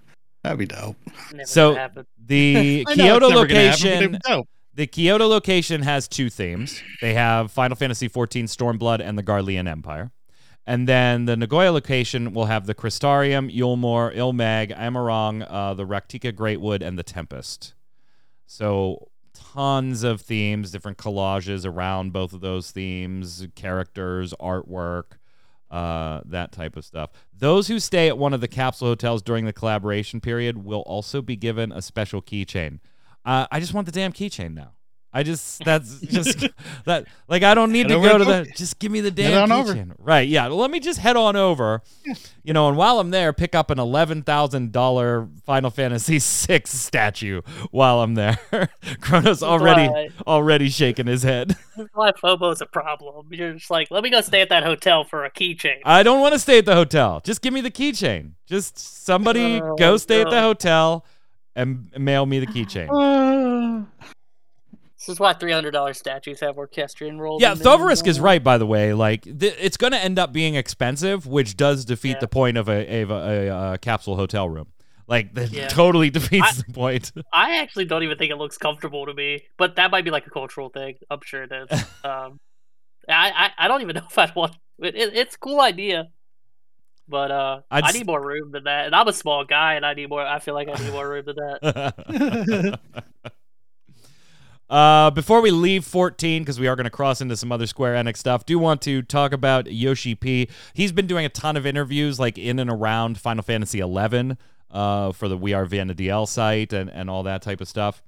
That'd 0.44 0.59
be 0.59 0.66
dope. 0.66 0.97
Never 1.32 1.47
So- 1.47 1.74
The 2.26 2.84
Kyoto 2.94 3.26
it's 3.26 3.34
never 3.34 3.47
gonna 3.47 3.70
happen, 3.70 4.12
but 4.12 4.24
location. 4.28 4.47
The 4.76 4.86
Kyoto 4.86 5.26
location 5.26 5.80
has 5.80 6.06
two 6.06 6.28
themes. 6.28 6.82
They 7.00 7.14
have 7.14 7.50
Final 7.50 7.76
Fantasy 7.76 8.10
XIV 8.10 8.44
Stormblood 8.44 9.00
and 9.00 9.16
the 9.16 9.22
Garlean 9.22 9.66
Empire. 9.66 10.10
And 10.66 10.86
then 10.86 11.24
the 11.24 11.34
Nagoya 11.34 11.72
location 11.72 12.34
will 12.34 12.44
have 12.44 12.66
the 12.66 12.74
Crystarium, 12.74 13.50
Yulmore, 13.50 14.14
Il 14.14 14.34
Mheg, 14.34 14.76
Amarong, 14.76 15.46
uh, 15.48 15.72
the 15.72 15.86
Rak'tika 15.86 16.30
Greatwood, 16.30 16.82
and 16.82 16.98
the 16.98 17.02
Tempest. 17.02 17.72
So 18.44 19.08
tons 19.32 20.02
of 20.02 20.20
themes, 20.20 20.72
different 20.72 20.98
collages 20.98 21.64
around 21.64 22.12
both 22.12 22.34
of 22.34 22.42
those 22.42 22.70
themes, 22.70 23.46
characters, 23.54 24.34
artwork, 24.38 25.16
uh, 25.70 26.20
that 26.26 26.52
type 26.52 26.76
of 26.76 26.84
stuff. 26.84 27.12
Those 27.32 27.68
who 27.68 27.80
stay 27.80 28.08
at 28.08 28.18
one 28.18 28.34
of 28.34 28.42
the 28.42 28.48
capsule 28.48 28.88
hotels 28.88 29.22
during 29.22 29.46
the 29.46 29.54
collaboration 29.54 30.20
period 30.20 30.66
will 30.66 30.82
also 30.82 31.22
be 31.22 31.34
given 31.34 31.72
a 31.72 31.80
special 31.80 32.20
keychain. 32.20 32.80
Uh, 33.26 33.46
I 33.50 33.60
just 33.60 33.74
want 33.74 33.84
the 33.86 33.92
damn 33.92 34.12
keychain 34.12 34.54
now. 34.54 34.70
I 35.12 35.22
just 35.22 35.64
that's 35.64 35.98
just 36.00 36.46
that 36.84 37.06
like 37.26 37.42
I 37.42 37.54
don't 37.54 37.72
need 37.72 37.88
Head 37.88 37.96
to 37.96 38.02
go 38.02 38.18
to 38.18 38.24
to 38.24 38.30
the 38.30 38.44
just 38.54 38.78
give 38.78 38.92
me 38.92 39.00
the 39.00 39.10
damn 39.10 39.48
keychain. 39.48 39.92
Right, 39.98 40.28
yeah. 40.28 40.46
Let 40.48 40.70
me 40.70 40.78
just 40.78 40.98
head 41.00 41.16
on 41.16 41.36
over. 41.36 41.80
You 42.44 42.52
know, 42.52 42.68
and 42.68 42.76
while 42.76 43.00
I'm 43.00 43.10
there, 43.10 43.32
pick 43.32 43.54
up 43.54 43.70
an 43.70 43.78
eleven 43.78 44.22
thousand 44.22 44.72
dollar 44.72 45.26
Final 45.44 45.70
Fantasy 45.70 46.18
VI 46.18 46.62
statue 46.66 47.40
while 47.70 48.00
I'm 48.02 48.14
there. 48.14 48.38
Kronos 49.00 49.42
already 49.42 49.88
why- 49.88 50.08
already 50.26 50.68
shaking 50.68 51.06
his 51.06 51.22
head. 51.22 51.56
That's 51.78 51.88
why 51.94 52.12
FOMO's 52.12 52.60
a 52.60 52.66
problem. 52.66 53.28
You're 53.30 53.54
just 53.54 53.70
like, 53.70 53.90
let 53.90 54.02
me 54.04 54.10
go 54.10 54.20
stay 54.20 54.42
at 54.42 54.50
that 54.50 54.64
hotel 54.64 55.04
for 55.04 55.24
a 55.24 55.30
keychain. 55.30 55.78
I 55.84 56.02
don't 56.02 56.20
want 56.20 56.34
to 56.34 56.38
stay 56.38 56.58
at 56.58 56.66
the 56.66 56.74
hotel. 56.74 57.20
Just 57.24 57.40
give 57.40 57.54
me 57.54 57.62
the 57.62 57.70
keychain. 57.70 58.32
Just 58.46 58.78
somebody 58.78 59.60
Oh, 59.62 59.76
go 59.76 59.96
stay 59.96 60.20
at 60.20 60.30
the 60.30 60.40
hotel 60.42 61.04
and 61.57 61.90
mail 61.98 62.24
me 62.26 62.38
the 62.38 62.46
keychain. 62.46 63.86
This 64.98 65.09
is 65.11 65.20
why 65.20 65.34
three 65.34 65.52
hundred 65.52 65.72
dollar 65.72 65.94
statues 65.94 66.40
have 66.40 66.57
orchestrion 66.59 67.20
rolls. 67.20 67.42
Yeah, 67.42 67.52
in. 67.52 67.59
Thoverisk 67.59 68.07
is 68.07 68.18
right. 68.18 68.42
By 68.42 68.59
the 68.59 68.66
way, 68.66 68.92
like 68.94 69.22
th- 69.22 69.54
it's 69.61 69.76
going 69.76 69.92
to 69.92 69.98
end 69.98 70.18
up 70.18 70.32
being 70.32 70.54
expensive, 70.54 71.26
which 71.26 71.57
does 71.57 71.84
defeat 71.84 72.12
Yeah. 72.12 72.20
the 72.20 72.28
point 72.28 72.57
of 72.57 72.68
a, 72.68 73.02
of 73.02 73.11
a, 73.11 73.14
a, 73.14 73.48
uh 73.48 73.76
capsule 73.76 74.16
hotel 74.16 74.48
room. 74.48 74.68
Like 75.07 75.34
that 75.34 75.52
Yeah. 75.52 75.68
totally 75.82 76.11
defeats 76.11 76.62
the 76.62 76.72
point. 76.72 77.12
I 77.32 77.59
actually 77.59 77.84
don't 77.84 78.02
even 78.02 78.16
think 78.18 78.32
it 78.32 78.36
looks 78.36 78.57
comfortable 78.59 79.07
to 79.07 79.14
me, 79.14 79.44
but 79.59 79.76
that 79.76 79.90
might 79.90 80.04
be 80.04 80.11
like 80.11 80.26
a 80.26 80.30
cultural 80.30 80.70
thing. 80.70 80.96
I'm 81.11 81.20
sure 81.22 81.42
it 81.44 81.52
is. 81.52 81.70
um, 82.04 82.40
I, 83.09 83.30
I 83.30 83.50
I 83.59 83.68
don't 83.68 83.82
even 83.82 83.94
know 83.96 84.07
if 84.11 84.18
I'd 84.18 84.34
want. 84.34 84.57
It, 84.80 84.96
it, 84.96 85.14
it's 85.14 85.36
a 85.36 85.38
cool 85.38 85.61
idea, 85.61 86.09
but 87.09 87.30
uh, 87.30 87.61
I 87.70 87.80
s- 87.80 87.94
need 87.94 88.07
more 88.07 88.24
room 88.24 88.52
than 88.52 88.64
that. 88.64 88.86
And 88.86 88.94
I'm 88.94 89.09
a 89.09 89.12
small 89.12 89.44
guy, 89.44 89.74
and 89.74 89.84
I 89.86 89.94
need 89.94 90.09
more. 90.09 90.20
I 90.24 90.38
feel 90.38 90.54
like 90.54 90.68
I 90.68 90.82
need 90.82 90.92
more 90.92 91.09
room 91.09 91.24
than 91.26 91.36
that. 91.36 92.80
uh, 94.70 95.11
before 95.11 95.40
we 95.40 95.50
leave 95.50 95.84
14, 95.84 96.42
because 96.42 96.59
we 96.59 96.66
are 96.66 96.74
going 96.76 96.84
to 96.84 96.90
cross 96.90 97.20
into 97.20 97.36
some 97.36 97.52
other 97.52 97.66
Square 97.66 97.94
Enix 98.02 98.16
stuff, 98.18 98.44
do 98.44 98.59
want 98.59 98.82
to 98.82 99.02
talk 99.02 99.32
about 99.32 99.72
Yoshi 99.72 100.14
P. 100.14 100.48
He's 100.74 100.92
been 100.92 101.07
doing 101.07 101.24
a 101.24 101.28
ton 101.28 101.57
of 101.57 101.66
interviews, 101.66 102.18
like 102.18 102.36
in 102.38 102.59
and 102.59 102.70
around 102.70 103.18
Final 103.20 103.42
Fantasy 103.44 103.78
11, 103.78 104.36
uh, 104.70 105.12
for 105.12 105.28
the 105.28 105.36
We 105.36 105.52
Are 105.54 105.66
Vana'diel 105.66 106.26
site 106.26 106.72
and 106.72 106.90
and 106.90 107.09
all 107.09 107.22
that 107.22 107.42
type 107.42 107.61
of 107.61 107.68
stuff. 107.68 108.02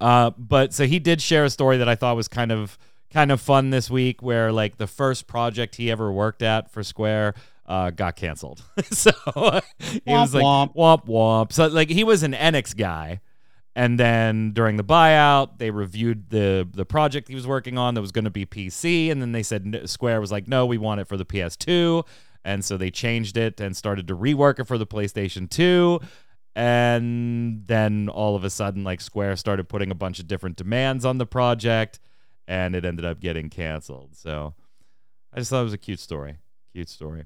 Uh, 0.00 0.30
but 0.36 0.74
so 0.74 0.84
he 0.86 0.98
did 0.98 1.22
share 1.22 1.44
a 1.44 1.50
story 1.50 1.76
that 1.76 1.88
I 1.88 1.94
thought 1.94 2.16
was 2.16 2.26
kind 2.26 2.50
of 2.50 2.76
kind 3.12 3.30
of 3.30 3.40
fun 3.40 3.70
this 3.70 3.88
week, 3.88 4.20
where 4.22 4.50
like 4.50 4.78
the 4.78 4.88
first 4.88 5.28
project 5.28 5.76
he 5.76 5.90
ever 5.90 6.10
worked 6.10 6.42
at 6.42 6.70
for 6.70 6.82
Square 6.82 7.34
uh, 7.72 7.90
got 7.90 8.16
canceled. 8.16 8.62
so 8.90 9.10
he 9.78 10.00
was 10.06 10.34
like 10.34 10.44
Womp 10.44 10.74
womp 10.74 11.06
womp. 11.06 11.52
So 11.52 11.68
like 11.68 11.88
he 11.88 12.04
was 12.04 12.22
an 12.22 12.34
Enix 12.34 12.76
guy, 12.76 13.20
and 13.74 13.98
then 13.98 14.52
during 14.52 14.76
the 14.76 14.84
buyout, 14.84 15.56
they 15.58 15.70
reviewed 15.70 16.28
the 16.28 16.68
the 16.70 16.84
project 16.84 17.28
he 17.28 17.34
was 17.34 17.46
working 17.46 17.78
on 17.78 17.94
that 17.94 18.02
was 18.02 18.12
going 18.12 18.26
to 18.26 18.30
be 18.30 18.44
PC, 18.44 19.10
and 19.10 19.22
then 19.22 19.32
they 19.32 19.42
said 19.42 19.88
Square 19.88 20.20
was 20.20 20.30
like, 20.30 20.46
no, 20.46 20.66
we 20.66 20.76
want 20.76 21.00
it 21.00 21.08
for 21.08 21.16
the 21.16 21.24
PS2, 21.24 22.06
and 22.44 22.62
so 22.62 22.76
they 22.76 22.90
changed 22.90 23.38
it 23.38 23.58
and 23.58 23.74
started 23.74 24.06
to 24.08 24.16
rework 24.16 24.58
it 24.58 24.64
for 24.64 24.76
the 24.76 24.86
PlayStation 24.86 25.48
2. 25.48 25.98
And 26.54 27.66
then 27.66 28.10
all 28.10 28.36
of 28.36 28.44
a 28.44 28.50
sudden, 28.50 28.84
like 28.84 29.00
Square 29.00 29.36
started 29.36 29.70
putting 29.70 29.90
a 29.90 29.94
bunch 29.94 30.18
of 30.18 30.26
different 30.26 30.56
demands 30.56 31.06
on 31.06 31.16
the 31.16 31.24
project, 31.24 32.00
and 32.46 32.76
it 32.76 32.84
ended 32.84 33.06
up 33.06 33.20
getting 33.20 33.48
canceled. 33.48 34.14
So 34.14 34.52
I 35.32 35.38
just 35.38 35.48
thought 35.48 35.62
it 35.62 35.64
was 35.64 35.72
a 35.72 35.78
cute 35.78 36.00
story. 36.00 36.36
Cute 36.74 36.90
story. 36.90 37.24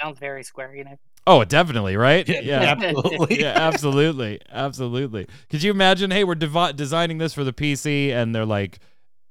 Sounds 0.00 0.18
very 0.18 0.42
Square 0.42 0.74
Enix. 0.76 0.98
Oh, 1.26 1.44
definitely, 1.44 1.96
right? 1.96 2.28
Yeah, 2.28 2.76
absolutely. 2.78 3.40
yeah, 3.40 3.52
absolutely, 3.56 4.40
absolutely. 4.50 5.26
Could 5.50 5.62
you 5.62 5.72
imagine? 5.72 6.10
Hey, 6.12 6.22
we're 6.22 6.36
devi- 6.36 6.72
designing 6.74 7.18
this 7.18 7.34
for 7.34 7.42
the 7.42 7.52
PC, 7.52 8.10
and 8.12 8.34
they're 8.34 8.44
like 8.46 8.78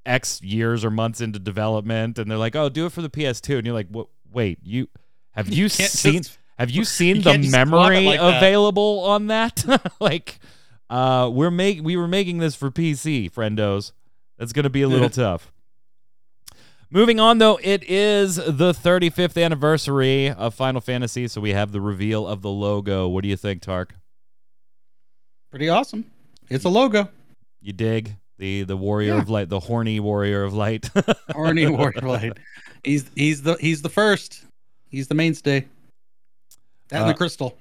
X 0.04 0.42
years 0.42 0.84
or 0.84 0.90
months 0.90 1.20
into 1.20 1.38
development, 1.38 2.18
and 2.18 2.30
they're 2.30 2.36
like, 2.38 2.54
"Oh, 2.54 2.68
do 2.68 2.84
it 2.86 2.92
for 2.92 3.00
the 3.02 3.08
PS2," 3.08 3.56
and 3.58 3.66
you're 3.66 3.74
like, 3.74 3.88
"What? 3.88 4.08
Wait, 4.30 4.58
you 4.62 4.88
have 5.32 5.48
you, 5.48 5.70
can't 5.70 5.90
seen? 5.90 6.22
just- 6.22 6.38
have 6.58 6.70
you 6.70 6.84
seen 6.84 7.16
you 7.16 7.22
the 7.22 7.30
can't 7.30 7.42
just 7.42 7.54
swap 7.54 7.66
it 7.66 7.70
memory 7.70 8.00
like 8.04 8.20
that. 8.20 8.36
available 8.38 9.00
on 9.04 9.28
that? 9.28 9.64
like, 10.00 10.38
uh, 10.90 11.30
we're 11.32 11.50
make 11.50 11.82
we 11.82 11.96
were 11.96 12.08
making 12.08 12.38
this 12.38 12.54
for 12.54 12.70
PC, 12.70 13.30
friendos. 13.32 13.92
That's 14.38 14.52
gonna 14.52 14.70
be 14.70 14.82
a 14.82 14.88
little 14.88 15.08
tough." 15.10 15.50
Moving 16.90 17.18
on, 17.18 17.38
though, 17.38 17.58
it 17.62 17.82
is 17.88 18.36
the 18.36 18.72
35th 18.72 19.42
anniversary 19.42 20.30
of 20.30 20.54
Final 20.54 20.80
Fantasy, 20.80 21.26
so 21.26 21.40
we 21.40 21.50
have 21.52 21.72
the 21.72 21.80
reveal 21.80 22.26
of 22.26 22.42
the 22.42 22.50
logo. 22.50 23.08
What 23.08 23.22
do 23.22 23.28
you 23.28 23.36
think, 23.36 23.60
Tark? 23.62 23.94
Pretty 25.50 25.68
awesome. 25.68 26.04
It's 26.48 26.64
a 26.64 26.68
logo. 26.68 27.08
You 27.60 27.72
dig 27.72 28.14
the 28.38 28.62
the 28.62 28.76
warrior 28.76 29.14
Yeah. 29.14 29.22
of 29.22 29.28
light, 29.28 29.48
the 29.48 29.58
horny 29.60 29.98
warrior 29.98 30.44
of 30.44 30.54
light? 30.54 30.88
horny 31.32 31.66
Warrior 31.66 31.98
of 31.98 32.04
Light. 32.04 32.38
He's 32.84 33.10
he's 33.16 33.42
the 33.42 33.54
he's 33.60 33.82
the 33.82 33.88
first. 33.88 34.44
He's 34.88 35.08
the 35.08 35.14
mainstay. 35.14 35.60
That 36.90 36.96
and 36.96 37.04
Uh, 37.04 37.08
the 37.08 37.14
crystal. 37.14 37.56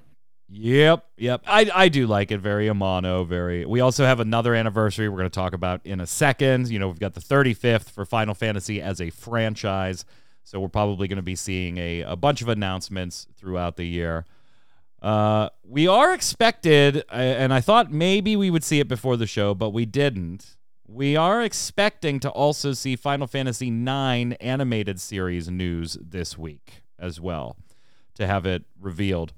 Yep, 0.49 1.05
yep. 1.17 1.41
I 1.47 1.69
I 1.73 1.89
do 1.89 2.05
like 2.05 2.31
it. 2.31 2.39
Very 2.39 2.67
Amano. 2.67 3.27
Very. 3.27 3.65
We 3.65 3.79
also 3.79 4.05
have 4.05 4.19
another 4.19 4.53
anniversary 4.53 5.09
we're 5.09 5.17
going 5.17 5.29
to 5.29 5.33
talk 5.33 5.53
about 5.53 5.81
in 5.85 5.99
a 5.99 6.05
second. 6.07 6.69
You 6.69 6.77
know, 6.77 6.87
we've 6.87 6.99
got 6.99 7.15
the 7.15 7.21
35th 7.21 7.89
for 7.89 8.05
Final 8.05 8.35
Fantasy 8.35 8.81
as 8.81 9.01
a 9.01 9.09
franchise, 9.09 10.05
so 10.43 10.59
we're 10.59 10.69
probably 10.69 11.07
going 11.07 11.17
to 11.17 11.23
be 11.23 11.35
seeing 11.35 11.77
a 11.77 12.01
a 12.01 12.15
bunch 12.15 12.41
of 12.43 12.49
announcements 12.49 13.27
throughout 13.37 13.75
the 13.75 13.85
year. 13.85 14.25
Uh, 15.01 15.49
we 15.63 15.87
are 15.87 16.13
expected, 16.13 17.03
and 17.11 17.53
I 17.53 17.61
thought 17.61 17.91
maybe 17.91 18.35
we 18.35 18.49
would 18.49 18.63
see 18.63 18.79
it 18.79 18.87
before 18.87 19.17
the 19.17 19.27
show, 19.27 19.53
but 19.53 19.71
we 19.71 19.85
didn't. 19.85 20.55
We 20.87 21.15
are 21.15 21.41
expecting 21.41 22.19
to 22.21 22.29
also 22.29 22.73
see 22.73 22.95
Final 22.95 23.27
Fantasy 23.27 23.67
IX 23.67 24.35
animated 24.39 25.01
series 25.01 25.49
news 25.49 25.97
this 25.99 26.37
week 26.37 26.83
as 26.99 27.19
well, 27.19 27.57
to 28.15 28.27
have 28.27 28.45
it 28.45 28.63
revealed. 28.79 29.33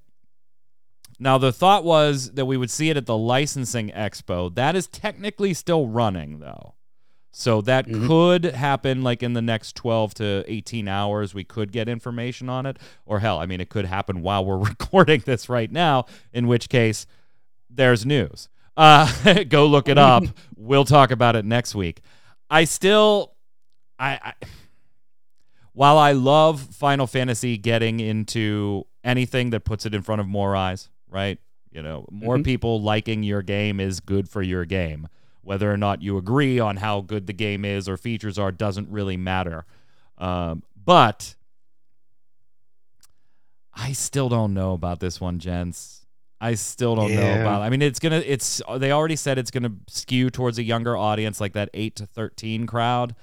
Now, 1.20 1.38
the 1.38 1.52
thought 1.52 1.84
was 1.84 2.32
that 2.34 2.46
we 2.46 2.58
would 2.58 2.70
see 2.70 2.90
it 2.90 2.98
at 2.98 3.06
the 3.08 3.18
licensing 3.18 3.90
expo. 3.90 4.54
That 4.54 4.76
is 4.76 4.88
technically 4.88 5.54
still 5.54 5.88
running, 5.88 6.40
though. 6.40 6.76
So 7.32 7.62
that 7.62 7.88
Mhm. 7.88 8.08
could 8.08 8.44
happen 8.46 9.04
like 9.04 9.22
in 9.22 9.34
the 9.34 9.42
next 9.42 9.76
12 9.76 10.14
to 10.16 10.44
18 10.48 10.88
hours. 10.88 11.34
We 11.34 11.44
could 11.44 11.72
get 11.72 11.88
information 11.90 12.50
on 12.50 12.66
it. 12.66 12.78
Or 13.06 13.20
hell, 13.20 13.40
I 13.40 13.46
mean, 13.46 13.62
it 13.62 13.70
could 13.70 13.86
happen 13.86 14.22
while 14.22 14.44
we're 14.46 14.58
recording 14.74 15.22
this 15.26 15.50
right 15.50 15.72
now, 15.72 16.06
in 16.34 16.48
which 16.48 16.70
case 16.70 17.06
there's 17.70 18.06
news. 18.06 18.48
Uh, 18.76 19.44
go 19.50 19.66
look 19.68 19.88
it 19.88 19.98
up. 19.98 20.24
we'll 20.56 20.86
talk 20.86 21.12
about 21.12 21.36
it 21.36 21.46
next 21.46 21.74
week. 21.76 22.02
I 22.50 22.64
still, 22.64 23.34
I, 24.00 24.20
I, 24.24 24.34
while 25.74 25.98
I 25.98 26.12
love 26.14 26.62
Final 26.62 27.08
Fantasy 27.08 27.58
getting 27.58 28.00
into 28.00 28.86
anything 29.04 29.50
that 29.52 29.62
puts 29.64 29.86
it 29.86 29.94
in 29.94 30.02
front 30.02 30.22
of 30.22 30.28
more 30.28 30.56
eyes, 30.56 30.90
right? 31.10 31.40
You 31.72 31.82
know, 31.84 32.06
more 32.12 32.38
Mhm. 32.38 32.44
people 32.46 32.82
liking 32.82 33.24
your 33.24 33.42
game 33.42 33.80
is 33.80 34.00
good 34.00 34.30
for 34.30 34.42
your 34.42 34.66
game. 34.66 35.08
Whether 35.42 35.72
or 35.72 35.78
not 35.78 36.02
you 36.02 36.18
agree 36.18 36.60
on 36.60 36.78
how 36.78 37.02
good 37.02 37.28
the 37.28 37.34
game 37.34 37.64
is 37.64 37.88
or 37.88 37.96
features 37.98 38.38
are 38.38 38.52
doesn't 38.52 38.90
really 38.90 39.16
matter. 39.18 39.66
Um, 40.18 40.64
but 40.76 41.36
I 43.74 43.92
still 43.94 44.30
don't 44.30 44.54
know 44.54 44.74
about 44.74 45.00
this 45.00 45.22
one, 45.22 45.40
gents. 45.40 46.06
I 46.40 46.54
still 46.56 46.96
don't 46.96 47.14
know 47.16 47.22
Yeah. 47.22 47.42
about. 47.42 47.62
I 47.62 47.70
mean, 47.70 47.82
it's 47.82 48.00
gonna. 48.00 48.24
It's 48.26 48.62
they 48.78 48.92
already 48.92 49.16
said 49.16 49.38
it's 49.38 49.52
gonna 49.52 49.74
skew 49.88 50.30
towards 50.30 50.58
a 50.60 50.64
younger 50.64 50.96
audience, 50.96 51.40
like 51.42 51.54
that 51.54 51.70
eight 51.74 51.96
to 51.96 52.06
thirteen 52.06 52.68
crowd. 52.68 53.16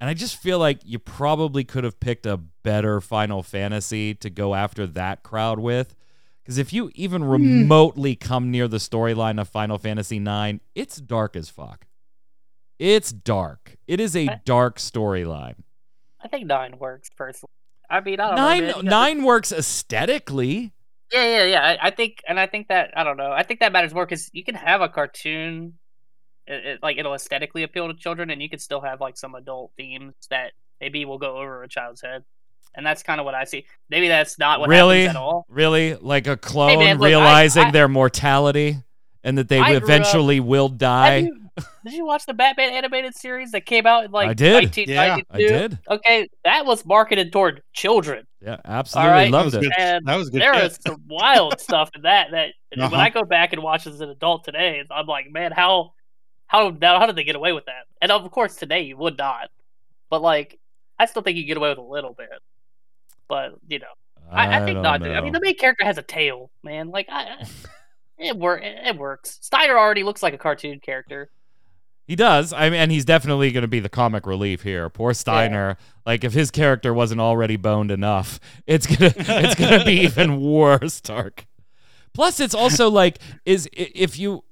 And 0.00 0.08
I 0.08 0.14
just 0.14 0.36
feel 0.36 0.58
like 0.58 0.80
you 0.84 0.98
probably 0.98 1.62
could 1.64 1.84
have 1.84 2.00
picked 2.00 2.24
a 2.26 2.38
better 2.38 3.00
Final 3.02 3.42
Fantasy 3.42 4.14
to 4.14 4.30
go 4.30 4.54
after 4.54 4.86
that 4.86 5.22
crowd 5.22 5.58
with. 5.58 5.94
Because 6.42 6.58
if 6.58 6.72
you 6.72 6.90
even 6.94 7.22
hmm. 7.22 7.30
remotely 7.30 8.16
come 8.16 8.50
near 8.50 8.66
the 8.68 8.78
storyline 8.78 9.40
of 9.40 9.48
Final 9.48 9.78
Fantasy 9.78 10.16
IX, 10.16 10.60
it's 10.74 10.96
dark 10.96 11.36
as 11.36 11.48
fuck. 11.48 11.86
It's 12.78 13.12
dark. 13.12 13.76
It 13.86 14.00
is 14.00 14.16
a 14.16 14.28
I- 14.28 14.40
dark 14.44 14.78
storyline. 14.78 15.56
I 16.22 16.28
think 16.28 16.46
nine 16.46 16.78
works 16.78 17.08
personally. 17.16 17.50
I 17.88 18.00
mean, 18.00 18.20
I 18.20 18.28
don't 18.28 18.36
Nine 18.36 18.66
know. 18.68 18.80
nine 18.82 19.24
works 19.24 19.50
aesthetically. 19.52 20.72
Yeah, 21.12 21.24
yeah, 21.24 21.44
yeah. 21.44 21.62
I, 21.62 21.88
I 21.88 21.90
think, 21.90 22.18
and 22.28 22.38
I 22.38 22.46
think 22.46 22.68
that 22.68 22.92
I 22.96 23.02
don't 23.02 23.16
know. 23.16 23.32
I 23.32 23.42
think 23.42 23.60
that 23.60 23.72
matters 23.72 23.92
more 23.92 24.06
because 24.06 24.30
you 24.32 24.44
can 24.44 24.54
have 24.54 24.80
a 24.80 24.88
cartoon, 24.88 25.74
it, 26.46 26.66
it, 26.66 26.82
like 26.82 26.98
it'll 26.98 27.14
aesthetically 27.14 27.64
appeal 27.64 27.88
to 27.88 27.94
children, 27.94 28.30
and 28.30 28.40
you 28.40 28.48
can 28.48 28.60
still 28.60 28.80
have 28.80 29.00
like 29.00 29.16
some 29.16 29.34
adult 29.34 29.72
themes 29.76 30.14
that 30.30 30.52
maybe 30.80 31.04
will 31.04 31.18
go 31.18 31.38
over 31.38 31.64
a 31.64 31.68
child's 31.68 32.00
head, 32.00 32.22
and 32.74 32.84
that's 32.86 33.02
kind 33.02 33.20
of 33.20 33.24
what 33.24 33.34
I 33.34 33.44
see. 33.44 33.64
Maybe 33.88 34.08
that's 34.08 34.38
not 34.38 34.60
what 34.60 34.68
really, 34.68 35.02
happens 35.02 35.16
at 35.16 35.20
all. 35.20 35.46
really, 35.48 35.94
like 35.96 36.26
a 36.26 36.36
clone 36.36 36.78
man, 36.78 36.98
look, 36.98 37.06
realizing 37.06 37.64
I- 37.64 37.70
their 37.70 37.88
mortality 37.88 38.76
and 39.24 39.36
that 39.38 39.48
they 39.48 39.58
I 39.60 39.68
grew 39.68 39.76
up- 39.78 39.82
eventually 39.82 40.40
will 40.40 40.68
die. 40.68 41.16
you, 41.18 41.36
did 41.84 41.92
you 41.92 42.06
watch 42.06 42.24
the 42.26 42.32
Batman 42.32 42.72
animated 42.72 43.14
series 43.14 43.50
that 43.52 43.66
came 43.66 43.86
out 43.86 44.04
in 44.04 44.10
like 44.12 44.28
I 44.30 44.34
did. 44.34 44.64
1992? 44.64 45.26
I 45.30 45.38
did. 45.38 45.78
Okay, 45.90 46.28
that 46.44 46.64
was 46.64 46.84
marketed 46.86 47.32
toward 47.32 47.62
children. 47.74 48.26
Yeah, 48.40 48.56
absolutely 48.64 49.10
right. 49.12 49.30
loved 49.30 49.52
that 49.52 49.58
was 49.58 49.66
it. 49.66 49.68
good. 49.68 49.72
And 49.78 50.06
that 50.06 50.16
was 50.16 50.30
good. 50.30 50.40
there 50.40 50.54
shit. 50.54 50.64
is 50.72 50.78
some 50.86 51.02
wild 51.10 51.60
stuff 51.60 51.90
in 51.94 52.02
that 52.02 52.30
that 52.30 52.52
when 52.74 52.86
Uh-huh. 52.86 52.96
I 52.96 53.10
go 53.10 53.24
back 53.24 53.52
and 53.52 53.62
watch 53.62 53.86
as 53.86 54.00
an 54.00 54.08
adult 54.08 54.44
today, 54.44 54.82
I'm 54.90 55.04
like, 55.06 55.30
man, 55.30 55.52
how 55.52 55.92
how 56.46 56.74
how 56.80 57.04
did 57.06 57.16
they 57.16 57.24
get 57.24 57.36
away 57.36 57.52
with 57.52 57.66
that? 57.66 57.84
And 58.00 58.10
of 58.10 58.30
course, 58.30 58.56
today 58.56 58.82
you 58.82 58.96
would 58.96 59.18
not. 59.18 59.50
But 60.08 60.22
like, 60.22 60.58
I 60.98 61.04
still 61.06 61.20
think 61.20 61.36
you 61.36 61.44
get 61.44 61.58
away 61.58 61.68
with 61.68 61.78
a 61.78 61.82
little 61.82 62.14
bit. 62.14 62.30
But 63.30 63.52
you 63.68 63.78
know, 63.78 63.86
I, 64.28 64.60
I 64.60 64.64
think 64.66 64.80
not. 64.80 65.02
I 65.06 65.20
mean, 65.20 65.32
the 65.32 65.40
main 65.40 65.56
character 65.56 65.84
has 65.84 65.96
a 65.96 66.02
tail, 66.02 66.50
man. 66.64 66.90
Like, 66.90 67.06
I, 67.08 67.46
it 68.18 68.36
work. 68.36 68.60
It 68.62 68.96
works. 68.96 69.38
Steiner 69.40 69.78
already 69.78 70.02
looks 70.02 70.20
like 70.20 70.34
a 70.34 70.38
cartoon 70.38 70.80
character. 70.80 71.30
He 72.08 72.16
does. 72.16 72.52
I 72.52 72.68
mean, 72.70 72.80
and 72.80 72.90
he's 72.90 73.04
definitely 73.04 73.52
going 73.52 73.62
to 73.62 73.68
be 73.68 73.78
the 73.78 73.88
comic 73.88 74.26
relief 74.26 74.64
here. 74.64 74.90
Poor 74.90 75.14
Steiner. 75.14 75.76
Like, 76.04 76.24
if 76.24 76.32
his 76.32 76.50
character 76.50 76.92
wasn't 76.92 77.20
already 77.20 77.56
boned 77.56 77.92
enough, 77.92 78.40
it's 78.66 78.84
gonna 78.84 79.14
it's 79.16 79.54
gonna 79.54 79.84
be 79.84 80.00
even 80.00 80.40
worse. 80.40 81.00
Tark. 81.00 81.46
Plus, 82.12 82.40
it's 82.40 82.54
also 82.54 82.90
like 82.90 83.20
is 83.46 83.68
if 83.72 84.18
you 84.18 84.42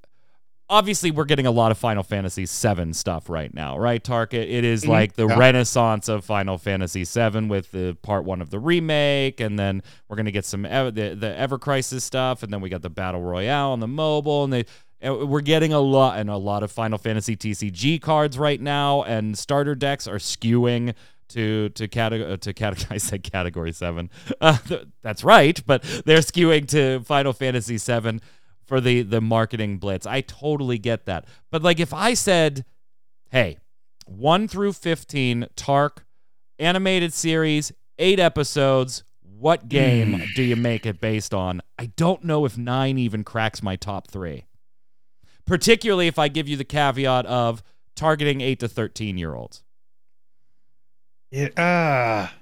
obviously 0.69 1.09
we're 1.11 1.25
getting 1.25 1.47
a 1.47 1.51
lot 1.51 1.71
of 1.71 1.77
Final 1.77 2.03
Fantasy 2.03 2.45
VII 2.45 2.93
stuff 2.93 3.29
right 3.29 3.53
now, 3.53 3.77
right? 3.77 4.03
Target? 4.03 4.47
It, 4.49 4.63
is 4.63 4.83
Mhm. 4.83 4.89
like 4.89 5.13
the 5.13 5.27
Yeah. 5.27 5.37
renaissance 5.37 6.07
of 6.07 6.23
Final 6.23 6.57
Fantasy 6.57 7.03
VII 7.03 7.47
with 7.47 7.71
the 7.71 7.97
part 8.03 8.23
one 8.25 8.41
of 8.41 8.49
the 8.51 8.59
remake, 8.59 9.39
and 9.39 9.57
then 9.57 9.81
we're 10.07 10.15
gonna 10.17 10.31
get 10.31 10.45
some 10.45 10.65
Ev- 10.65 10.93
the 10.95 11.15
the 11.15 11.37
Ever 11.37 11.57
Crisis 11.57 12.03
stuff, 12.03 12.43
and 12.43 12.53
then 12.53 12.61
we 12.61 12.69
got 12.69 12.81
the 12.81 12.89
Battle 12.89 13.21
Royale 13.21 13.71
on 13.71 13.79
the 13.79 13.87
mobile, 13.87 14.43
and 14.43 14.53
they 14.53 14.65
and 15.01 15.29
we're 15.29 15.39
getting 15.41 15.71
a 15.71 15.79
lot 15.79 16.19
and 16.19 16.29
a 16.29 16.35
lot 16.37 16.61
of 16.61 16.71
Final 16.71 16.97
Fantasy 16.97 17.35
TCG 17.35 17.99
cards 17.99 18.37
right 18.37 18.59
now, 18.59 19.01
and 19.03 19.37
starter 19.37 19.73
decks 19.73 20.07
are 20.07 20.17
skewing 20.17 20.93
to 21.29 21.69
to 21.69 21.87
category 21.87 22.37
to 22.37 22.53
category. 22.53 22.87
I 22.95 22.97
said 22.97 23.23
category 23.23 23.71
seven. 23.71 24.09
Uh, 24.41 24.57
th- 24.67 24.83
that's 25.01 25.23
right, 25.23 25.61
but 25.65 25.83
they're 26.05 26.19
skewing 26.19 26.67
to 26.69 26.99
Final 27.05 27.33
Fantasy 27.33 27.77
seven 27.77 28.19
for 28.69 28.79
the 28.79 29.01
the 29.01 29.19
marketing 29.19 29.77
blitz. 29.77 30.05
I 30.05 30.21
totally 30.21 30.77
get 30.77 31.05
that, 31.05 31.25
but 31.51 31.61
like 31.61 31.81
if 31.81 31.93
I 31.93 32.13
said, 32.13 32.63
"Hey, 33.31 33.57
one 34.05 34.47
through 34.47 34.73
fifteen, 34.73 35.47
Tark 35.57 36.05
animated 36.57 37.13
series, 37.13 37.73
eight 37.97 38.19
episodes." 38.19 39.03
What 39.21 39.69
game 39.69 40.21
do 40.35 40.43
you 40.43 40.57
make 40.57 40.85
it 40.85 40.99
based 40.99 41.33
on? 41.33 41.61
I 41.77 41.85
don't 41.85 42.25
know 42.25 42.43
if 42.43 42.57
nine 42.57 42.97
even 42.97 43.23
cracks 43.23 43.63
my 43.63 43.77
top 43.77 44.11
three 44.11 44.43
particularly 45.49 46.05
if 46.05 46.19
I 46.19 46.27
give 46.27 46.47
you 46.47 46.55
the 46.55 46.63
caveat 46.63 47.25
of 47.25 47.63
targeting 47.95 48.39
8 48.39 48.59
to 48.59 48.67
13 48.67 49.17
year 49.17 49.33
olds. 49.33 49.63
Yeah. 51.31 51.49
ah. 51.57 52.33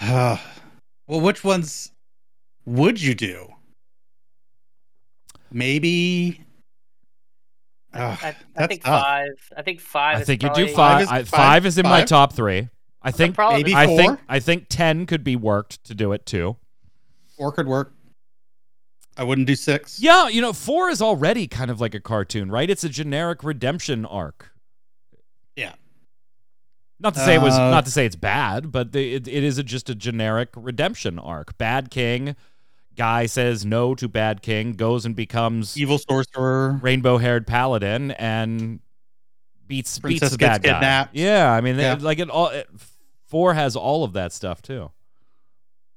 Ah. 0.00 0.42
well, 1.06 1.20
which 1.20 1.44
ones 1.44 1.92
would 2.64 3.00
you 3.00 3.14
do? 3.14 3.52
Maybe. 5.56 6.42
I, 7.94 7.98
Ah, 7.98 8.18
I, 8.22 8.36
I 8.62 8.66
think 8.66 8.82
tough. 8.84 9.02
five. 9.02 9.28
I 9.56 9.62
think 9.62 9.80
five. 9.80 10.16
I 10.18 10.20
is 10.20 10.26
think 10.26 10.42
you 10.42 10.48
do 10.50 10.54
probably- 10.66 10.74
five. 10.74 11.02
is- 11.02 11.08
I, 11.08 11.18
five- 11.20 11.28
five 11.28 11.66
is 11.66 11.78
in 11.78 11.84
my 11.86 12.04
top 12.04 12.34
three. 12.34 12.68
I 13.00 13.10
think 13.10 13.34
problem 13.34 13.58
Maybe 13.60 13.74
I 13.74 13.86
four? 13.86 13.96
think 13.96 14.20
I 14.28 14.38
think 14.40 14.66
10 14.68 15.06
could 15.06 15.22
be 15.24 15.34
worked 15.36 15.82
to 15.84 15.94
do 15.94 16.12
it 16.12 16.26
too. 16.26 16.56
Four 17.38 17.52
could 17.52 17.66
work. 17.68 17.94
I 19.16 19.22
wouldn't 19.24 19.46
do 19.46 19.54
six. 19.54 19.98
Yeah, 19.98 20.28
you 20.28 20.42
know, 20.42 20.52
4 20.52 20.90
is 20.90 21.00
already 21.00 21.46
kind 21.46 21.70
of 21.70 21.80
like 21.80 21.94
a 21.94 22.00
cartoon, 22.00 22.50
right? 22.50 22.68
It's 22.68 22.84
a 22.84 22.88
generic 22.90 23.42
redemption 23.42 24.04
arc. 24.04 24.50
Yeah. 25.54 25.72
Not 27.00 27.14
to 27.14 27.20
say 27.20 27.36
it 27.36 27.40
was 27.40 27.54
Uh, 27.54 27.70
not 27.70 27.86
to 27.86 27.90
say 27.90 28.04
it's 28.04 28.16
bad, 28.16 28.70
but 28.72 28.92
the, 28.92 29.14
it, 29.14 29.26
it 29.28 29.42
is 29.44 29.56
a, 29.56 29.62
just 29.62 29.88
a 29.88 29.94
generic 29.94 30.50
redemption 30.54 31.18
arc. 31.18 31.56
Bad 31.56 31.90
king 31.90 32.36
guy 32.96 33.26
says 33.26 33.64
no 33.64 33.94
to 33.94 34.08
bad 34.08 34.42
king, 34.42 34.72
goes 34.72 35.04
and 35.04 35.14
becomes 35.14 35.76
Evil 35.76 35.98
sorcerer. 35.98 36.78
rainbow 36.82 37.18
haired 37.18 37.46
paladin 37.46 38.10
and 38.12 38.80
beats 39.66 39.98
beats 39.98 40.20
Princess 40.20 40.30
the 40.32 40.38
gets 40.38 40.58
bad 40.58 40.62
guy. 40.62 40.72
kidnapped. 40.72 41.14
Yeah, 41.16 41.50
I 41.52 41.60
mean, 41.60 41.76
they- 41.76 41.82
Yeah. 41.84 41.98
like 42.00 42.18
it 42.18 42.30
all. 42.30 42.48
It, 42.48 42.68
four 43.26 43.54
has 43.54 43.76
all 43.76 44.04
of 44.04 44.12
that 44.14 44.32
stuff 44.32 44.62
too. 44.62 44.90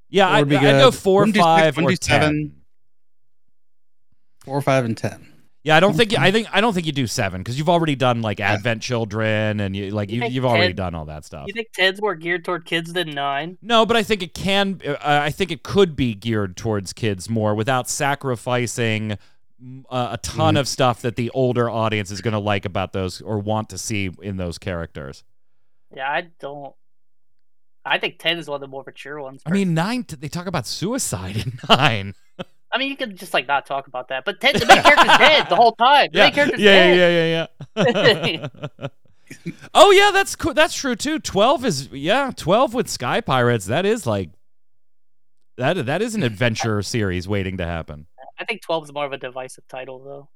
Yeah, 0.10 0.28
I, 0.28 0.42
would 0.44 0.52
I'd 0.54 0.62
go 0.62 0.90
good. 0.92 1.00
four, 1.00 1.26
six, 1.28 1.38
five, 1.38 1.78
or 1.78 1.90
ten. 1.90 1.98
seven. 2.00 2.56
Four, 4.44 4.62
five, 4.62 4.86
and 4.86 4.98
ten. 4.98 5.29
Yeah, 5.64 5.76
I 5.76 5.82
don't 5.82 5.94
think 5.94 6.18
I 6.18 6.32
think 6.32 6.48
I 6.54 6.62
don't 6.62 6.74
think 6.74 6.86
you 6.86 6.94
do 6.94 7.06
seven 7.06 7.42
because 7.42 7.58
you've 7.58 7.68
already 7.70 7.96
done 7.96 8.22
like 8.22 8.40
Advent 8.40 8.82
Children 8.82 9.60
and 9.60 9.76
you 9.76 9.92
like 9.92 10.10
you 10.10 10.24
you, 10.24 10.30
you've 10.30 10.46
already 10.46 10.72
done 10.72 10.96
all 10.96 11.06
that 11.06 11.26
stuff. 11.26 11.48
You 11.48 11.54
think 11.54 11.68
ten's 11.74 12.02
more 12.02 12.16
geared 12.16 12.46
toward 12.46 12.66
kids 12.66 12.94
than 12.94 13.10
nine? 13.10 13.58
No, 13.62 13.86
but 13.86 13.98
I 13.98 14.04
think 14.04 14.24
it 14.24 14.34
can. 14.34 14.80
Uh, 14.88 14.96
I 15.02 15.32
think 15.32 15.52
it 15.52 15.64
could 15.64 15.98
be 15.98 16.16
geared 16.16 16.56
towards 16.56 16.94
kids 16.94 17.30
more 17.30 17.56
without 17.56 17.90
sacrificing 17.90 19.18
mm, 19.62 19.84
uh, 19.90 20.10
a 20.14 20.18
ton 20.20 20.56
Mhm. 20.56 20.62
of 20.62 20.68
stuff 20.70 21.02
that 21.02 21.18
the 21.18 21.30
older 21.32 21.70
audience 21.70 22.10
is 22.10 22.22
going 22.22 22.32
to 22.34 22.40
like 22.40 22.64
about 22.64 22.94
those 22.94 23.20
or 23.20 23.38
want 23.38 23.70
to 23.70 23.78
see 23.78 24.10
in 24.22 24.38
those 24.38 24.58
characters. 24.60 25.26
Yeah, 25.94 26.10
I 26.10 26.30
don't. 26.40 26.74
I 27.84 27.98
think 27.98 28.18
ten 28.20 28.38
is 28.38 28.48
one 28.48 28.56
of 28.56 28.62
the 28.62 28.68
more 28.68 28.84
mature 28.86 29.20
ones. 29.22 29.42
I 29.46 29.52
mean, 29.52 29.74
nine. 29.74 30.06
They 30.08 30.30
talk 30.30 30.48
about 30.48 30.68
suicide 30.68 31.36
in 31.46 31.60
nine. 31.68 32.14
I 32.72 32.78
mean, 32.78 32.90
you 32.90 32.98
could 32.98 33.18
just 33.18 33.34
like 33.34 33.48
not 33.48 33.66
talk 33.66 33.88
about 33.88 34.10
that. 34.10 34.26
But 34.26 34.40
ten, 34.40 34.54
the 34.54 34.66
main 34.66 34.82
character's 34.82 35.18
dead 35.18 35.50
the 35.50 35.56
whole 35.56 35.74
time. 35.74 36.10
The 36.12 36.18
Yeah, 36.20 36.24
main 36.26 36.34
character's 36.34 36.62
yeah, 36.62 36.72
dead. 36.72 37.48
yeah, 37.76 37.86
yeah, 37.86 38.48
yeah, 38.48 38.48
yeah. 38.80 38.88
oh 39.74 39.92
yeah, 39.92 40.12
that's 40.12 40.36
cool. 40.36 40.54
That's 40.54 40.74
true 40.74 40.96
too. 40.96 41.20
Twelve 41.20 41.66
is 41.66 41.90
yeah, 41.92 42.32
twelve 42.36 42.74
with 42.74 42.88
Sky 42.90 43.22
Pirates. 43.22 43.66
That 43.66 43.86
is 43.86 44.06
like 44.06 44.30
that. 45.58 45.86
That 45.86 46.02
is 46.02 46.16
an 46.16 46.24
adventure 46.24 46.82
series 46.82 47.28
waiting 47.28 47.58
to 47.58 47.66
happen. 47.66 48.08
I 48.40 48.46
think 48.46 48.62
twelve 48.62 48.84
is 48.84 48.94
more 48.94 49.06
of 49.06 49.14
a 49.14 49.18
divisive 49.18 49.68
title, 49.68 50.04
though. 50.04 50.30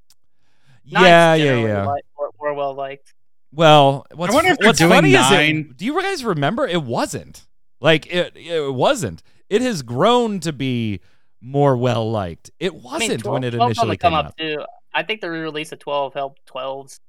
Yeah, 0.83 0.99
Nine's 0.99 1.07
yeah, 1.07 1.37
generally 1.37 1.67
yeah. 1.69 1.91
li- 1.93 2.01
more, 2.17 2.29
more 2.39 2.53
well 2.53 2.73
liked. 2.73 3.13
Well, 3.51 4.05
what's, 4.15 4.33
wonder 4.33 4.51
if 4.51 4.57
they're 4.57 4.69
what's 4.69 4.79
doing 4.79 4.91
funny 4.91 5.09
is 5.13 5.29
nine. 5.29 5.57
it, 5.69 5.77
do 5.77 5.85
you 5.85 6.01
guys 6.01 6.25
remember 6.25 6.65
it 6.67 6.81
wasn't 6.81 7.45
like 7.79 8.07
it 8.11 8.35
it 8.35 8.73
wasn't. 8.73 9.21
It 9.49 9.61
has 9.61 9.83
grown 9.83 10.39
to 10.39 10.51
be 10.51 11.01
more 11.43 11.75
well 11.75 12.09
liked. 12.09 12.49
It 12.59 12.71
I 12.71 12.73
mean, 12.73 12.83
wasn't 12.83 13.21
12, 13.21 13.33
when 13.33 13.43
it 13.43 13.53
12's 13.53 13.65
initially 13.77 13.97
came 13.97 14.13
up 14.13 14.25
out. 14.27 14.37
too. 14.37 14.63
I 14.93 15.03
think 15.03 15.21
the 15.21 15.29
re-release 15.29 15.71
of 15.71 15.79
twelve 15.79 16.13
helped 16.13 16.41
12's 16.47 16.99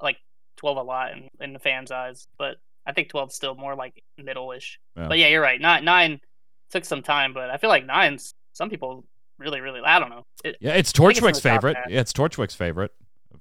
like 0.00 0.18
twelve 0.56 0.76
a 0.76 0.82
lot 0.82 1.12
in, 1.12 1.28
in 1.40 1.52
the 1.52 1.58
fans' 1.58 1.90
eyes, 1.90 2.28
but 2.38 2.56
I 2.86 2.92
think 2.92 3.10
12's 3.10 3.34
still 3.34 3.54
more 3.54 3.74
like 3.74 4.02
middle-ish. 4.16 4.78
Yeah. 4.96 5.08
But 5.08 5.18
yeah, 5.18 5.28
you're 5.28 5.42
right. 5.42 5.60
Nine 5.60 5.84
nine 5.84 6.20
took 6.70 6.84
some 6.84 7.02
time, 7.02 7.32
but 7.34 7.50
I 7.50 7.56
feel 7.56 7.70
like 7.70 7.84
nine's 7.84 8.34
some 8.52 8.70
people 8.70 9.04
really 9.38 9.60
really 9.60 9.80
I 9.84 9.98
don't 9.98 10.10
know. 10.10 10.24
It, 10.44 10.56
Yeah, 10.60 10.72
it's 10.74 10.92
think 10.92 11.10
it's 11.10 11.18
in 11.18 11.22
Torchwick's 11.24 11.40
favorite. 11.40 11.76
Yeah, 11.88 12.00
it's 12.00 12.12
Torchwick's 12.12 12.54
favorite. 12.54 12.92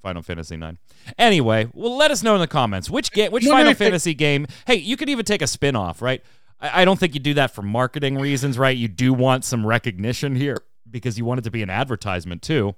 Final 0.01 0.21
Fantasy 0.21 0.55
Nine. 0.55 0.77
Anyway, 1.17 1.67
well, 1.73 1.97
let 1.97 2.11
us 2.11 2.21
know 2.21 2.35
in 2.35 2.41
the 2.41 2.47
comments 2.47 2.91
which 2.91 3.11
game, 3.11 3.31
which 3.31 3.43
Final 3.45 3.73
Fantasy 3.73 4.13
game. 4.13 4.45
Hey, 4.67 4.75
you 4.75 4.97
could 4.97 5.09
even 5.09 5.25
take 5.25 5.41
a 5.41 5.47
spin 5.47 5.75
off, 5.75 5.99
right? 5.99 6.21
I, 6.59 6.81
I 6.81 6.85
don't 6.85 6.99
think 6.99 7.13
you 7.13 7.19
do 7.19 7.33
that 7.35 7.51
for 7.51 7.61
marketing 7.61 8.17
reasons, 8.17 8.57
right? 8.57 8.75
You 8.75 8.87
do 8.87 9.13
want 9.13 9.43
some 9.45 9.65
recognition 9.65 10.35
here 10.35 10.57
because 10.89 11.17
you 11.17 11.25
want 11.25 11.39
it 11.39 11.43
to 11.43 11.51
be 11.51 11.63
an 11.63 11.69
advertisement 11.69 12.41
too. 12.41 12.75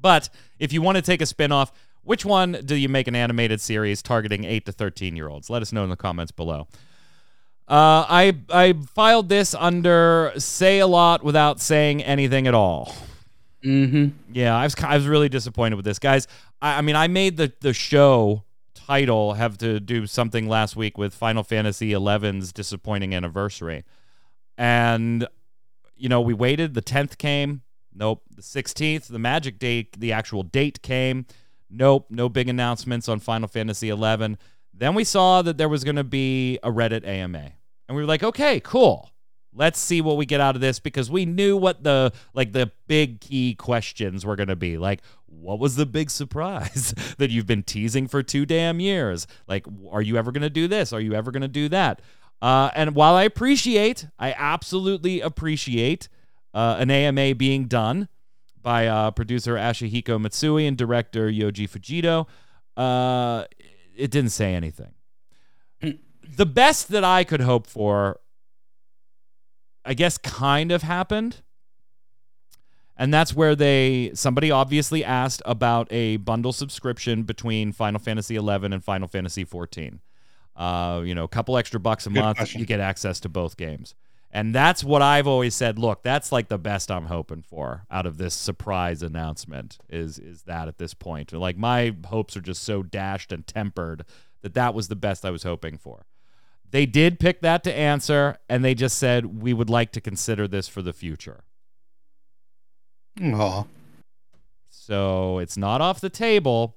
But 0.00 0.28
if 0.58 0.72
you 0.72 0.82
want 0.82 0.96
to 0.96 1.02
take 1.02 1.20
a 1.20 1.26
spin 1.26 1.52
off, 1.52 1.72
which 2.02 2.24
one 2.24 2.52
do 2.64 2.74
you 2.74 2.88
make 2.88 3.06
an 3.06 3.14
animated 3.14 3.60
series 3.60 4.02
targeting 4.02 4.44
8 4.44 4.66
to 4.66 4.72
13 4.72 5.16
year 5.16 5.28
olds? 5.28 5.50
Let 5.50 5.62
us 5.62 5.72
know 5.72 5.84
in 5.84 5.90
the 5.90 5.96
comments 5.96 6.32
below. 6.32 6.68
Uh, 7.68 8.06
I 8.08 8.36
I 8.48 8.72
filed 8.94 9.28
this 9.28 9.54
under 9.54 10.32
say 10.38 10.78
a 10.78 10.86
lot 10.86 11.22
without 11.22 11.60
saying 11.60 12.02
anything 12.02 12.46
at 12.46 12.54
all. 12.54 12.96
Mm-hmm. 13.62 14.08
Yeah, 14.32 14.56
I 14.56 14.64
was 14.64 14.74
I 14.82 14.96
was 14.96 15.06
really 15.06 15.28
disappointed 15.28 15.76
with 15.76 15.84
this, 15.84 15.98
guys. 15.98 16.26
I, 16.62 16.78
I 16.78 16.80
mean, 16.80 16.96
I 16.96 17.08
made 17.08 17.36
the 17.36 17.52
the 17.60 17.74
show 17.74 18.44
title 18.88 19.34
have 19.34 19.58
to 19.58 19.78
do 19.80 20.06
something 20.06 20.48
last 20.48 20.74
week 20.74 20.96
with 20.96 21.14
Final 21.14 21.44
Fantasy 21.44 21.92
XI's 21.92 22.52
disappointing 22.52 23.14
anniversary, 23.14 23.84
and 24.56 25.26
you 25.96 26.08
know 26.08 26.20
we 26.20 26.32
waited. 26.32 26.74
The 26.74 26.80
tenth 26.80 27.18
came. 27.18 27.62
Nope. 27.94 28.22
The 28.34 28.42
sixteenth, 28.42 29.08
the 29.08 29.18
magic 29.18 29.58
date, 29.58 29.98
the 30.00 30.12
actual 30.12 30.42
date 30.42 30.80
came. 30.82 31.26
Nope. 31.68 32.06
No 32.08 32.28
big 32.28 32.48
announcements 32.48 33.08
on 33.08 33.20
Final 33.20 33.48
Fantasy 33.48 33.90
XI. 33.90 34.36
Then 34.72 34.94
we 34.94 35.04
saw 35.04 35.42
that 35.42 35.58
there 35.58 35.68
was 35.68 35.84
going 35.84 35.96
to 35.96 36.04
be 36.04 36.58
a 36.62 36.70
Reddit 36.70 37.06
AMA, 37.06 37.52
and 37.88 37.96
we 37.96 38.02
were 38.02 38.08
like, 38.08 38.22
okay, 38.22 38.60
cool. 38.60 39.07
Let's 39.58 39.80
see 39.80 40.00
what 40.00 40.16
we 40.16 40.24
get 40.24 40.40
out 40.40 40.54
of 40.54 40.60
this 40.60 40.78
because 40.78 41.10
we 41.10 41.26
knew 41.26 41.56
what 41.56 41.82
the 41.82 42.12
like 42.32 42.52
the 42.52 42.70
big 42.86 43.20
key 43.20 43.54
questions 43.54 44.24
were 44.24 44.36
going 44.36 44.48
to 44.48 44.56
be. 44.56 44.78
Like, 44.78 45.02
what 45.26 45.58
was 45.58 45.74
the 45.74 45.84
big 45.84 46.10
surprise 46.10 46.94
that 47.18 47.30
you've 47.30 47.48
been 47.48 47.64
teasing 47.64 48.06
for 48.06 48.22
two 48.22 48.46
damn 48.46 48.78
years? 48.78 49.26
Like, 49.48 49.66
are 49.90 50.00
you 50.00 50.16
ever 50.16 50.30
going 50.30 50.42
to 50.42 50.50
do 50.50 50.68
this? 50.68 50.92
Are 50.92 51.00
you 51.00 51.12
ever 51.14 51.32
going 51.32 51.42
to 51.42 51.48
do 51.48 51.68
that? 51.70 52.00
Uh, 52.40 52.70
and 52.76 52.94
while 52.94 53.16
I 53.16 53.24
appreciate, 53.24 54.06
I 54.16 54.32
absolutely 54.32 55.20
appreciate 55.20 56.08
uh, 56.54 56.76
an 56.78 56.88
AMA 56.90 57.34
being 57.34 57.66
done 57.66 58.08
by 58.62 58.86
uh, 58.86 59.10
producer 59.10 59.54
Akihiko 59.54 60.20
Matsui 60.20 60.66
and 60.66 60.76
director 60.76 61.28
Yoji 61.28 61.68
Fujito, 61.68 62.26
uh, 62.76 63.44
it 63.96 64.12
didn't 64.12 64.30
say 64.30 64.54
anything. 64.54 64.94
the 65.80 66.46
best 66.46 66.90
that 66.90 67.02
I 67.02 67.24
could 67.24 67.40
hope 67.40 67.66
for 67.66 68.20
I 69.88 69.94
guess 69.94 70.18
kind 70.18 70.70
of 70.70 70.82
happened. 70.82 71.40
And 72.94 73.14
that's 73.14 73.34
where 73.34 73.56
they 73.56 74.10
somebody 74.12 74.50
obviously 74.50 75.02
asked 75.02 75.40
about 75.46 75.90
a 75.90 76.18
bundle 76.18 76.52
subscription 76.52 77.22
between 77.22 77.72
Final 77.72 77.98
Fantasy 77.98 78.36
11 78.36 78.72
and 78.74 78.84
Final 78.84 79.08
Fantasy 79.08 79.44
14. 79.44 80.00
Uh, 80.54 81.02
you 81.04 81.14
know, 81.14 81.24
a 81.24 81.28
couple 81.28 81.56
extra 81.56 81.80
bucks 81.80 82.06
a 82.06 82.10
Good 82.10 82.20
month, 82.20 82.36
question. 82.36 82.60
you 82.60 82.66
get 82.66 82.80
access 82.80 83.18
to 83.20 83.28
both 83.28 83.56
games. 83.56 83.94
And 84.30 84.54
that's 84.54 84.84
what 84.84 85.00
I've 85.00 85.26
always 85.26 85.54
said. 85.54 85.78
Look, 85.78 86.02
that's 86.02 86.32
like 86.32 86.48
the 86.48 86.58
best 86.58 86.90
I'm 86.90 87.06
hoping 87.06 87.40
for 87.40 87.86
out 87.90 88.04
of 88.04 88.18
this 88.18 88.34
surprise 88.34 89.02
announcement. 89.02 89.78
Is 89.88 90.18
is 90.18 90.42
that 90.42 90.68
at 90.68 90.76
this 90.76 90.92
point? 90.92 91.32
Like 91.32 91.56
my 91.56 91.96
hopes 92.08 92.36
are 92.36 92.42
just 92.42 92.62
so 92.62 92.82
dashed 92.82 93.32
and 93.32 93.46
tempered 93.46 94.04
that 94.42 94.52
that 94.52 94.74
was 94.74 94.88
the 94.88 94.96
best 94.96 95.24
I 95.24 95.30
was 95.30 95.44
hoping 95.44 95.78
for. 95.78 96.04
They 96.70 96.86
did 96.86 97.18
pick 97.18 97.40
that 97.40 97.64
to 97.64 97.74
answer, 97.74 98.36
and 98.48 98.64
they 98.64 98.74
just 98.74 98.98
said 98.98 99.42
we 99.42 99.54
would 99.54 99.70
like 99.70 99.92
to 99.92 100.00
consider 100.00 100.46
this 100.46 100.68
for 100.68 100.82
the 100.82 100.92
future. 100.92 101.44
Aw. 103.22 103.64
So 104.68 105.38
it's 105.38 105.56
not 105.56 105.80
off 105.80 106.00
the 106.00 106.10
table, 106.10 106.76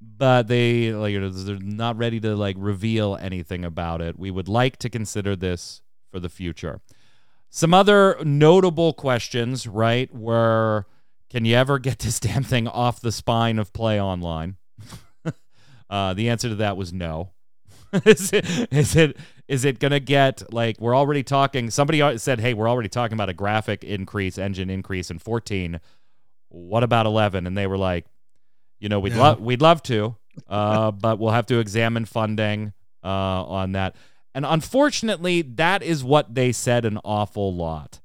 but 0.00 0.48
they 0.48 0.92
like 0.92 1.14
they're 1.14 1.58
not 1.58 1.96
ready 1.96 2.20
to 2.20 2.36
like 2.36 2.56
reveal 2.58 3.16
anything 3.20 3.64
about 3.64 4.00
it. 4.00 4.18
We 4.18 4.30
would 4.30 4.48
like 4.48 4.76
to 4.78 4.88
consider 4.90 5.36
this 5.36 5.82
for 6.10 6.20
the 6.20 6.28
future. 6.28 6.80
Some 7.48 7.74
other 7.74 8.16
notable 8.24 8.92
questions, 8.92 9.66
right? 9.66 10.14
Were 10.14 10.86
can 11.28 11.44
you 11.44 11.54
ever 11.56 11.78
get 11.78 11.98
this 12.00 12.20
damn 12.20 12.42
thing 12.42 12.68
off 12.68 13.00
the 13.00 13.12
spine 13.12 13.58
of 13.58 13.72
PlayOnline? 13.72 14.56
uh, 15.90 16.14
the 16.14 16.28
answer 16.28 16.48
to 16.48 16.54
that 16.56 16.76
was 16.76 16.92
no. 16.92 17.30
is 18.04 18.32
it 18.32 18.44
is 18.72 18.94
it 18.96 19.16
is 19.48 19.64
it 19.64 19.78
gonna 19.78 20.00
get 20.00 20.52
like 20.52 20.80
we're 20.80 20.96
already 20.96 21.22
talking? 21.22 21.70
Somebody 21.70 22.18
said, 22.18 22.40
"Hey, 22.40 22.54
we're 22.54 22.68
already 22.68 22.88
talking 22.88 23.14
about 23.14 23.28
a 23.28 23.34
graphic 23.34 23.82
increase, 23.84 24.38
engine 24.38 24.70
increase 24.70 25.10
in 25.10 25.18
14. 25.18 25.80
What 26.48 26.82
about 26.82 27.06
11?" 27.06 27.46
And 27.46 27.56
they 27.56 27.66
were 27.66 27.78
like, 27.78 28.06
"You 28.78 28.88
know, 28.88 29.00
we'd 29.00 29.14
No. 29.14 29.20
love 29.20 29.40
we'd 29.40 29.62
love 29.62 29.82
to, 29.84 30.16
uh, 30.48 30.90
but 30.92 31.18
we'll 31.18 31.32
have 31.32 31.46
to 31.46 31.58
examine 31.58 32.04
funding 32.04 32.72
uh, 33.02 33.08
on 33.08 33.72
that." 33.72 33.96
And 34.34 34.46
unfortunately, 34.46 35.42
that 35.42 35.82
is 35.82 36.04
what 36.04 36.34
they 36.34 36.52
said 36.52 36.84
an 36.84 36.98
awful 37.04 37.52
lot. 37.54 38.00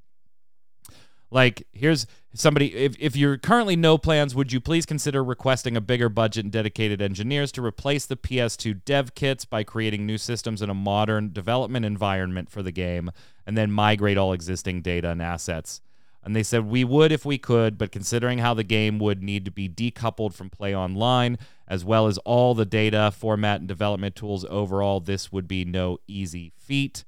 Like, 1.30 1.66
here's 1.72 2.06
somebody 2.38 2.74
if, 2.74 2.96
if 2.98 3.16
you're 3.16 3.38
currently 3.38 3.76
no 3.76 3.98
plans, 3.98 4.34
would 4.34 4.52
you 4.52 4.60
please 4.60 4.86
consider 4.86 5.22
requesting 5.22 5.76
a 5.76 5.80
bigger 5.80 6.08
budget 6.08 6.44
and 6.44 6.52
dedicated 6.52 7.02
engineers 7.02 7.52
to 7.52 7.64
replace 7.64 8.06
the 8.06 8.16
PS2 8.16 8.84
dev 8.84 9.14
kits 9.14 9.44
by 9.44 9.62
creating 9.62 10.06
new 10.06 10.18
systems 10.18 10.62
in 10.62 10.70
a 10.70 10.74
modern 10.74 11.32
development 11.32 11.84
environment 11.84 12.50
for 12.50 12.62
the 12.62 12.72
game 12.72 13.10
and 13.46 13.56
then 13.56 13.70
migrate 13.70 14.18
all 14.18 14.32
existing 14.32 14.82
data 14.82 15.10
and 15.10 15.22
assets? 15.22 15.80
And 16.22 16.34
they 16.34 16.42
said 16.42 16.66
we 16.66 16.82
would 16.82 17.12
if 17.12 17.24
we 17.24 17.38
could, 17.38 17.78
but 17.78 17.92
considering 17.92 18.38
how 18.38 18.52
the 18.52 18.64
game 18.64 18.98
would 18.98 19.22
need 19.22 19.44
to 19.44 19.52
be 19.52 19.68
decoupled 19.68 20.34
from 20.34 20.50
PlayOnline, 20.50 21.38
as 21.68 21.84
well 21.84 22.08
as 22.08 22.18
all 22.18 22.52
the 22.52 22.66
data, 22.66 23.12
format, 23.16 23.60
and 23.60 23.68
development 23.68 24.16
tools 24.16 24.44
overall, 24.50 24.98
this 24.98 25.30
would 25.30 25.46
be 25.46 25.64
no 25.64 25.98
easy 26.08 26.52
feat. 26.56 27.04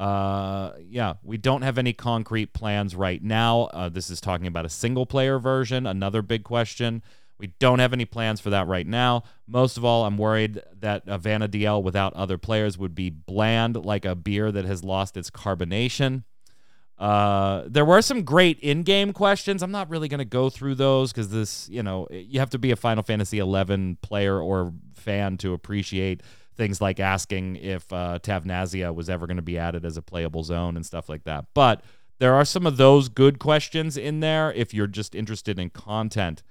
Uh, 0.00 0.72
yeah, 0.88 1.12
we 1.22 1.36
don't 1.36 1.60
have 1.60 1.76
any 1.76 1.92
concrete 1.92 2.54
plans 2.54 2.96
right 2.96 3.22
now. 3.22 3.64
Uh, 3.64 3.90
this 3.90 4.08
is 4.08 4.18
talking 4.18 4.46
about 4.46 4.64
a 4.64 4.70
single 4.70 5.04
player 5.04 5.38
version, 5.38 5.86
another 5.86 6.22
big 6.22 6.42
question. 6.42 7.02
We 7.38 7.48
don't 7.58 7.80
have 7.80 7.92
any 7.92 8.06
plans 8.06 8.40
for 8.40 8.48
that 8.48 8.66
right 8.66 8.86
now. 8.86 9.24
Most 9.46 9.76
of 9.76 9.84
all, 9.84 10.06
I'm 10.06 10.16
worried 10.16 10.62
that 10.78 11.02
a 11.06 11.18
Vana'diel 11.18 11.82
without 11.82 12.14
other 12.14 12.38
players 12.38 12.78
would 12.78 12.94
be 12.94 13.10
bland 13.10 13.76
like 13.76 14.06
a 14.06 14.14
beer 14.14 14.50
that 14.50 14.64
has 14.64 14.82
lost 14.82 15.18
its 15.18 15.28
carbonation. 15.28 16.24
Uh, 16.98 17.64
there 17.66 17.84
were 17.84 18.00
some 18.00 18.22
great 18.22 18.58
in-game 18.60 19.12
questions. 19.12 19.62
I'm 19.62 19.70
not 19.70 19.90
really 19.90 20.08
going 20.08 20.18
to 20.18 20.24
go 20.24 20.48
through 20.48 20.76
those 20.76 21.12
because 21.12 21.28
this, 21.28 21.68
you 21.68 21.82
know, 21.82 22.08
you 22.10 22.40
have 22.40 22.50
to 22.50 22.58
be 22.58 22.70
a 22.70 22.76
Final 22.76 23.02
Fantasy 23.02 23.38
11 23.38 23.98
player 24.00 24.40
or 24.40 24.72
fan 24.94 25.36
to 25.38 25.52
appreciate 25.52 26.22
things 26.60 26.78
like 26.78 27.00
asking 27.00 27.56
if 27.56 27.90
uh, 27.90 28.18
Tavnazia 28.22 28.94
was 28.94 29.08
ever 29.08 29.26
going 29.26 29.38
to 29.38 29.42
be 29.42 29.56
added 29.56 29.86
as 29.86 29.96
a 29.96 30.02
playable 30.02 30.42
zone 30.42 30.76
and 30.76 30.84
stuff 30.84 31.08
like 31.08 31.24
that. 31.24 31.46
But 31.54 31.82
there 32.18 32.34
are 32.34 32.44
some 32.44 32.66
of 32.66 32.76
those 32.76 33.08
good 33.08 33.38
questions 33.38 33.96
in 33.96 34.20
there 34.20 34.52
if 34.52 34.74
you're 34.74 34.86
just 34.86 35.14
interested 35.14 35.58
in 35.58 35.70
content. 35.70 36.42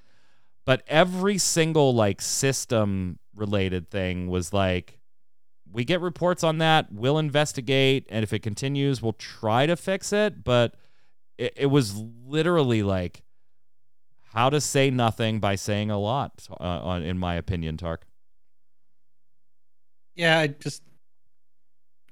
But 0.65 0.81
every 0.87 1.37
single 1.37 1.93
like 1.93 2.21
system 2.21 3.19
related 3.35 3.91
thing 3.91 4.31
was 4.31 4.51
like, 4.51 4.97
we 5.71 5.85
get 5.85 6.01
reports 6.01 6.43
on 6.43 6.57
that. 6.57 6.91
We'll 6.91 7.19
investigate, 7.19 8.07
and 8.09 8.23
if 8.23 8.33
it 8.33 8.39
continues, 8.39 9.03
we'll 9.03 9.13
try 9.13 9.67
to 9.67 9.75
fix 9.75 10.11
it. 10.11 10.43
But 10.43 10.73
it, 11.37 11.53
it 11.55 11.65
was 11.67 11.95
literally 12.25 12.81
like 12.81 13.21
how 14.33 14.49
to 14.49 14.59
say 14.59 14.89
nothing 14.89 15.39
by 15.39 15.53
saying 15.53 15.91
a 15.91 15.99
lot, 15.99 16.47
uh, 16.59 16.99
in 17.03 17.19
my 17.19 17.35
opinion, 17.35 17.77
Tark. 17.77 18.08
Yeah, 20.19 20.39
I 20.39 20.47
just 20.47 20.83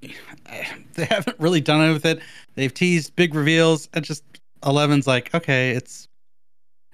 they 0.00 1.04
haven't 1.04 1.38
really 1.38 1.60
done 1.60 1.90
it 1.90 1.92
with 1.92 2.06
it. 2.06 2.20
They've 2.54 2.72
teased 2.72 3.14
big 3.16 3.34
reveals, 3.34 3.90
and 3.92 4.02
just 4.02 4.24
11's 4.62 5.06
like, 5.06 5.34
okay, 5.34 5.72
it's 5.72 6.08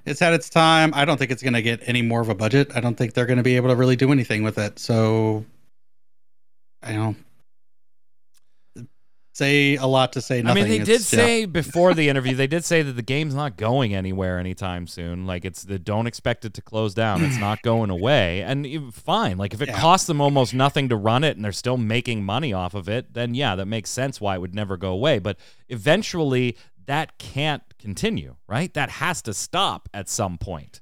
it's 0.07 0.19
had 0.19 0.35
its 0.35 0.51
time. 0.51 0.91
I 0.93 1.05
don't 1.05 1.17
think 1.17 1.31
it's 1.31 1.43
going 1.43 1.53
to 1.55 1.63
get 1.63 1.81
any 1.87 2.03
more 2.03 2.21
of 2.21 2.31
a 2.31 2.35
budget. 2.35 2.73
I 2.75 2.81
don't 2.81 2.97
think 2.97 3.15
they're 3.15 3.27
going 3.27 3.37
to 3.37 3.45
be 3.45 3.55
able 3.55 3.69
to 3.69 3.77
really 3.77 3.95
do 3.95 4.11
anything 4.11 4.43
with 4.43 4.59
it. 4.59 4.81
So 4.81 5.45
I 6.83 6.93
don't 6.93 7.17
say 9.35 9.75
a 9.75 9.87
lot 9.87 10.13
to 10.15 10.21
say 10.23 10.41
nothing. 10.41 10.63
I 10.65 10.67
mean, 10.67 10.71
they 10.71 10.79
did 10.79 10.89
It's- 11.01 11.13
yeah. 11.13 11.19
say 11.19 11.45
before 11.45 11.93
the 11.93 12.09
interview, 12.09 12.35
they 12.37 12.47
did 12.47 12.65
say 12.65 12.83
that 12.83 12.93
the 12.93 13.03
game's 13.03 13.35
not 13.35 13.57
going 13.57 13.93
anywhere 13.95 14.39
anytime 14.39 14.87
soon. 14.87 15.27
Like 15.27 15.45
it's 15.45 15.65
the 15.65 15.79
don't 15.79 16.07
expect 16.07 16.45
it 16.45 16.55
to 16.55 16.63
close 16.63 16.95
down. 16.95 17.23
It's 17.25 17.37
not 17.39 17.61
going 17.71 17.91
away, 17.91 18.43
and 18.43 18.95
fine. 18.95 19.37
Like 19.37 19.53
if 19.53 19.61
it 19.61 19.69
Yeah. 19.69 19.81
costs 19.81 20.07
them 20.07 20.21
almost 20.21 20.55
nothing 20.55 20.89
to 20.89 20.97
run 20.97 21.25
it, 21.25 21.35
and 21.37 21.45
they're 21.45 21.51
still 21.53 21.77
making 21.77 22.25
money 22.25 22.53
off 22.53 22.75
of 22.75 22.89
it, 22.89 23.13
then 23.13 23.35
yeah, 23.35 23.57
that 23.57 23.67
makes 23.67 23.91
sense 23.91 24.21
why 24.21 24.37
it 24.37 24.41
would 24.41 24.55
never 24.55 24.77
go 24.77 24.91
away. 24.93 25.19
But 25.19 25.37
eventually, 25.69 26.57
that 26.87 27.19
can't 27.19 27.63
continue, 27.79 28.37
right? 28.47 28.73
That 28.75 28.89
has 28.91 29.21
to 29.23 29.35
stop 29.35 29.89
at 29.93 30.09
some 30.09 30.39
point. 30.39 30.81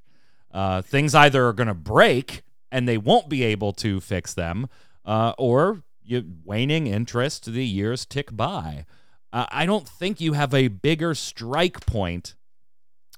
Uh, 0.51 0.81
things 0.81 1.15
either 1.15 1.47
are 1.47 1.53
going 1.53 1.67
to 1.67 1.73
break 1.73 2.43
and 2.71 2.87
they 2.87 2.97
won't 2.97 3.27
be 3.29 3.43
able 3.43 3.73
to 3.73 3.99
fix 3.99 4.33
them, 4.33 4.67
uh, 5.05 5.33
or 5.37 5.83
you 6.05 6.23
waning 6.43 6.87
interest, 6.87 7.45
the 7.45 7.65
years 7.65 8.05
tick 8.05 8.35
by. 8.35 8.85
Uh, 9.31 9.45
I 9.51 9.65
don't 9.65 9.87
think 9.87 10.21
you 10.21 10.33
have 10.33 10.53
a 10.53 10.67
bigger 10.67 11.15
strike 11.15 11.85
point 11.85 12.35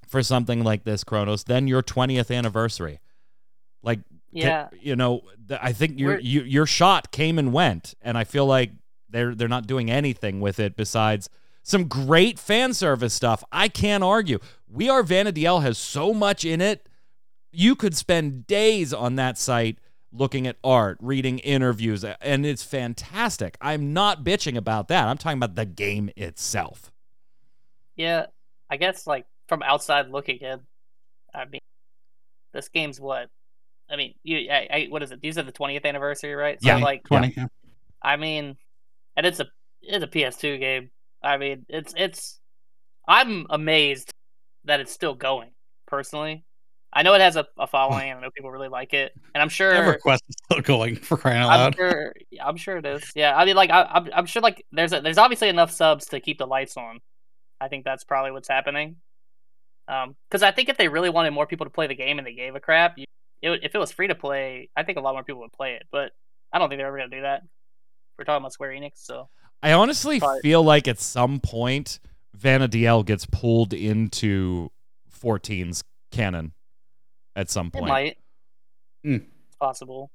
for 0.07 0.23
something 0.23 0.63
like 0.63 0.83
this, 0.83 1.03
Kronos, 1.03 1.43
than 1.43 1.67
your 1.67 1.81
20th 1.83 2.35
anniversary. 2.35 2.99
Like, 3.83 3.99
Yeah. 4.31 4.69
you 4.79 4.95
know, 4.95 5.21
th- 5.47 5.59
I 5.61 5.73
think 5.73 5.99
your 5.99 6.19
you, 6.19 6.41
your 6.43 6.65
shot 6.65 7.11
came 7.11 7.37
and 7.37 7.51
went, 7.51 7.95
and 8.01 8.17
I 8.17 8.23
feel 8.23 8.45
like 8.45 8.71
they're 9.09 9.35
they're 9.35 9.47
not 9.47 9.67
doing 9.67 9.89
anything 9.91 10.39
with 10.41 10.59
it 10.59 10.75
besides 10.75 11.29
some 11.63 11.87
great 11.87 12.37
fan 12.39 12.73
service 12.73 13.13
stuff. 13.13 13.43
I 13.51 13.67
can't 13.67 14.03
argue. 14.03 14.39
We 14.67 14.89
Are 14.89 15.03
Vanna 15.03 15.31
Vana'diel 15.31 15.61
has 15.63 15.77
so 15.77 16.13
much 16.13 16.45
in 16.45 16.61
it. 16.61 16.87
You 17.51 17.75
could 17.75 17.95
spend 17.95 18.45
days 18.47 18.93
on 18.93 19.15
that 19.15 19.37
site 19.37 19.79
looking 20.17 20.47
at 20.47 20.57
art, 20.63 20.97
reading 21.01 21.39
interviews, 21.39 22.03
and 22.03 22.45
it's 22.45 22.63
fantastic. 22.63 23.57
I'm 23.61 23.93
not 23.93 24.23
bitching 24.23 24.57
about 24.57 24.87
that. 24.89 25.07
I'm 25.07 25.17
talking 25.17 25.37
about 25.37 25.55
the 25.55 25.65
game 25.65 26.09
itself. 26.15 26.91
Yeah, 27.95 28.27
I 28.69 28.77
guess 28.77 29.07
like 29.07 29.25
from 29.47 29.63
outside 29.63 30.09
looking 30.09 30.37
in, 30.37 30.59
I 31.33 31.45
mean, 31.45 31.61
this 32.53 32.69
game's 32.69 32.99
what? 32.99 33.29
I 33.89 33.95
mean, 33.97 34.15
you, 34.23 34.49
I, 34.51 34.67
I, 34.71 34.87
what 34.89 35.03
is 35.03 35.11
it? 35.11 35.21
These 35.21 35.37
are 35.37 35.43
the 35.43 35.51
20th 35.51 35.85
anniversary, 35.85 36.33
right? 36.33 36.61
So 36.61 36.67
Yeah. 36.69 36.77
like, 36.77 37.03
20. 37.03 37.33
yeah. 37.37 37.47
I 38.01 38.15
mean, 38.17 38.57
and 39.15 39.25
it's 39.25 39.39
a 39.39 39.47
it's 39.81 40.03
a 40.03 40.07
PS2 40.07 40.59
game. 40.59 40.89
I 41.23 41.37
mean, 41.37 41.65
it's 41.69 41.93
it's. 41.97 42.39
I'm 43.07 43.45
amazed 43.49 44.11
that 44.63 44.79
it's 44.79 44.91
still 44.91 45.13
going. 45.13 45.51
Personally, 45.87 46.43
I 46.97 47.03
know 47.03 47.13
it 47.13 47.19
has 47.21 47.35
a, 47.35 47.45
a 47.59 47.67
following, 47.67 48.09
and 48.09 48.19
I 48.19 48.21
know 48.21 48.29
people 48.31 48.49
really 48.51 48.69
like 48.69 48.93
it, 48.93 49.11
and 49.33 49.41
I'm 49.41 49.49
sure. 49.49 49.73
EverQuest 49.73 50.21
is 50.29 50.35
still 50.45 50.61
going 50.61 50.95
for 51.07 51.17
crying 51.17 51.39
out 51.41 51.49
I'm 51.51 51.59
loud. 51.59 51.75
sure. 51.75 52.13
yeah, 52.31 52.47
I'm 52.47 52.55
sure 52.57 52.77
it 52.77 52.85
is. 52.85 53.11
Yeah, 53.15 53.35
I 53.35 53.43
mean, 53.43 53.55
like, 53.57 53.69
I, 53.69 53.83
I'm, 53.83 54.09
I'm 54.15 54.25
sure, 54.25 54.41
like, 54.41 54.65
there's 54.71 54.93
a, 54.93 55.01
there's 55.01 55.17
obviously 55.17 55.49
enough 55.49 55.71
subs 55.71 56.05
to 56.07 56.19
keep 56.21 56.37
the 56.37 56.47
lights 56.47 56.77
on. 56.77 57.01
I 57.59 57.67
think 57.67 57.83
that's 57.83 58.05
probably 58.05 58.31
what's 58.31 58.47
happening. 58.47 58.95
Um, 59.87 60.15
because 60.29 60.41
I 60.41 60.51
think 60.51 60.69
if 60.69 60.77
they 60.77 60.87
really 60.87 61.09
wanted 61.09 61.31
more 61.31 61.45
people 61.45 61.65
to 61.65 61.69
play 61.69 61.87
the 61.87 61.95
game 61.95 62.17
and 62.17 62.25
they 62.25 62.33
gave 62.33 62.55
a 62.55 62.59
crap, 62.59 62.97
you, 62.97 63.05
it, 63.41 63.59
if 63.63 63.75
it 63.75 63.77
was 63.77 63.91
free 63.91 64.07
to 64.07 64.15
play, 64.15 64.69
I 64.75 64.83
think 64.83 64.97
a 64.97 65.01
lot 65.01 65.13
more 65.13 65.23
people 65.23 65.41
would 65.41 65.53
play 65.53 65.73
it. 65.73 65.83
But 65.91 66.11
I 66.51 66.59
don't 66.59 66.69
think 66.69 66.79
they're 66.79 66.87
ever 66.87 66.97
gonna 66.97 67.09
do 67.09 67.21
that. 67.21 67.41
We're 68.17 68.23
talking 68.25 68.41
about 68.41 68.53
Square 68.53 68.71
Enix, 68.71 68.91
so 68.95 69.29
I 69.61 69.73
honestly 69.73 70.19
But- 70.19 70.41
feel 70.41 70.63
like 70.63 70.87
at 70.87 70.99
some 70.99 71.39
point 71.39 71.99
Vana'diel 72.37 73.05
gets 73.05 73.25
pulled 73.27 73.73
into 73.73 74.71
14's 75.21 75.83
canon 76.11 76.53
at 77.35 77.49
some 77.49 77.71
point. 77.71 77.85
it 77.85 77.89
point. 77.89 77.89
might. 77.89 78.17
Hmm. 79.03 79.25
It's 79.47 79.57
possible. 79.59 80.11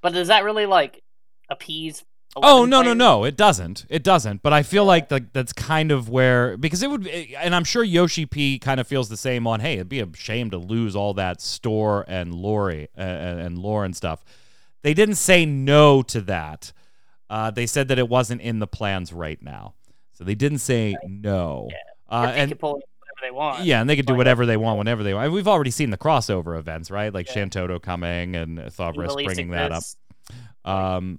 But 0.00 0.12
does 0.12 0.28
that 0.28 0.44
really 0.44 0.66
like 0.66 1.02
appease 1.48 2.04
Oh 2.34 2.64
no 2.64 2.78
no 2.78 2.82
players. 2.82 2.96
no! 2.96 3.24
It 3.24 3.36
doesn't. 3.36 3.84
It 3.90 4.02
doesn't. 4.02 4.42
But 4.42 4.54
I 4.54 4.62
feel 4.62 4.86
like 4.86 5.10
like 5.10 5.34
that's 5.34 5.52
kind 5.52 5.92
of 5.92 6.08
where 6.08 6.56
because 6.56 6.82
it 6.82 6.90
would, 6.90 7.06
and 7.06 7.54
I'm 7.54 7.64
sure 7.64 7.84
Yoshi 7.84 8.24
P 8.24 8.58
kind 8.58 8.80
of 8.80 8.86
feels 8.86 9.10
the 9.10 9.18
same 9.18 9.46
on. 9.46 9.60
Hey, 9.60 9.74
it'd 9.74 9.90
be 9.90 10.00
a 10.00 10.08
shame 10.14 10.50
to 10.50 10.56
lose 10.56 10.96
all 10.96 11.12
that 11.14 11.42
store 11.42 12.06
and 12.08 12.34
Lori 12.34 12.88
and, 12.94 13.38
and 13.38 13.58
lore 13.58 13.84
and 13.84 13.94
stuff. 13.94 14.24
They 14.80 14.94
didn't 14.94 15.16
say 15.16 15.44
no 15.44 16.00
to 16.04 16.22
that. 16.22 16.72
Uh, 17.28 17.50
they 17.50 17.66
said 17.66 17.88
that 17.88 17.98
it 17.98 18.08
wasn't 18.08 18.40
in 18.40 18.60
the 18.60 18.66
plans 18.66 19.12
right 19.12 19.40
now, 19.42 19.74
so 20.12 20.24
they 20.24 20.34
didn't 20.34 20.58
say 20.58 20.96
no. 21.06 21.68
Yeah. 21.70 21.76
Uh, 22.10 22.22
Or 22.22 22.26
they 22.32 22.38
and 22.38 22.60
can 23.28 23.34
pull 23.34 23.40
it 23.40 23.46
whatever 23.46 23.56
they 23.56 23.58
want. 23.58 23.64
yeah, 23.64 23.80
and 23.80 23.88
they 23.90 23.96
could 23.96 24.06
do 24.06 24.14
whatever 24.14 24.46
they 24.46 24.56
want 24.56 24.78
whenever 24.78 25.02
they 25.02 25.14
want. 25.14 25.32
We've 25.32 25.48
already 25.48 25.70
seen 25.70 25.90
the 25.90 25.98
crossover 25.98 26.58
events, 26.58 26.90
right? 26.90 27.12
Like 27.12 27.28
Yeah. 27.34 27.44
Shantoto 27.44 27.80
coming 27.80 28.36
and 28.36 28.58
Thavris 28.58 29.24
bringing 29.24 29.50
that 29.50 29.72
up. 29.72 29.82
Um, 30.64 31.18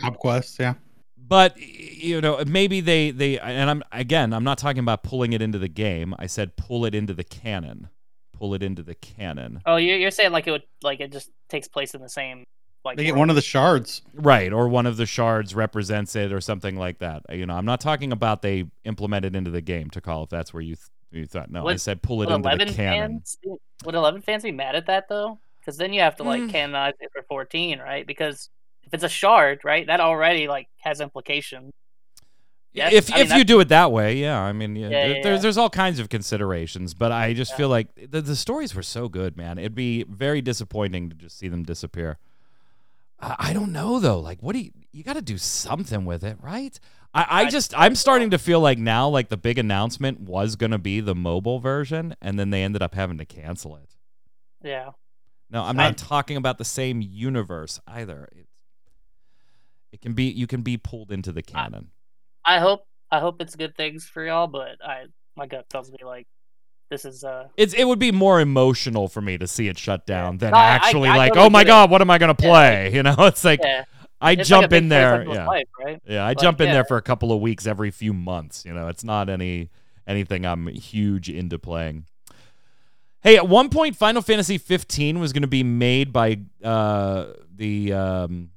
Hop 0.00 0.16
Quest, 0.18 0.58
yeah. 0.58 0.74
but 1.16 1.56
you 1.58 2.20
know 2.20 2.42
maybe 2.46 2.80
they 2.80 3.10
they 3.10 3.38
and 3.38 3.70
i'm 3.70 3.82
again 3.92 4.32
i'm 4.32 4.42
not 4.42 4.58
talking 4.58 4.80
about 4.80 5.02
pulling 5.04 5.32
it 5.32 5.40
into 5.40 5.58
the 5.58 5.68
game 5.68 6.14
i 6.18 6.26
said 6.26 6.56
pull 6.56 6.84
it 6.84 6.94
into 6.94 7.14
the 7.14 7.22
canon 7.22 7.88
pull 8.32 8.54
it 8.54 8.62
into 8.62 8.82
the 8.82 8.94
canon 8.96 9.60
Oh, 9.64 9.76
you're, 9.76 9.96
you're 9.98 10.10
saying 10.10 10.32
like 10.32 10.46
it 10.48 10.50
would 10.50 10.64
like 10.82 11.00
it 11.00 11.12
just 11.12 11.30
takes 11.48 11.68
place 11.68 11.94
in 11.94 12.00
the 12.02 12.08
same 12.08 12.44
like 12.84 12.96
They 12.96 13.04
get 13.04 13.14
one 13.14 13.30
of 13.30 13.36
the 13.36 13.42
shards. 13.42 14.02
right 14.14 14.52
or 14.52 14.66
one 14.68 14.86
of 14.86 14.96
the 14.96 15.06
shards 15.06 15.54
represents 15.54 16.16
it 16.16 16.32
or 16.32 16.40
something 16.40 16.76
like 16.76 16.98
that 16.98 17.22
you 17.30 17.46
know 17.46 17.54
i'm 17.54 17.66
not 17.66 17.80
talking 17.80 18.10
about 18.12 18.42
they 18.42 18.64
implement 18.84 19.24
it 19.24 19.36
into 19.36 19.50
the 19.50 19.62
game 19.62 19.88
to 19.90 20.00
call 20.00 20.24
if 20.24 20.30
that's 20.30 20.52
where 20.52 20.62
you 20.62 20.74
th- 20.74 20.88
you 21.12 21.26
thought 21.26 21.50
no 21.50 21.66
i 21.66 21.76
said 21.76 22.02
pull 22.02 22.22
it 22.22 22.26
would 22.26 22.36
into 22.36 22.42
the 22.42 22.48
11 22.56 22.74
canon 22.74 23.10
fans 23.20 23.38
would 23.84 23.94
11 23.94 24.22
fans 24.22 24.42
be 24.42 24.52
mad 24.52 24.74
at 24.76 24.86
that 24.86 25.08
though? 25.08 25.38
Because 25.60 25.76
then 25.76 25.92
you 25.92 26.00
have 26.00 26.16
to 26.16 26.22
like 26.24 26.42
Mm. 26.42 26.50
canonize 26.50 26.94
it 27.00 27.10
for 27.12 27.22
14, 27.22 27.78
right? 27.78 28.06
Because 28.06 28.48
if 28.84 28.92
it's 28.94 29.04
a 29.04 29.08
shard, 29.08 29.60
right, 29.64 29.86
that 29.86 30.00
already 30.00 30.48
like 30.48 30.68
has 30.80 31.00
implications. 31.00 31.70
Yes, 32.72 32.92
if 32.92 33.12
I 33.12 33.18
mean, 33.18 33.26
if 33.26 33.36
you 33.36 33.44
do 33.44 33.60
it 33.60 33.68
that 33.68 33.92
way, 33.92 34.16
yeah, 34.16 34.40
I 34.40 34.52
mean, 34.52 34.76
yeah, 34.76 34.88
Yeah, 34.88 35.06
yeah, 35.06 35.22
there's 35.22 35.38
yeah. 35.38 35.42
there's 35.42 35.58
all 35.58 35.68
kinds 35.68 35.98
of 35.98 36.08
considerations, 36.08 36.94
but 36.94 37.12
I 37.12 37.34
just 37.34 37.52
Yeah. 37.52 37.56
feel 37.58 37.68
like 37.68 37.88
the, 38.10 38.22
the 38.22 38.34
stories 38.36 38.74
were 38.74 38.82
so 38.82 39.08
good, 39.08 39.36
man. 39.36 39.58
It'd 39.58 39.74
be 39.74 40.04
very 40.04 40.40
disappointing 40.40 41.10
to 41.10 41.14
just 41.14 41.38
see 41.38 41.48
them 41.48 41.64
disappear. 41.64 42.18
I, 43.20 43.36
I 43.38 43.52
don't 43.52 43.72
know 43.72 43.98
though. 44.00 44.18
Like, 44.20 44.42
what 44.42 44.54
do 44.54 44.60
you 44.60 44.70
you 44.90 45.02
got 45.02 45.14
to 45.14 45.22
do 45.22 45.38
something 45.38 46.04
with 46.04 46.22
it, 46.24 46.36
right? 46.40 46.78
I, 47.14 47.22
I 47.22 47.40
I 47.42 47.50
just 47.50 47.74
I'm 47.76 47.94
starting 47.94 48.30
to 48.30 48.38
feel 48.38 48.60
like 48.60 48.78
now, 48.78 49.08
like 49.08 49.28
the 49.28 49.36
big 49.36 49.58
announcement 49.58 50.20
was 50.20 50.56
gonna 50.56 50.78
be 50.78 51.00
the 51.00 51.14
mobile 51.14 51.60
version, 51.60 52.14
and 52.22 52.38
then 52.38 52.50
they 52.50 52.62
ended 52.62 52.80
up 52.82 52.94
having 52.94 53.18
to 53.18 53.24
cancel 53.24 53.76
it. 53.76 53.94
Yeah. 54.62 54.90
No, 55.50 55.62
I'm 55.62 55.78
I- 55.78 55.88
not 55.88 55.98
talking 55.98 56.36
about 56.36 56.58
the 56.58 56.64
same 56.64 57.02
universe 57.02 57.80
either. 57.86 58.28
It's, 58.32 58.48
it 59.92 60.00
can 60.00 60.14
be 60.14 60.24
you 60.24 60.46
can 60.46 60.62
be 60.62 60.76
pulled 60.78 61.12
into 61.12 61.32
the 61.32 61.42
canon. 61.42 61.90
I 62.44 62.58
hope 62.58 62.86
I 63.10 63.20
hope 63.20 63.40
it's 63.42 63.56
good 63.56 63.76
things 63.76 64.04
for 64.06 64.24
y'all, 64.24 64.46
but 64.46 64.76
I 64.82 65.04
my 65.36 65.46
gut 65.46 65.68
tells 65.68 65.90
me 65.90 65.98
like 66.02 66.26
this 66.90 67.04
is 67.04 67.24
uh 67.24 67.48
It's 67.58 67.74
it 67.74 67.84
would 67.84 67.98
be 67.98 68.10
more 68.12 68.40
emotional 68.40 69.08
for 69.08 69.20
me 69.20 69.36
to 69.38 69.46
see 69.46 69.68
it 69.68 69.78
shut 69.78 70.06
down 70.06 70.38
than 70.38 70.52
No, 70.52 70.56
I- 70.56 70.60
I- 70.60 70.64
actually 70.76 71.08
I 71.10 71.16
like, 71.18 71.36
oh 71.36 71.50
my 71.50 71.60
get 71.62 71.66
it. 71.68 71.72
god, 71.72 71.90
what 71.90 72.00
am 72.00 72.10
I 72.10 72.16
gonna 72.16 72.36
Yeah, 72.38 72.48
play? 72.48 72.90
You 72.94 73.02
know, 73.02 73.14
it's 73.18 73.44
like 73.44 73.60
yeah. 73.62 73.84
I 74.22 74.32
It's 74.32 74.48
jump 74.48 74.70
big 74.70 74.84
in 74.84 74.88
there, 74.88 75.24
yeah, 75.24 75.46
life, 75.46 75.64
right? 75.84 76.00
yeah, 76.06 76.22
I 76.24 76.28
Like, 76.28 76.38
jump 76.38 76.60
in 76.60 76.68
yeah. 76.68 76.74
there 76.74 76.84
for 76.84 76.96
a 76.96 77.02
couple 77.02 77.32
of 77.32 77.40
weeks 77.40 77.66
every 77.66 77.90
few 77.90 78.12
months. 78.14 78.64
You 78.64 78.72
know, 78.72 78.88
it's 78.88 79.02
not 79.04 79.28
any 79.28 79.68
anything 80.06 80.46
I'm 80.46 80.66
huge 80.68 81.28
into 81.28 81.58
playing. 81.58 82.06
Hey, 83.22 83.36
at 83.36 83.48
one 83.48 83.68
point, 83.68 83.96
Final 83.96 84.20
Fantasy 84.22 84.58
15 84.58 85.20
was 85.20 85.32
going 85.32 85.42
to 85.42 85.48
be 85.48 85.62
made 85.62 86.12
by 86.12 86.40
uh, 86.64 87.26
the 87.54 87.92
um, 87.92 88.50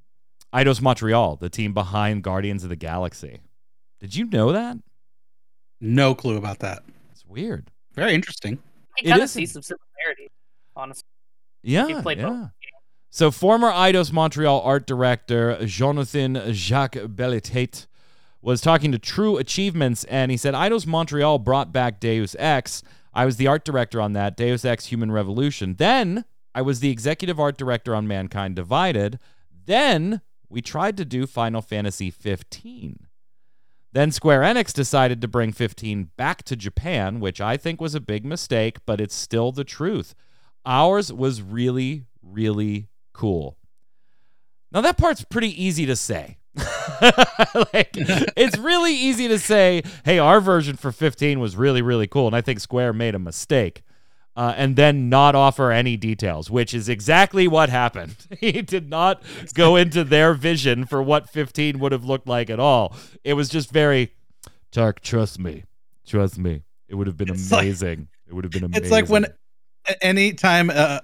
Eidos 0.53 0.81
Montreal, 0.81 1.35
the 1.35 1.49
team 1.49 1.73
behind 1.73 2.23
Guardians 2.23 2.63
of 2.63 2.69
the 2.69 2.75
Galaxy. 2.75 3.41
Did 3.99 4.15
you 4.15 4.25
know 4.25 4.51
that? 4.53 4.77
No 5.81 6.15
clue 6.15 6.37
about 6.37 6.59
that. 6.59 6.83
It's 7.11 7.23
weird. 7.25 7.69
Very 7.93 8.13
interesting. 8.15 8.57
You 8.99 9.09
kind 9.09 9.21
of 9.21 9.25
is- 9.25 9.31
see 9.31 9.45
some 9.45 9.61
similarity, 9.61 10.29
honestly. 10.75 11.03
Yeah, 11.63 11.87
you 11.87 12.01
played 12.01 12.19
both 12.21 12.31
yeah. 12.33 12.47
So 13.15 13.31
former 13.31 13.71
Eidos 13.71 14.11
Montreal 14.11 14.59
art 14.59 14.85
director 14.85 15.65
Jonathan 15.65 16.51
Jacques 16.51 16.97
Belletête 16.97 17.87
was 18.41 18.59
talking 18.59 18.91
to 18.91 18.99
True 18.99 19.37
Achievements, 19.37 20.03
and 20.03 20.31
he 20.31 20.35
said 20.35 20.53
Eidos 20.53 20.85
Montreal 20.85 21.39
brought 21.39 21.71
back 21.71 22.01
Deus 22.01 22.35
Ex. 22.37 22.83
I 23.13 23.23
was 23.23 23.37
the 23.37 23.47
art 23.47 23.63
director 23.63 24.01
on 24.01 24.11
that, 24.11 24.35
Deus 24.35 24.65
Ex 24.65 24.87
Human 24.87 25.13
Revolution. 25.13 25.75
Then 25.75 26.25
I 26.53 26.61
was 26.61 26.81
the 26.81 26.89
executive 26.89 27.39
art 27.39 27.57
director 27.57 27.95
on 27.95 28.05
Mankind 28.05 28.53
Divided. 28.53 29.17
Then 29.65 30.19
we 30.49 30.61
tried 30.61 30.97
to 30.97 31.05
do 31.05 31.25
Final 31.25 31.61
Fantasy 31.61 32.11
15. 32.11 33.07
Then 33.93 34.11
Square 34.11 34.41
Enix 34.41 34.73
decided 34.73 35.21
to 35.21 35.29
bring 35.29 35.53
15 35.53 36.09
back 36.17 36.43
to 36.43 36.57
Japan, 36.57 37.21
which 37.21 37.39
I 37.39 37.55
think 37.55 37.79
was 37.79 37.95
a 37.95 38.01
big 38.01 38.25
mistake, 38.25 38.79
but 38.85 38.99
it's 38.99 39.15
still 39.15 39.53
the 39.53 39.63
truth. 39.63 40.15
Ours 40.65 41.13
was 41.13 41.41
really, 41.41 42.07
really 42.21 42.89
cool. 43.15 43.57
Now, 44.71 44.81
that 44.81 44.97
part's 44.97 45.23
pretty 45.23 45.63
easy 45.63 45.85
to 45.85 45.95
say. 45.95 46.37
like, 47.73 47.91
it's 47.93 48.57
really 48.57 48.93
easy 48.93 49.27
to 49.27 49.39
say, 49.39 49.83
hey, 50.03 50.19
our 50.19 50.41
version 50.41 50.75
for 50.75 50.91
15 50.91 51.39
was 51.39 51.55
really, 51.55 51.81
really 51.81 52.07
cool. 52.07 52.27
And 52.27 52.35
I 52.35 52.41
think 52.41 52.59
Square 52.59 52.93
made 52.93 53.15
a 53.15 53.19
mistake. 53.19 53.83
Uh, 54.37 54.53
and 54.57 54.75
then 54.75 55.07
not 55.07 55.33
offer 55.33 55.71
any 55.71 55.95
details, 55.95 56.51
which 56.51 56.73
is 56.73 56.89
exactly 56.89 57.47
what 57.47 57.69
happened. 57.69 58.17
he 58.41 58.61
did 58.61 58.89
not 58.89 59.23
go 59.53 59.77
into 59.77 60.03
their 60.03 60.33
vision 60.33 60.85
for 60.85 61.01
what 61.01 61.29
15 61.29 61.79
would 61.79 61.93
have 61.93 62.03
looked 62.03 62.27
like 62.27 62.49
at 62.49 62.59
all. 62.59 62.93
It 63.23 63.35
was 63.35 63.47
just 63.47 63.71
very, 63.71 64.11
Tark, 64.73 64.99
trust 64.99 65.39
me. 65.39 65.63
Trust 66.05 66.37
me. 66.37 66.63
It 66.89 66.95
would 66.95 67.07
have 67.07 67.15
been 67.15 67.29
It's 67.29 67.49
like- 67.49 67.61
amazing. 67.63 68.09
it 68.27 68.33
would 68.33 68.43
have 68.43 68.51
been 68.51 68.65
amazing. 68.65 68.83
It's 68.83 68.91
like 68.91 69.07
when 69.07 69.25
anytime 70.01 70.69
a, 70.69 71.01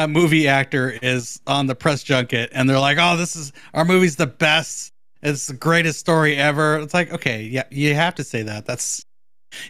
a 0.00 0.08
movie 0.08 0.48
actor 0.48 0.98
is 1.02 1.40
on 1.46 1.66
the 1.66 1.74
press 1.74 2.02
junket 2.02 2.48
and 2.52 2.68
they're 2.68 2.80
like, 2.80 2.96
"Oh, 2.98 3.16
this 3.16 3.36
is 3.36 3.52
our 3.74 3.84
movie's 3.84 4.16
the 4.16 4.26
best. 4.26 4.92
It's 5.22 5.46
the 5.48 5.54
greatest 5.54 6.00
story 6.00 6.36
ever." 6.36 6.78
It's 6.78 6.94
like, 6.94 7.12
okay, 7.12 7.42
yeah, 7.42 7.64
you 7.70 7.94
have 7.94 8.14
to 8.14 8.24
say 8.24 8.42
that. 8.42 8.64
That's 8.64 9.04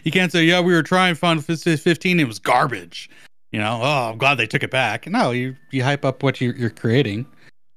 you 0.03 0.11
can't 0.11 0.31
say, 0.31 0.45
"Yeah, 0.45 0.61
we 0.61 0.73
were 0.73 0.83
trying 0.83 1.15
Final 1.15 1.43
Fantasy 1.43 1.75
15. 1.75 2.19
It 2.19 2.27
was 2.27 2.39
garbage." 2.39 3.09
You 3.51 3.59
know, 3.59 3.79
oh, 3.81 4.11
I'm 4.11 4.17
glad 4.17 4.35
they 4.35 4.47
took 4.47 4.63
it 4.63 4.71
back. 4.71 5.05
No, 5.07 5.31
you 5.31 5.55
you 5.71 5.83
hype 5.83 6.05
up 6.05 6.23
what 6.23 6.39
you're, 6.39 6.55
you're 6.55 6.69
creating 6.69 7.25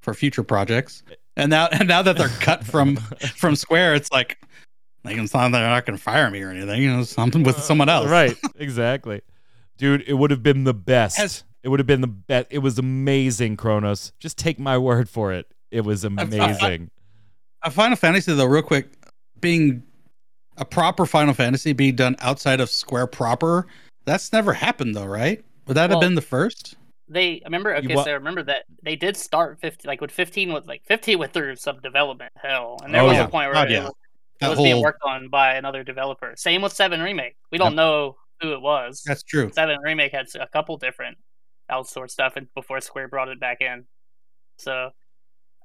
for 0.02 0.14
future 0.14 0.44
projects, 0.44 1.02
and 1.36 1.50
now 1.50 1.66
and 1.72 1.88
now 1.88 2.02
that 2.02 2.16
they're 2.16 2.28
cut 2.28 2.64
from 2.64 2.96
from 3.36 3.56
Square, 3.56 3.96
it's 3.96 4.10
like. 4.12 4.38
Like 5.06 5.18
it's 5.18 5.34
not 5.34 5.52
they're 5.52 5.68
not 5.68 5.84
gonna 5.84 5.98
fire 5.98 6.30
me 6.30 6.40
or 6.40 6.48
anything, 6.48 6.82
you 6.82 6.90
know, 6.90 7.02
something 7.02 7.42
with 7.42 7.58
uh, 7.58 7.60
someone 7.60 7.90
else. 7.90 8.08
Right, 8.08 8.38
exactly. 8.56 9.20
Dude, 9.76 10.02
it 10.06 10.14
would 10.14 10.30
have 10.30 10.42
been 10.42 10.64
the 10.64 10.72
best. 10.72 11.44
It 11.64 11.68
would 11.70 11.80
have 11.80 11.86
been 11.86 12.00
the 12.02 12.06
best. 12.06 12.46
It 12.50 12.58
was 12.60 12.78
amazing, 12.78 13.56
Kronos. 13.56 14.12
Just 14.20 14.38
take 14.38 14.58
my 14.60 14.78
word 14.78 15.08
for 15.08 15.32
it. 15.32 15.50
It 15.70 15.80
was 15.80 16.04
amazing. 16.04 16.90
a 17.62 17.70
Final 17.70 17.96
Fantasy 17.96 18.32
though, 18.34 18.44
real 18.44 18.62
quick, 18.62 18.86
being 19.40 19.82
a 20.56 20.64
proper 20.64 21.06
Final 21.06 21.34
Fantasy 21.34 21.72
being 21.72 21.96
done 21.96 22.14
outside 22.20 22.60
of 22.60 22.70
Square 22.70 23.08
proper, 23.08 23.66
that's 24.04 24.32
never 24.32 24.52
happened 24.52 24.94
though, 24.94 25.06
right? 25.06 25.42
Would 25.66 25.74
that 25.76 25.88
Well- 25.90 26.00
have 26.00 26.06
been 26.08 26.14
the 26.14 26.20
first? 26.22 26.76
They 27.08 27.40
I 27.42 27.44
remember 27.44 27.74
okay, 27.76 27.94
wa- 27.94 28.02
so 28.04 28.10
I 28.10 28.14
remember 28.14 28.42
that 28.44 28.64
they 28.82 28.96
did 28.96 29.14
start 29.16 29.58
15 29.60 29.86
like 29.88 30.00
with 30.00 30.10
15 30.10 30.52
with 30.54 30.66
like 30.66 30.82
15 30.86 31.18
went 31.18 31.32
through 31.34 31.56
some 31.56 31.78
development 31.80 32.32
hell, 32.36 32.78
and 32.82 32.94
there 32.94 33.02
Oh, 33.02 33.06
was 33.08 33.16
yeah. 33.16 33.24
a 33.24 33.28
point 33.28 33.46
where 33.48 33.54
God, 33.54 33.70
it, 33.70 33.74
yeah. 33.74 33.84
was, 33.84 33.92
it 34.40 34.48
was 34.48 34.56
whole 34.56 34.64
being 34.64 34.82
worked 34.82 35.02
on 35.04 35.28
by 35.28 35.54
another 35.56 35.84
developer. 35.84 36.32
Same 36.36 36.62
with 36.62 36.72
Seven 36.72 37.02
Remake. 37.02 37.36
We 37.52 37.58
don't 37.58 37.74
know 37.74 38.16
who 38.40 38.52
it 38.54 38.60
was. 38.62 39.02
that's 39.04 39.22
true. 39.22 39.50
Seven 39.54 39.78
Remake 39.82 40.12
had 40.12 40.26
a 40.40 40.46
couple 40.48 40.76
different 40.78 41.18
outsourced 41.70 42.10
stuff 42.10 42.34
and 42.36 42.46
before 42.54 42.80
Square 42.80 43.08
brought 43.08 43.28
it 43.28 43.40
back 43.40 43.60
in. 43.60 43.84
So, 44.58 44.90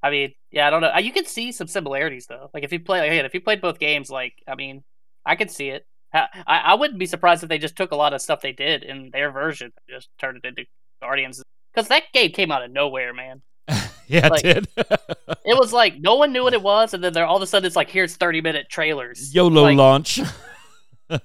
I 0.02 0.10
mean, 0.10 0.34
yeah, 0.52 0.68
I 0.68 0.70
don't 0.70 0.82
know. 0.82 0.96
You 0.98 1.12
can 1.12 1.26
see 1.26 1.52
some 1.52 1.68
similarities 1.68 2.26
though. 2.28 2.50
Like 2.54 2.64
if 2.64 2.72
you 2.72 2.80
play, 2.80 3.00
like, 3.00 3.12
again, 3.12 3.26
if 3.26 3.34
you 3.34 3.42
played 3.42 3.62
both 3.62 3.80
games, 3.80 4.10
like 4.10 4.34
I 4.48 4.56
mean, 4.56 4.84
I 5.26 5.36
could 5.36 5.52
see 5.52 5.70
it. 5.70 5.86
I, 6.12 6.28
I 6.48 6.74
wouldn't 6.74 6.98
be 7.00 7.06
surprised 7.06 7.44
if 7.44 7.50
they 7.50 7.60
just 7.60 7.76
took 7.76 7.92
a 7.92 7.96
lot 7.96 8.14
of 8.14 8.22
stuff 8.22 8.42
they 8.42 8.52
did 8.52 8.82
in 8.84 9.12
their 9.12 9.32
version 9.32 9.72
and 9.76 9.96
just 9.98 10.10
turned 10.20 10.40
it 10.44 10.48
into 10.48 10.66
Guardians. 11.02 11.44
Because 11.72 11.88
that 11.90 12.04
game 12.14 12.32
came 12.32 12.52
out 12.52 12.64
of 12.64 12.72
nowhere, 12.72 13.14
man. 13.14 13.44
yeah, 14.08 14.26
it 14.26 14.32
like- 14.32 14.42
did. 14.42 14.68
It 14.76 15.58
was 15.58 15.72
like 15.72 16.00
no 16.00 16.16
one 16.16 16.34
knew 16.34 16.44
what 16.44 16.54
it 16.54 16.62
was, 16.64 16.94
and 16.96 17.04
then 17.04 17.16
all 17.18 17.36
of 17.36 17.42
a 17.44 17.48
sudden 17.48 17.68
it's 17.68 17.76
like 17.76 17.90
here's 17.90 18.16
thirty 18.16 18.42
minute 18.42 18.68
trailers. 18.70 19.34
YOLO 19.36 19.64
Like, 19.64 19.78
launch. 19.78 20.20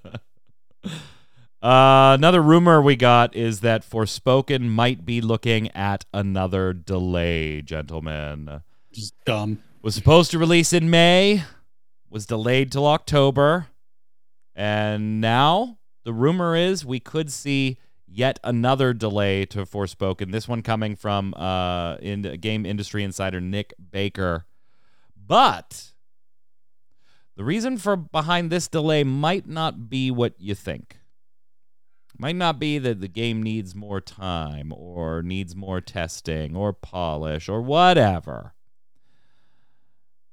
uh, 1.64 2.14
another 2.18 2.42
rumor 2.42 2.82
we 2.82 2.94
got 2.94 3.34
is 3.34 3.60
that 3.60 3.88
Forspoken 3.88 4.68
might 4.68 5.06
be 5.06 5.22
looking 5.22 5.70
at 5.70 6.04
another 6.12 6.74
delay, 6.74 7.62
gentlemen. 7.62 8.60
Just 8.92 9.14
dumb. 9.24 9.62
was 9.80 9.94
supposed 9.94 10.30
to 10.32 10.38
release 10.38 10.74
in 10.74 10.90
May, 10.90 11.42
was 12.10 12.26
delayed 12.26 12.70
till 12.70 12.86
October, 12.86 13.68
and 14.54 15.22
now 15.22 15.78
the 16.04 16.12
rumor 16.12 16.54
is 16.54 16.84
we 16.84 17.00
could 17.00 17.32
see 17.32 17.78
yet 18.06 18.38
another 18.44 18.92
delay 18.92 19.46
to 19.46 19.64
Forspoken. 19.64 20.32
This 20.32 20.46
one 20.46 20.60
coming 20.60 20.94
from 20.94 21.32
uh, 21.32 21.96
in 21.96 22.22
game 22.42 22.66
industry 22.66 23.02
insider 23.02 23.40
Nick 23.40 23.72
Baker. 23.90 24.44
But 25.16 25.92
the 27.36 27.44
reason 27.44 27.78
for 27.78 27.96
behind 27.96 28.50
this 28.50 28.68
delay 28.68 29.02
might 29.02 29.48
not 29.48 29.88
be 29.88 30.10
what 30.10 30.34
you 30.38 30.54
think. 30.54 30.98
Might 32.16 32.36
not 32.36 32.58
be 32.60 32.78
that 32.78 33.00
the 33.00 33.08
game 33.08 33.42
needs 33.42 33.74
more 33.74 34.00
time 34.00 34.72
or 34.72 35.22
needs 35.22 35.56
more 35.56 35.80
testing 35.80 36.54
or 36.54 36.72
polish 36.72 37.48
or 37.48 37.60
whatever. 37.60 38.54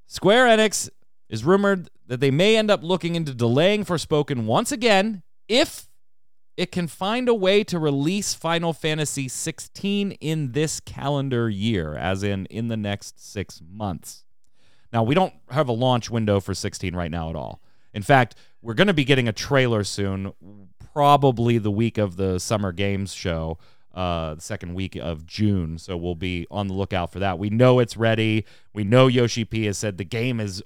Square 0.06 0.58
Enix 0.58 0.90
is 1.30 1.44
rumored 1.44 1.90
that 2.06 2.20
they 2.20 2.30
may 2.30 2.58
end 2.58 2.70
up 2.70 2.84
looking 2.84 3.16
into 3.16 3.34
delaying 3.34 3.86
Forspoken 3.86 4.46
once 4.46 4.72
again 4.72 5.24
if 5.48 5.88
it 6.58 6.72
can 6.72 6.88
find 6.88 7.28
a 7.30 7.34
way 7.34 7.64
to 7.64 7.80
release 7.80 8.34
Final 8.34 8.74
Fantasy 8.74 9.28
16 9.28 10.12
in 10.12 10.52
this 10.52 10.80
calendar 10.80 11.50
year, 11.50 11.96
as 11.96 12.24
in 12.24 12.46
in 12.48 12.68
the 12.68 12.78
next 12.78 13.26
six 13.26 13.62
months. 13.68 14.26
Now, 14.94 15.04
we 15.04 15.16
don't 15.16 15.34
have 15.50 15.70
a 15.70 15.74
launch 15.74 16.10
window 16.12 16.40
for 16.40 16.54
16 16.54 16.96
right 16.96 17.10
now 17.10 17.30
at 17.30 17.36
all. 17.36 17.62
In 17.94 18.04
fact, 18.04 18.36
we're 18.62 18.74
going 18.74 18.88
to 18.88 18.94
be 18.94 19.06
getting 19.06 19.28
a 19.28 19.34
trailer 19.34 19.84
soon, 19.84 20.34
probably 20.94 21.58
the 21.58 21.72
week 21.72 21.98
of 21.98 22.16
the 22.16 22.40
Summer 22.40 22.72
Games 22.72 23.14
show, 23.14 23.58
uh, 23.94 24.36
the 24.36 24.42
second 24.42 24.74
week 24.74 24.96
of 24.96 25.26
June. 25.26 25.78
So 25.78 25.98
we'll 25.98 26.16
be 26.16 26.48
on 26.50 26.68
the 26.68 26.74
lookout 26.74 27.12
for 27.12 27.20
that. 27.20 27.40
We 27.40 27.50
know 27.50 27.80
it's 27.80 27.98
ready. 27.98 28.46
We 28.74 28.84
know 28.84 29.08
Yoshi 29.08 29.46
P 29.46 29.66
has 29.66 29.78
said 29.78 29.98
the 29.98 30.06
game 30.06 30.40
is 30.40 30.64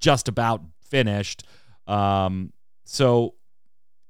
just 0.00 0.28
about 0.28 0.62
finished. 0.80 1.44
Um, 1.86 2.52
so 2.84 3.34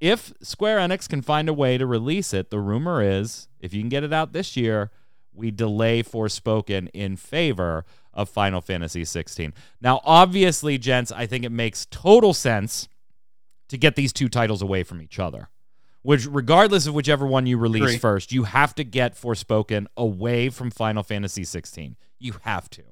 if 0.00 0.32
Square 0.42 0.78
Enix 0.78 1.08
can 1.08 1.22
find 1.22 1.48
a 1.48 1.54
way 1.54 1.78
to 1.78 1.86
release 1.86 2.34
it, 2.34 2.50
the 2.50 2.58
rumor 2.58 3.02
is 3.02 3.48
if 3.60 3.72
you 3.72 3.80
can 3.80 3.88
get 3.88 4.02
it 4.02 4.12
out 4.12 4.32
this 4.32 4.56
year, 4.56 4.90
we 5.34 5.50
delay 5.50 6.02
Forspoken 6.02 6.88
in 6.92 7.16
favor 7.16 7.84
of 8.12 8.28
Final 8.28 8.60
Fantasy 8.60 9.04
16. 9.04 9.54
Now, 9.80 10.00
obviously, 10.04 10.76
gents, 10.76 11.10
I 11.12 11.26
think 11.26 11.44
it 11.44 11.52
makes 11.52 11.86
total 11.86 12.34
sense 12.34 12.88
to 13.72 13.78
get 13.78 13.96
these 13.96 14.12
two 14.12 14.28
titles 14.28 14.62
away 14.62 14.84
from 14.84 15.02
each 15.02 15.18
other. 15.18 15.48
Which, 16.02 16.26
regardless 16.26 16.86
of 16.86 16.94
whichever 16.94 17.26
one 17.26 17.46
you 17.46 17.58
release 17.58 17.82
Agree. 17.82 17.98
first, 17.98 18.32
you 18.32 18.44
have 18.44 18.74
to 18.76 18.84
get 18.84 19.14
Forspoken 19.14 19.86
away 19.96 20.48
from 20.48 20.70
Final 20.70 21.02
Fantasy 21.02 21.44
16. 21.44 21.96
You 22.18 22.34
have 22.42 22.68
to. 22.70 22.82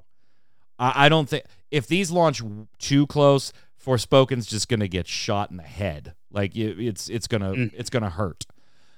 I, 0.78 1.06
I 1.06 1.08
don't 1.08 1.28
think 1.28 1.44
if 1.70 1.86
these 1.86 2.10
launch 2.10 2.40
too 2.78 3.06
close, 3.08 3.52
Forspoken's 3.84 4.46
just 4.46 4.68
gonna 4.68 4.86
get 4.88 5.06
shot 5.08 5.50
in 5.50 5.56
the 5.56 5.62
head. 5.64 6.14
Like 6.30 6.54
it, 6.54 6.78
it's 6.78 7.08
it's 7.08 7.26
gonna 7.26 7.52
Mm. 7.52 7.72
it's 7.76 7.90
gonna 7.90 8.10
hurt. 8.10 8.46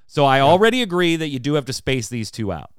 So 0.06 0.24
I 0.26 0.40
already 0.40 0.82
agree 0.82 1.16
that 1.16 1.28
you 1.28 1.38
do 1.38 1.54
have 1.54 1.64
to 1.66 1.72
space 1.72 2.08
these 2.08 2.30
two 2.30 2.52
out. 2.52 2.70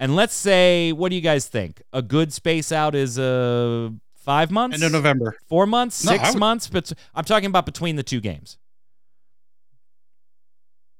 And 0.00 0.16
let's 0.16 0.34
say, 0.34 0.90
what 0.92 1.10
do 1.10 1.14
you 1.16 1.20
guys 1.22 1.46
think? 1.46 1.82
A 1.92 2.02
good 2.02 2.32
space 2.32 2.72
out 2.72 2.94
is 2.96 3.16
uh 3.18 3.90
five 4.28 4.50
months, 4.50 4.74
End 4.74 4.82
of 4.84 4.92
November. 4.92 5.38
four 5.48 5.64
months, 5.66 6.04
No, 6.04 6.12
six 6.12 6.32
would- 6.34 6.38
months. 6.38 6.68
But 6.68 6.92
I'm 7.14 7.24
talking 7.24 7.46
about 7.46 7.64
between 7.64 7.96
the 7.96 8.02
two 8.02 8.20
games. 8.20 8.58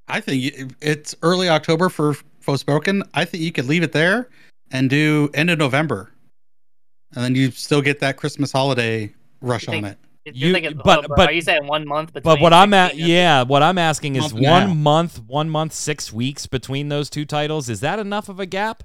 I 0.08 0.20
think 0.22 0.74
it's 0.80 1.14
early 1.22 1.50
October 1.50 1.90
for 1.90 2.14
Forspoken. 2.42 3.06
I 3.12 3.26
think 3.26 3.42
you 3.44 3.52
could 3.52 3.66
leave 3.66 3.82
it 3.82 3.92
there 3.92 4.30
and 4.70 4.88
do 4.88 5.28
end 5.34 5.50
of 5.50 5.58
November, 5.58 6.10
and 7.14 7.22
then 7.22 7.34
you 7.34 7.50
still 7.50 7.82
get 7.82 8.00
that 8.00 8.16
Christmas 8.16 8.50
holiday 8.50 9.12
rush 9.42 9.66
think- 9.66 9.84
on 9.84 9.90
it. 9.92 9.98
You're 10.32 10.58
You- 10.58 10.74
but- 10.76 11.06
bro, 11.06 11.16
but- 11.16 11.28
are 11.28 11.32
you 11.32 11.42
saying 11.42 11.66
one 11.66 11.86
month? 11.86 12.12
But 12.14 12.22
between 12.22 12.42
what 12.42 12.52
I'm 12.54 12.72
at, 12.74 12.88
16 12.92 13.02
and- 13.04 13.12
yeah, 13.12 13.42
what 13.42 13.62
I'm 13.62 13.76
asking 13.78 14.16
is 14.16 14.22
Month 14.22 14.34
one 14.34 14.68
half. 14.68 14.76
month, 14.76 15.20
one 15.26 15.50
month, 15.50 15.72
six 15.74 16.12
weeks 16.12 16.46
between 16.46 16.88
those 16.88 17.08
two 17.10 17.24
titles. 17.26 17.68
Is 17.68 17.80
that 17.80 17.98
enough 17.98 18.28
of 18.30 18.40
a 18.40 18.46
gap? 18.46 18.84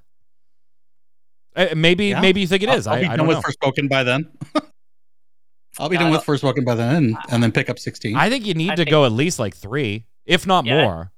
Uh, 1.55 1.67
maybe, 1.75 2.07
Yeah. 2.07 2.21
maybe 2.21 2.41
you 2.41 2.47
think 2.47 2.63
it 2.63 2.69
is. 2.69 2.87
I'll- 2.87 2.95
I'll, 2.95 2.99
be 3.01 3.05
I 3.05 3.09
done 3.09 3.17
don't 3.19 3.27
with 3.27 3.37
know. 3.37 3.43
Forspoken 3.71 3.89
by 3.89 4.03
then. 4.03 4.31
I'll 5.79 5.89
be 5.89 5.95
No, 5.95 6.01
done 6.03 6.13
I 6.13 6.15
with 6.17 6.25
Forspoken 6.25 6.65
by 6.65 6.75
then, 6.75 6.95
and, 6.95 7.17
and 7.29 7.43
then 7.43 7.51
pick 7.51 7.69
up 7.69 7.79
16. 7.79 8.15
I 8.15 8.29
think 8.29 8.45
you 8.45 8.53
need 8.53 8.71
I 8.71 8.75
to 8.75 8.79
think- 8.83 8.89
go 8.91 9.05
at 9.05 9.11
least 9.11 9.39
like 9.39 9.55
three, 9.55 10.05
if 10.25 10.45
not 10.47 10.65
Yeah. 10.65 10.83
more. 10.83 11.11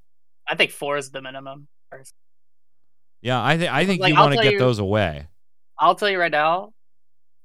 I 0.47 0.55
think 0.55 0.71
four 0.71 0.97
is 0.97 1.11
the 1.11 1.21
minimum. 1.21 1.67
Yeah, 3.21 3.43
I 3.43 3.57
think 3.57 3.71
I 3.71 3.85
think 3.85 4.01
Like, 4.01 4.13
you 4.13 4.19
want 4.19 4.33
to 4.35 4.41
get 4.41 4.53
you- 4.53 4.59
those 4.59 4.79
away. 4.79 5.27
I'll 5.79 5.95
tell 5.95 6.09
you 6.09 6.19
right 6.19 6.31
now, 6.31 6.71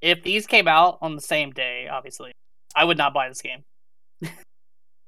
if 0.01 0.23
these 0.23 0.47
came 0.47 0.69
out 0.69 0.99
on 1.01 1.15
the 1.17 1.21
same 1.21 1.51
day, 1.53 1.89
obviously, 1.89 2.33
I 2.77 2.85
would 2.85 2.99
not 2.99 3.13
buy 3.15 3.29
this 3.29 3.41
game. 3.43 3.65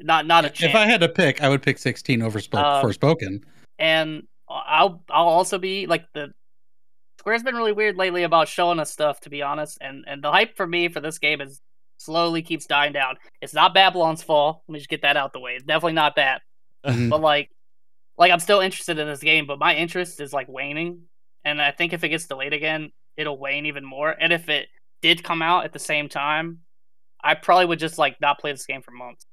not 0.00 0.26
not 0.26 0.44
a 0.44 0.50
chance. 0.50 0.70
if 0.70 0.74
I 0.74 0.86
had 0.86 1.00
to 1.02 1.08
pick, 1.08 1.40
I 1.42 1.48
would 1.48 1.62
pick 1.62 1.78
16 1.78 2.22
over 2.22 2.38
Spo- 2.40 2.58
Um, 2.58 2.84
Forspoken. 2.84 3.42
and 3.78 4.26
I'll 4.48 5.04
I'll 5.10 5.28
also 5.28 5.58
be 5.58 5.86
like 5.86 6.04
the 6.14 6.32
Square's 7.22 7.44
been 7.44 7.54
really 7.54 7.70
weird 7.70 7.96
lately 7.96 8.24
about 8.24 8.48
showing 8.48 8.80
us 8.80 8.90
stuff, 8.90 9.20
to 9.20 9.30
be 9.30 9.42
honest. 9.42 9.78
And 9.80 10.04
and 10.08 10.24
the 10.24 10.32
hype 10.32 10.56
for 10.56 10.66
me 10.66 10.88
for 10.88 10.98
this 10.98 11.20
game 11.20 11.40
is 11.40 11.60
slowly 11.98 12.42
keeps 12.42 12.66
dying 12.66 12.92
down. 12.92 13.14
It's 13.40 13.54
not 13.54 13.74
Babylon's 13.74 14.24
fall. 14.24 14.64
Let 14.66 14.72
me 14.72 14.80
just 14.80 14.90
get 14.90 15.02
that 15.02 15.16
out 15.16 15.32
the 15.32 15.38
way. 15.38 15.52
It's 15.52 15.64
definitely 15.64 15.92
not 15.92 16.16
that. 16.16 16.42
Mhm. 16.84 17.10
But 17.10 17.20
like, 17.20 17.48
like 18.18 18.32
I'm 18.32 18.40
still 18.40 18.58
interested 18.58 18.98
in 18.98 19.06
this 19.06 19.20
game, 19.20 19.46
but 19.46 19.60
my 19.60 19.76
interest 19.76 20.20
is 20.20 20.32
like 20.32 20.48
waning. 20.48 21.02
And 21.44 21.62
I 21.62 21.70
think 21.70 21.92
if 21.92 22.02
it 22.02 22.08
gets 22.08 22.26
delayed 22.26 22.54
again, 22.54 22.90
it'll 23.16 23.38
wane 23.38 23.66
even 23.66 23.84
more. 23.84 24.10
And 24.10 24.32
if 24.32 24.48
it 24.48 24.66
did 25.00 25.22
come 25.22 25.42
out 25.42 25.64
at 25.64 25.72
the 25.72 25.78
same 25.78 26.08
time, 26.08 26.62
I 27.22 27.34
probably 27.34 27.66
would 27.66 27.78
just 27.78 27.98
like 27.98 28.20
not 28.20 28.40
play 28.40 28.50
this 28.50 28.66
game 28.66 28.82
for 28.82 28.90
months. 28.90 29.26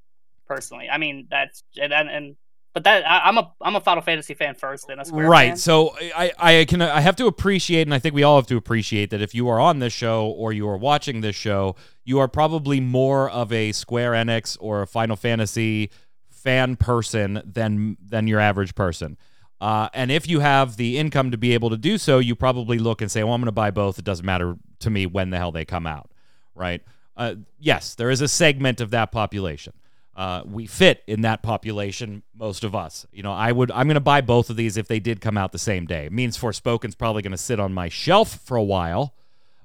Personally, 0.45 0.89
I 0.91 0.99
mean 0.99 1.27
that's 1.31 1.63
and 1.81 1.91
and, 1.91 2.07
and 2.07 2.35
but 2.79 2.85
that 2.85 3.09
I, 3.09 3.27
I'm 3.27 3.37
a 3.37 3.51
I'm 3.61 3.75
a 3.75 3.81
Final 3.81 4.01
Fantasy 4.01 4.33
fan 4.33 4.55
first, 4.55 4.87
then 4.87 4.99
a 4.99 5.05
Square 5.05 5.29
right. 5.29 5.49
fan. 5.49 5.57
So 5.57 5.95
I 6.15 6.31
I 6.37 6.65
can 6.65 6.81
I 6.81 7.01
have 7.01 7.15
to 7.17 7.27
appreciate, 7.27 7.81
and 7.81 7.93
I 7.93 7.99
think 7.99 8.15
we 8.15 8.23
all 8.23 8.37
have 8.37 8.47
to 8.47 8.57
appreciate 8.57 9.09
that 9.09 9.21
if 9.21 9.35
you 9.35 9.49
are 9.49 9.59
on 9.59 9.79
this 9.79 9.91
show 9.91 10.27
or 10.27 10.53
you 10.53 10.67
are 10.69 10.77
watching 10.77 11.19
this 11.21 11.35
show, 11.35 11.75
you 12.05 12.19
are 12.19 12.29
probably 12.29 12.79
more 12.79 13.29
of 13.29 13.51
a 13.51 13.73
Square 13.73 14.13
Enix 14.13 14.57
or 14.61 14.81
a 14.81 14.87
Final 14.87 15.17
Fantasy 15.17 15.91
fan 16.29 16.77
person 16.77 17.41
than 17.45 17.97
than 18.01 18.27
your 18.27 18.39
average 18.39 18.75
person. 18.75 19.17
Uh, 19.59 19.89
and 19.93 20.09
if 20.09 20.29
you 20.29 20.39
have 20.39 20.77
the 20.77 20.97
income 20.97 21.31
to 21.31 21.37
be 21.37 21.53
able 21.53 21.69
to 21.69 21.77
do 21.77 21.97
so, 21.97 22.19
you 22.19 22.33
probably 22.33 22.79
look 22.79 23.01
and 23.01 23.11
say, 23.11 23.23
"Well, 23.23 23.33
I'm 23.33 23.41
going 23.41 23.47
to 23.47 23.51
buy 23.51 23.71
both. 23.71 23.99
It 23.99 24.05
doesn't 24.05 24.25
matter 24.25 24.55
to 24.79 24.89
me 24.89 25.05
when 25.05 25.31
the 25.31 25.37
hell 25.37 25.51
they 25.51 25.65
come 25.65 25.85
out." 25.85 26.09
Right? 26.55 26.81
Uh, 27.17 27.35
yes, 27.59 27.95
there 27.95 28.09
is 28.09 28.21
a 28.21 28.29
segment 28.29 28.79
of 28.79 28.91
that 28.91 29.11
population. 29.11 29.73
Uh, 30.19 30.43
we 30.45 30.65
fit 30.65 31.01
in 31.07 31.21
that 31.21 31.41
population, 31.41 32.23
most 32.37 32.65
of 32.65 32.75
us. 32.75 33.05
You 33.13 33.23
know, 33.23 33.31
I 33.31 33.53
would. 33.53 33.71
I'm 33.71 33.87
going 33.87 33.93
to 33.95 34.01
buy 34.01 34.19
both 34.19 34.49
of 34.49 34.57
these 34.57 34.75
if 34.75 34.85
they 34.89 34.99
did 34.99 35.21
come 35.21 35.37
out 35.37 35.53
the 35.53 35.57
same 35.57 35.85
day. 35.85 36.07
It 36.07 36.11
means 36.11 36.37
Forspoken's 36.37 36.93
probably 36.93 37.21
going 37.21 37.31
to 37.31 37.37
sit 37.37 37.57
on 37.57 37.71
my 37.73 37.87
shelf 37.87 38.37
for 38.43 38.57
a 38.57 38.63
while, 38.63 39.15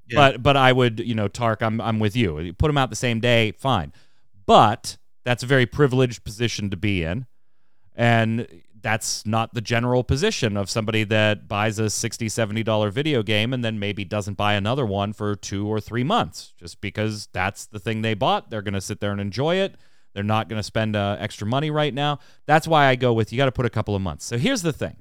Yeah. 0.09 0.17
but 0.31 0.43
but 0.45 0.57
I 0.57 0.71
would, 0.73 1.01
you 1.01 1.17
know, 1.17 1.27
Tark, 1.27 1.61
I'm 1.61 1.81
I'm 1.81 1.99
with 1.99 2.15
you. 2.15 2.39
You 2.39 2.53
Put 2.53 2.69
them 2.69 2.79
out 2.79 2.89
the 2.89 2.95
same 2.97 3.19
day, 3.19 3.51
fine. 3.51 3.93
But 4.47 4.97
that's 5.25 5.43
a 5.43 5.47
very 5.47 5.67
privileged 5.67 6.23
position 6.23 6.71
to 6.71 6.77
be 6.77 7.03
in, 7.03 7.27
and 7.97 8.47
that's 8.81 9.27
not 9.27 9.55
the 9.55 9.61
general 9.61 10.05
position 10.05 10.57
of 10.57 10.71
somebody 10.71 11.03
that 11.05 11.49
buys 11.49 11.81
a 11.81 11.89
60 11.91 12.29
70 12.29 12.63
dollar 12.63 12.91
video 12.91 13.25
game 13.25 13.53
and 13.53 13.65
then 13.65 13.79
maybe 13.81 14.05
doesn't 14.05 14.37
buy 14.37 14.55
another 14.55 14.85
one 14.87 15.13
for 15.15 15.35
two 15.35 15.67
or 15.67 15.81
three 15.81 16.05
months 16.05 16.53
just 16.59 16.81
because 16.81 17.27
that's 17.33 17.67
the 17.67 17.79
thing 17.81 18.03
they 18.03 18.13
bought 18.15 18.51
they're 18.51 18.61
going 18.63 18.75
to 18.75 18.81
sit 18.83 19.01
there 19.01 19.11
and 19.11 19.23
enjoy 19.23 19.57
it 19.57 19.77
they're 20.15 20.23
not 20.23 20.49
going 20.49 20.59
to 20.59 20.63
spend 20.63 20.97
uh, 20.97 21.17
extra 21.19 21.47
money 21.47 21.71
right 21.71 21.93
now. 21.93 22.21
That's 22.47 22.69
why 22.69 22.87
i 22.87 22.95
go 22.95 23.13
with 23.13 23.33
you 23.33 23.37
got 23.37 23.47
to 23.47 23.53
put 23.53 23.67
a 23.67 23.71
couple 23.71 23.95
of 23.95 24.03
months. 24.03 24.25
So 24.25 24.39
here's 24.39 24.63
the 24.63 24.73
thing. 24.73 24.97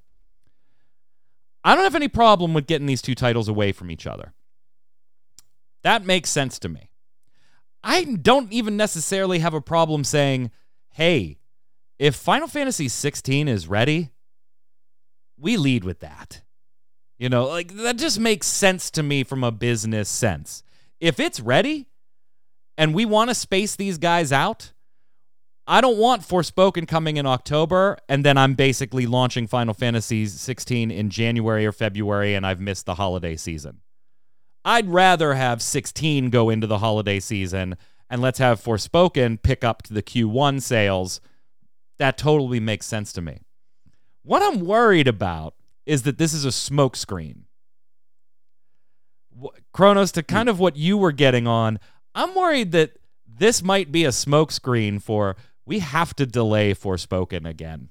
I 1.64 1.76
don't 1.76 1.84
have 1.84 1.96
any 1.96 2.10
problem 2.10 2.54
with 2.54 2.68
getting 2.68 2.88
these 2.88 3.02
two 3.02 3.16
titles 3.16 3.48
away 3.48 3.72
from 3.72 3.90
each 3.90 4.06
other. 4.06 4.34
That 5.84 6.06
makes 6.06 6.30
sense 6.30 6.60
to 6.60 6.70
me. 6.70 6.90
I 7.84 8.04
don't 8.04 8.52
even 8.52 8.76
necessarily 8.76 9.40
have 9.40 9.54
a 9.54 9.62
problem 9.62 10.04
saying 10.04 10.52
hey 10.92 11.38
if 12.00 12.16
Final 12.16 12.48
Fantasy 12.48 12.90
16 12.90 13.48
is 13.48 13.68
ready, 13.68 14.12
we 15.38 15.58
lead 15.58 15.84
with 15.84 16.00
that. 16.00 16.42
You 17.18 17.30
know, 17.30 17.46
like 17.46 17.74
that 17.76 17.98
just 17.98 18.20
makes 18.20 18.48
sense 18.48 18.92
to 18.92 19.04
me 19.04 19.24
from 19.24 19.44
a 19.44 19.52
business 19.52 20.10
sense. 20.10 20.64
If 21.00 21.20
it's 21.20 21.40
ready 21.40 21.88
and 22.78 22.94
we 22.94 23.06
want 23.06 23.30
to 23.30 23.36
space 23.36 23.76
these 23.76 23.98
guys 23.98 24.32
out, 24.32 24.73
I 25.66 25.80
don't 25.80 25.98
want 25.98 26.24
Forspoken 26.24 26.88
coming 26.88 27.18
in 27.18 27.26
October 27.26 27.98
and 28.10 28.26
then 28.26 28.38
I'm 28.38 28.54
basically 28.54 29.06
launching 29.06 29.48
Final 29.48 29.74
Fantasy 29.74 30.26
16 30.26 30.92
in 30.92 31.10
January 31.10 31.66
or 31.66 31.72
February 31.72 32.36
and 32.36 32.46
I've 32.46 32.60
missed 32.60 32.86
the 32.86 32.96
holiday 32.96 33.38
season. 33.38 33.80
I'd 34.66 34.90
rather 34.90 35.34
have 35.34 35.62
16 35.62 36.30
go 36.30 36.50
into 36.50 36.68
the 36.68 36.80
holiday 36.80 37.20
season 37.20 37.78
and 38.10 38.22
let's 38.22 38.40
have 38.40 38.62
Forspoken 38.62 39.42
pick 39.42 39.64
up 39.64 39.84
to 39.84 39.94
the 39.94 40.04
Q1 40.04 40.62
sales 40.62 41.22
that 42.00 42.18
totally 42.18 42.60
makes 42.60 42.86
sense 42.86 43.14
to 43.14 43.22
me. 43.22 43.40
What 44.24 44.42
I'm 44.42 44.66
worried 44.66 45.08
about 45.08 45.56
is 45.86 46.04
that 46.04 46.18
this 46.18 46.34
is 46.34 46.46
a 46.46 46.50
smokescreen. 46.50 47.44
Kronos, 49.74 50.12
to 50.14 50.24
kind 50.24 50.50
of 50.50 50.60
what 50.60 50.76
you 50.76 50.98
were 50.98 51.12
getting 51.12 51.48
on, 51.48 51.80
I'm 52.16 52.36
worried 52.36 52.72
that 52.74 52.98
this 53.26 53.64
might 53.64 53.92
be 53.92 54.06
a 54.06 54.10
smokescreen 54.10 55.02
for 55.02 55.36
we 55.66 55.80
have 55.80 56.14
to 56.16 56.26
delay 56.26 56.74
Forspoken 56.74 57.48
again. 57.48 57.90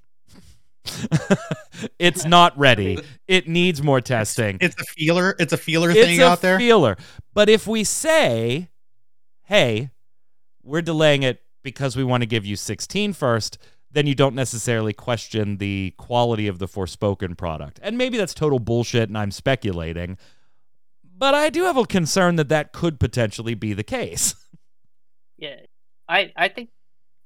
it's 1.99 2.25
not 2.25 2.57
ready. 2.59 2.99
It 3.29 3.49
needs 3.49 3.83
more 3.83 4.01
testing. 4.01 4.59
It's 4.61 4.81
a 4.81 4.85
feeler. 4.85 5.37
It's 5.39 5.53
a 5.53 5.57
feeler 5.57 5.91
It's 5.91 6.01
thing 6.01 6.21
a 6.21 6.25
out 6.25 6.41
there. 6.41 6.59
feeler. 6.59 6.97
But 7.35 7.49
if 7.49 7.67
we 7.67 7.85
say, 7.85 8.69
hey, 9.45 9.91
we're 10.63 10.83
delaying 10.83 11.23
it 11.23 11.41
because 11.63 11.97
we 11.97 12.05
want 12.05 12.23
to 12.23 12.27
give 12.27 12.45
you 12.45 12.57
16 12.57 13.13
first, 13.13 13.59
then 13.91 14.07
you 14.07 14.15
don't 14.15 14.35
necessarily 14.35 14.93
question 14.93 15.59
the 15.59 15.95
quality 15.99 16.49
of 16.49 16.59
the 16.59 16.67
Forspoken 16.67 17.37
product. 17.37 17.79
And 17.83 17.97
maybe 17.97 18.19
that's 18.19 18.35
total 18.35 18.59
bullshit 18.59 19.09
and 19.09 19.17
I'm 19.17 19.31
speculating. 19.31 20.19
But 21.17 21.35
I 21.35 21.51
do 21.51 21.65
have 21.65 21.77
a 21.77 21.85
concern 21.85 22.37
that 22.37 22.49
that 22.49 22.73
could 22.73 22.99
potentially 22.99 23.55
be 23.55 23.73
the 23.73 23.85
case. 23.85 24.35
Yeah, 25.39 25.57
I 26.09 26.33
I 26.37 26.49
think 26.49 26.71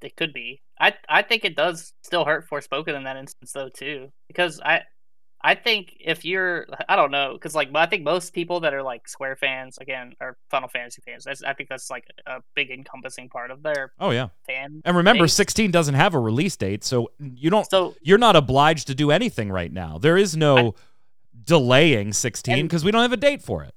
it 0.02 0.16
could 0.16 0.32
be. 0.32 0.62
I 0.78 0.94
I 1.08 1.22
think 1.22 1.44
it 1.44 1.56
does 1.56 1.92
still 2.02 2.24
hurt 2.24 2.48
Forspoken 2.48 2.94
in 2.96 3.04
that 3.04 3.16
instance 3.16 3.52
though 3.52 3.68
too, 3.68 4.10
because 4.28 4.60
I 4.64 4.82
I 5.42 5.54
think 5.54 5.94
if 6.00 6.24
you're 6.24 6.66
I 6.88 6.96
don't 6.96 7.10
know, 7.10 7.34
because 7.34 7.54
like 7.54 7.68
I 7.74 7.86
think 7.86 8.02
most 8.02 8.32
people 8.32 8.60
that 8.60 8.74
are 8.74 8.82
like 8.82 9.06
Square 9.08 9.36
fans 9.36 9.78
again 9.78 10.14
are 10.20 10.36
Final 10.50 10.68
Fantasy 10.68 11.02
fans. 11.04 11.24
That's, 11.24 11.42
I 11.42 11.52
think 11.52 11.68
that's 11.68 11.88
like 11.90 12.04
a 12.26 12.40
big 12.54 12.70
encompassing 12.70 13.28
part 13.28 13.50
of 13.50 13.62
their 13.62 13.92
Oh, 14.00 14.10
yeah. 14.10 14.28
fan. 14.46 14.82
And 14.84 14.96
remember, 14.96 15.24
base. 15.24 15.34
16 15.34 15.70
doesn't 15.70 15.94
have 15.94 16.14
a 16.14 16.18
release 16.18 16.56
date, 16.56 16.84
so 16.84 17.10
you 17.20 17.50
don't 17.50 17.68
So 17.70 17.94
you're 18.02 18.18
not 18.18 18.34
obliged 18.34 18.86
to 18.88 18.94
do 18.94 19.10
anything 19.10 19.50
right 19.52 19.72
now. 19.72 19.98
There 19.98 20.16
is 20.16 20.36
no 20.36 20.74
delaying 21.44 22.12
16 22.12 22.64
because 22.66 22.84
we 22.84 22.90
don't 22.90 23.02
have 23.02 23.12
a 23.12 23.16
date 23.16 23.42
for 23.42 23.62
it. 23.62 23.74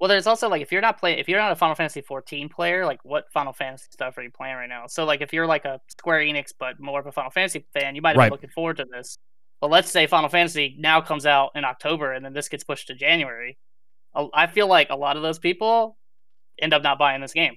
Well, 0.00 0.08
there's 0.08 0.26
also 0.28 0.48
like 0.48 0.62
if 0.62 0.70
you're 0.70 0.80
not 0.80 0.98
playing, 1.00 1.18
if 1.18 1.28
you're 1.28 1.40
not 1.40 1.50
a 1.50 1.56
Final 1.56 1.74
Fantasy 1.74 2.00
14 2.02 2.48
player, 2.48 2.86
like 2.86 3.04
what 3.04 3.24
Final 3.32 3.52
Fantasy 3.52 3.86
stuff 3.90 4.16
are 4.16 4.22
you 4.22 4.30
playing 4.30 4.54
right 4.56 4.68
now? 4.68 4.86
So 4.86 5.04
like 5.04 5.20
if 5.22 5.32
you're 5.32 5.46
like 5.46 5.64
a 5.64 5.80
Square 5.88 6.20
Enix 6.20 6.52
but 6.58 6.78
more 6.78 7.00
of 7.00 7.06
a 7.06 7.12
Final 7.12 7.30
Fantasy 7.32 7.66
fan, 7.74 7.96
you 7.96 8.02
might 8.02 8.16
Right. 8.16 8.26
been 8.26 8.32
looking 8.32 8.50
forward 8.50 8.76
to 8.76 8.84
this. 8.84 9.18
But 9.60 9.70
let's 9.70 9.90
say 9.90 10.06
Final 10.06 10.28
Fantasy 10.28 10.76
now 10.78 11.00
comes 11.00 11.26
out 11.26 11.50
in 11.56 11.64
October 11.64 12.12
and 12.12 12.24
then 12.24 12.32
this 12.32 12.48
gets 12.48 12.62
pushed 12.62 12.86
to 12.88 12.94
January. 12.94 13.58
I 14.34 14.46
feel 14.46 14.68
like 14.68 14.90
a 14.90 14.96
lot 14.96 15.16
of 15.16 15.22
those 15.22 15.38
people 15.40 15.96
end 16.60 16.72
up 16.74 16.82
not 16.82 16.98
buying 16.98 17.20
this 17.20 17.32
game 17.32 17.56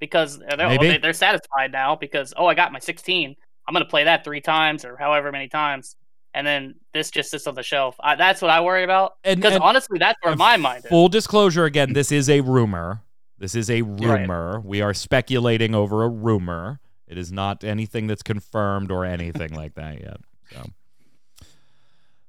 because 0.00 0.38
they're 0.38 0.66
oh, 0.66 0.78
they- 0.78 0.98
they're 0.98 1.12
satisfied 1.12 1.70
now 1.72 1.96
because 1.96 2.32
oh 2.36 2.46
I 2.46 2.54
got 2.54 2.72
my 2.72 2.78
16, 2.78 3.34
I'm 3.68 3.72
gonna 3.74 3.84
play 3.84 4.04
that 4.04 4.24
three 4.24 4.40
times 4.40 4.84
or 4.86 4.96
however 4.96 5.30
many 5.32 5.48
times, 5.48 5.96
and 6.34 6.44
then 6.46 6.74
this 6.92 7.10
just 7.10 7.30
sits 7.30 7.46
on 7.46 7.54
the 7.54 7.62
shelf. 7.62 7.96
I, 8.00 8.16
that's 8.16 8.42
what 8.42 8.50
I 8.50 8.60
worry 8.60 8.84
about 8.84 9.14
because 9.22 9.56
honestly 9.56 9.98
that's 9.98 10.18
where 10.22 10.34
my 10.36 10.56
mind 10.56 10.84
is. 10.84 10.90
Full 10.90 11.08
disclosure 11.08 11.64
again, 11.64 11.92
this 11.92 12.12
is 12.12 12.28
a 12.28 12.40
rumor. 12.40 13.02
This 13.38 13.54
is 13.54 13.70
a 13.70 13.82
rumor. 13.82 14.60
We 14.60 14.80
are 14.80 14.92
speculating 14.92 15.74
over 15.74 16.02
a 16.02 16.08
rumor. 16.08 16.80
It 17.06 17.18
is 17.18 17.30
not 17.30 17.62
anything 17.62 18.06
that's 18.06 18.22
confirmed 18.22 18.90
or 18.90 19.04
anything 19.04 19.54
like 19.54 19.74
that 19.74 20.00
yet. 20.00 20.20
So 20.52 20.66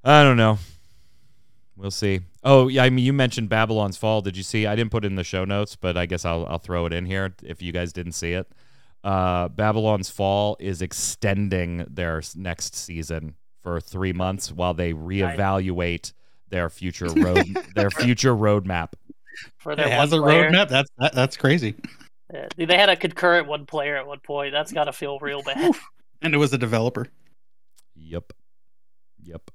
I 0.04 0.24
don't 0.24 0.38
know. 0.38 0.60
We'll 1.76 1.92
see. 1.92 2.22
Oh, 2.44 2.68
yeah, 2.68 2.84
I 2.84 2.90
mean 2.90 3.04
you 3.04 3.12
mentioned 3.12 3.50
Babylon's 3.50 3.98
Fall. 3.98 4.22
Did 4.22 4.38
you 4.38 4.44
see? 4.44 4.66
I 4.68 4.76
didn't 4.76 4.92
put 4.92 5.04
it 5.04 5.08
in 5.08 5.16
the 5.16 5.24
show 5.24 5.46
notes, 5.46 5.76
but 5.76 5.98
I 5.98 6.06
guess 6.06 6.24
I'll 6.24 6.46
I'll 6.46 6.60
throw 6.60 6.86
it 6.86 6.94
in 6.94 7.06
here 7.06 7.34
if 7.44 7.62
you 7.62 7.72
guys 7.72 7.92
didn't 7.92 8.14
see 8.14 8.34
it. 8.34 8.48
Uh, 9.04 9.50
Babylon's 9.50 10.10
Fall 10.10 10.58
is 10.60 10.82
extending 10.82 11.86
their 11.90 12.22
next 12.36 12.76
season 12.76 13.36
for 13.66 13.82
three 13.82 14.14
months 14.14 14.52
while 14.52 14.76
they 14.76 14.94
reevaluate 14.94 16.14
their 16.50 16.70
future 16.70 17.08
road 17.16 17.58
their 17.74 17.90
future 17.90 18.36
roadmap. 18.36 18.94
for 19.58 19.76
their 19.76 19.88
It 19.88 19.92
has 19.92 20.12
one 20.12 20.20
a 20.20 20.24
roadmap. 20.24 20.70
That's 20.70 20.92
that, 21.00 21.14
that's 21.14 21.36
crazy. 21.36 21.74
Yeah, 22.32 22.48
dude, 22.56 22.70
they 22.70 22.78
had 22.78 22.90
a 22.90 22.96
concurrent 22.96 23.48
one 23.48 23.66
player 23.66 23.98
at 23.98 24.06
one 24.06 24.20
point. 24.20 24.52
That's 24.52 24.72
got 24.72 24.84
to 24.84 24.94
feel 24.94 25.18
real 25.18 25.42
bad. 25.42 25.74
And 26.22 26.36
it 26.36 26.38
was 26.38 26.54
a 26.54 26.58
developer. 26.60 27.08
Yep. 27.96 28.34
Yep. 29.24 29.52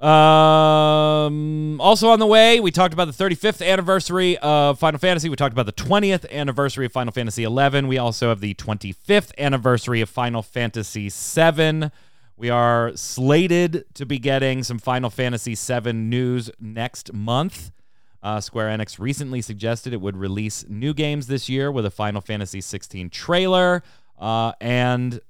Um, 0.00 1.80
also 1.80 2.10
on 2.10 2.18
the 2.18 2.26
way, 2.26 2.60
we 2.60 2.70
talked 2.70 2.92
about 2.92 3.06
the 3.06 3.24
35th 3.24 3.66
anniversary 3.66 4.36
of 4.38 4.78
Final 4.78 4.98
Fantasy. 4.98 5.30
We 5.30 5.36
talked 5.36 5.54
about 5.54 5.66
the 5.66 5.72
20th 5.72 6.30
anniversary 6.30 6.84
of 6.86 6.92
Final 6.92 7.12
Fantasy 7.12 7.44
11. 7.44 7.88
We 7.88 7.96
also 7.96 8.28
have 8.28 8.40
the 8.40 8.52
25th 8.54 9.32
anniversary 9.38 10.02
of 10.02 10.10
Final 10.10 10.42
Fantasy 10.42 11.08
7. 11.08 11.90
We 12.38 12.50
are 12.50 12.92
slated 12.96 13.86
to 13.94 14.04
be 14.04 14.18
getting 14.18 14.62
some 14.62 14.78
Final 14.78 15.08
Fantasy 15.08 15.54
VII 15.54 15.94
news 15.94 16.50
next 16.60 17.14
month. 17.14 17.72
Uh, 18.22 18.40
Square 18.40 18.76
Enix 18.76 18.98
recently 18.98 19.40
suggested 19.40 19.94
it 19.94 20.02
would 20.02 20.18
release 20.18 20.64
new 20.68 20.92
games 20.92 21.28
this 21.28 21.48
year 21.48 21.72
with 21.72 21.86
a 21.86 21.90
Final 21.90 22.20
Fantasy 22.20 22.60
16 22.60 23.08
trailer 23.08 23.82
uh, 24.18 24.52
and 24.60 25.20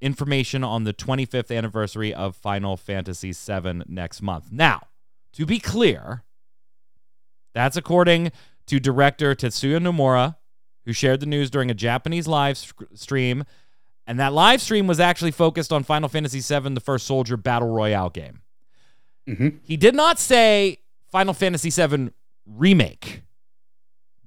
information 0.00 0.64
on 0.64 0.82
the 0.82 0.92
25th 0.92 1.56
anniversary 1.56 2.12
of 2.12 2.34
Final 2.34 2.76
Fantasy 2.76 3.32
VII 3.32 3.82
next 3.86 4.20
month. 4.20 4.50
Now, 4.50 4.88
to 5.34 5.46
be 5.46 5.60
clear, 5.60 6.24
that's 7.54 7.76
according 7.76 8.32
to 8.66 8.80
director 8.80 9.36
Tetsuya 9.36 9.78
Nomura, 9.78 10.36
who 10.84 10.92
shared 10.92 11.20
the 11.20 11.26
news 11.26 11.48
during 11.48 11.70
a 11.70 11.74
Japanese 11.74 12.26
live 12.26 12.58
stream. 12.94 13.44
And 14.10 14.18
that 14.18 14.32
live 14.32 14.60
stream 14.60 14.88
was 14.88 14.98
actually 14.98 15.30
focused 15.30 15.72
on 15.72 15.84
Final 15.84 16.08
Fantasy 16.08 16.40
VII, 16.40 16.74
the 16.74 16.80
first 16.80 17.06
Soldier 17.06 17.36
Battle 17.36 17.68
Royale 17.68 18.10
game. 18.10 18.40
hmm 19.24 19.50
He 19.62 19.76
did 19.76 19.94
not 19.94 20.18
say 20.18 20.78
Final 21.12 21.32
Fantasy 21.32 21.70
VII 21.70 22.10
Remake. 22.44 23.22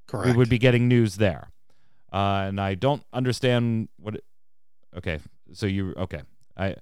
Correct. 0.07 0.29
We 0.29 0.37
would 0.37 0.47
be 0.47 0.57
getting 0.57 0.87
news 0.87 1.17
there. 1.17 1.51
Uh, 2.13 2.45
and 2.47 2.61
I 2.61 2.75
don't 2.75 3.03
understand 3.11 3.89
what. 3.99 4.15
It, 4.15 4.23
okay, 4.95 5.19
so 5.51 5.65
you 5.65 5.93
okay? 5.97 6.21
I 6.55 6.77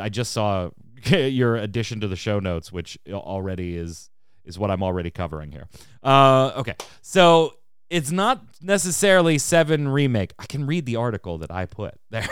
I 0.00 0.08
just 0.08 0.32
saw 0.32 0.70
your 1.04 1.54
addition 1.54 2.00
to 2.00 2.08
the 2.08 2.16
show 2.16 2.40
notes, 2.40 2.72
which 2.72 2.98
already 3.08 3.76
is 3.76 4.10
is 4.44 4.58
what 4.58 4.72
I'm 4.72 4.82
already 4.82 5.12
covering 5.12 5.52
here. 5.52 5.68
Uh, 6.02 6.50
okay, 6.56 6.74
so 7.00 7.54
it's 7.90 8.12
not 8.12 8.42
necessarily 8.62 9.36
seven 9.36 9.88
remake. 9.88 10.32
I 10.38 10.46
can 10.46 10.66
read 10.66 10.86
the 10.86 10.96
article 10.96 11.38
that 11.38 11.50
I 11.50 11.66
put 11.66 11.94
there. 12.10 12.28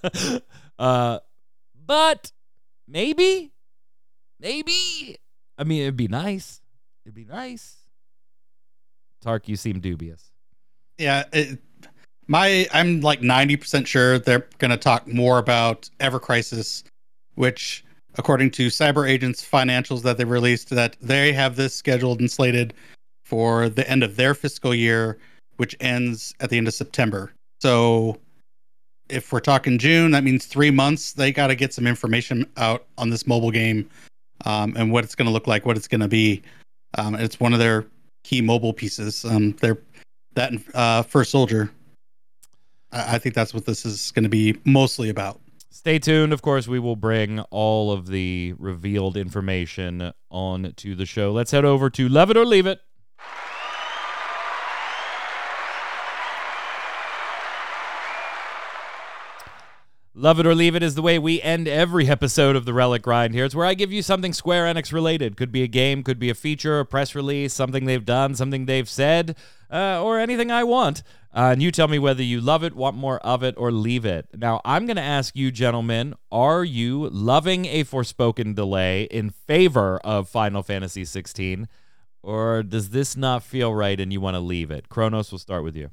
uh, 0.78 1.18
but 1.86 2.32
maybe, 2.88 3.52
maybe. 4.40 5.18
I 5.58 5.64
mean, 5.64 5.82
it'd 5.82 5.96
be 5.96 6.08
nice. 6.08 6.62
It'd 7.04 7.14
be 7.14 7.26
nice. 7.26 7.76
Tark, 9.20 9.48
you 9.48 9.56
seem 9.56 9.80
dubious. 9.80 10.30
Yeah, 10.96 11.24
it, 11.32 11.58
my 12.26 12.66
I'm 12.72 13.00
like 13.00 13.22
ninety 13.22 13.56
percent 13.56 13.86
sure 13.86 14.18
they're 14.18 14.46
going 14.58 14.70
to 14.70 14.76
talk 14.76 15.06
more 15.06 15.38
about 15.38 15.88
Ever 16.00 16.18
Crisis, 16.18 16.84
which, 17.34 17.84
according 18.16 18.52
to 18.52 18.68
Cyber 18.68 19.08
Agent's 19.08 19.46
financials 19.46 20.02
that 20.02 20.18
they 20.18 20.24
released, 20.24 20.70
that 20.70 20.96
they 21.00 21.32
have 21.32 21.56
this 21.56 21.74
scheduled 21.74 22.20
and 22.20 22.30
slated 22.30 22.74
for 23.28 23.68
the 23.68 23.88
end 23.90 24.02
of 24.02 24.16
their 24.16 24.32
fiscal 24.32 24.74
year, 24.74 25.18
which 25.58 25.76
ends 25.80 26.34
at 26.40 26.48
the 26.48 26.56
end 26.56 26.66
of 26.66 26.72
September. 26.72 27.30
So, 27.60 28.18
if 29.10 29.32
we're 29.32 29.40
talking 29.40 29.76
June, 29.78 30.12
that 30.12 30.24
means 30.24 30.46
three 30.46 30.70
months. 30.70 31.12
They 31.12 31.30
got 31.30 31.48
to 31.48 31.54
get 31.54 31.74
some 31.74 31.86
information 31.86 32.46
out 32.56 32.86
on 32.96 33.10
this 33.10 33.26
mobile 33.26 33.50
game, 33.50 33.88
um, 34.46 34.74
and 34.76 34.90
what 34.90 35.04
it's 35.04 35.14
going 35.14 35.26
to 35.26 35.32
look 35.32 35.46
like, 35.46 35.66
what 35.66 35.76
it's 35.76 35.88
going 35.88 36.00
to 36.00 36.08
be. 36.08 36.42
Um, 36.96 37.14
it's 37.14 37.38
one 37.38 37.52
of 37.52 37.58
their 37.58 37.84
key 38.24 38.40
mobile 38.40 38.72
pieces. 38.72 39.26
Um, 39.26 39.52
they're 39.60 39.78
that 40.34 40.52
uh, 40.74 41.02
First 41.02 41.30
Soldier. 41.30 41.70
I, 42.92 43.16
I 43.16 43.18
think 43.18 43.34
that's 43.34 43.52
what 43.52 43.66
this 43.66 43.84
is 43.84 44.10
going 44.12 44.22
to 44.22 44.30
be 44.30 44.56
mostly 44.64 45.10
about. 45.10 45.38
Stay 45.70 45.98
tuned. 45.98 46.32
Of 46.32 46.42
course, 46.42 46.66
we 46.66 46.78
will 46.78 46.96
bring 46.96 47.40
all 47.50 47.92
of 47.92 48.06
the 48.06 48.54
revealed 48.58 49.16
information 49.16 50.12
on 50.30 50.72
to 50.76 50.94
the 50.94 51.06
show. 51.06 51.30
Let's 51.30 51.50
head 51.50 51.64
over 51.64 51.90
to 51.90 52.08
Love 52.08 52.30
It 52.30 52.36
or 52.36 52.46
Leave 52.46 52.66
It. 52.66 52.80
Love 60.18 60.40
it 60.40 60.46
or 60.46 60.54
leave 60.54 60.74
it 60.74 60.82
is 60.82 60.96
the 60.96 61.02
way 61.02 61.16
we 61.16 61.40
end 61.42 61.68
every 61.68 62.08
episode 62.08 62.56
of 62.56 62.64
the 62.64 62.74
Relic 62.74 63.02
Grind 63.02 63.34
here. 63.34 63.44
It's 63.44 63.54
where 63.54 63.64
I 63.64 63.74
give 63.74 63.92
you 63.92 64.02
something 64.02 64.32
Square 64.32 64.64
Enix 64.64 64.92
related. 64.92 65.36
Could 65.36 65.52
be 65.52 65.62
a 65.62 65.68
game, 65.68 66.02
could 66.02 66.18
be 66.18 66.28
a 66.28 66.34
feature, 66.34 66.80
a 66.80 66.84
press 66.84 67.14
release, 67.14 67.54
something 67.54 67.84
they've 67.84 68.04
done, 68.04 68.34
something 68.34 68.66
they've 68.66 68.88
said, 68.88 69.36
uh, 69.72 70.02
or 70.02 70.18
anything 70.18 70.50
I 70.50 70.64
want. 70.64 71.04
Uh, 71.32 71.50
and 71.52 71.62
you 71.62 71.70
tell 71.70 71.86
me 71.86 72.00
whether 72.00 72.24
you 72.24 72.40
love 72.40 72.64
it, 72.64 72.74
want 72.74 72.96
more 72.96 73.20
of 73.20 73.44
it, 73.44 73.54
or 73.56 73.70
leave 73.70 74.04
it. 74.04 74.26
Now, 74.34 74.60
I'm 74.64 74.86
going 74.86 74.96
to 74.96 75.02
ask 75.02 75.36
you, 75.36 75.52
gentlemen, 75.52 76.14
are 76.32 76.64
you 76.64 77.08
loving 77.10 77.66
a 77.66 77.84
Forspoken 77.84 78.56
delay 78.56 79.04
in 79.04 79.30
favor 79.30 79.98
of 79.98 80.28
Final 80.28 80.64
Fantasy 80.64 81.04
16? 81.04 81.68
Or 82.24 82.64
does 82.64 82.90
this 82.90 83.16
not 83.16 83.44
feel 83.44 83.72
right 83.72 84.00
and 84.00 84.12
you 84.12 84.20
want 84.20 84.34
to 84.34 84.40
leave 84.40 84.72
it? 84.72 84.88
Kronos, 84.88 85.30
will 85.30 85.38
start 85.38 85.62
with 85.62 85.76
you. 85.76 85.90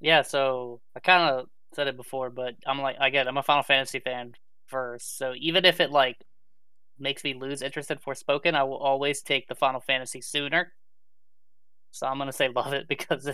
Yeah, 0.00 0.22
so 0.22 0.80
I 0.94 1.00
kind 1.00 1.34
of 1.34 1.48
said 1.76 1.86
it 1.86 1.96
before, 1.96 2.30
but 2.30 2.54
I'm 2.66 2.80
like, 2.80 2.96
I 2.98 3.08
again, 3.08 3.28
I'm 3.28 3.36
a 3.36 3.42
Final 3.42 3.62
Fantasy 3.62 4.00
fan 4.00 4.32
first. 4.66 5.18
So 5.18 5.34
even 5.38 5.64
if 5.64 5.80
it 5.80 5.92
like 5.92 6.16
makes 6.98 7.22
me 7.22 7.34
lose 7.34 7.62
interest 7.62 7.90
in 7.90 7.98
Forspoken, 7.98 8.54
I 8.54 8.64
will 8.64 8.78
always 8.78 9.22
take 9.22 9.46
the 9.46 9.54
Final 9.54 9.80
Fantasy 9.80 10.20
sooner. 10.20 10.72
So 11.92 12.06
I'm 12.06 12.18
gonna 12.18 12.32
say 12.32 12.48
love 12.48 12.72
it 12.72 12.88
because 12.88 13.30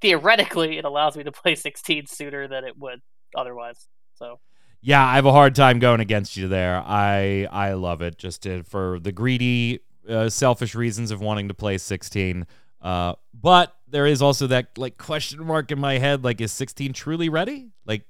theoretically 0.00 0.78
it 0.78 0.84
allows 0.84 1.16
me 1.16 1.24
to 1.24 1.32
play 1.32 1.54
16 1.54 2.06
sooner 2.06 2.48
than 2.48 2.64
it 2.64 2.78
would 2.78 3.00
otherwise. 3.36 3.88
So 4.14 4.40
yeah, 4.80 5.06
I 5.06 5.16
have 5.16 5.26
a 5.26 5.32
hard 5.32 5.54
time 5.54 5.78
going 5.78 6.00
against 6.00 6.36
you 6.36 6.48
there. 6.48 6.82
I 6.84 7.46
I 7.50 7.74
love 7.74 8.00
it 8.00 8.16
just 8.18 8.42
to, 8.44 8.62
for 8.62 8.98
the 9.00 9.12
greedy, 9.12 9.80
uh, 10.08 10.28
selfish 10.28 10.74
reasons 10.74 11.10
of 11.10 11.20
wanting 11.20 11.48
to 11.48 11.54
play 11.54 11.78
16. 11.78 12.46
Uh, 12.82 13.14
but 13.32 13.74
there 13.88 14.06
is 14.06 14.20
also 14.20 14.46
that 14.48 14.76
like 14.76 14.98
question 14.98 15.44
mark 15.46 15.70
in 15.70 15.78
my 15.78 15.98
head 15.98 16.24
like 16.24 16.40
is 16.40 16.52
16 16.52 16.92
truly 16.92 17.28
ready? 17.28 17.70
Like 17.86 18.02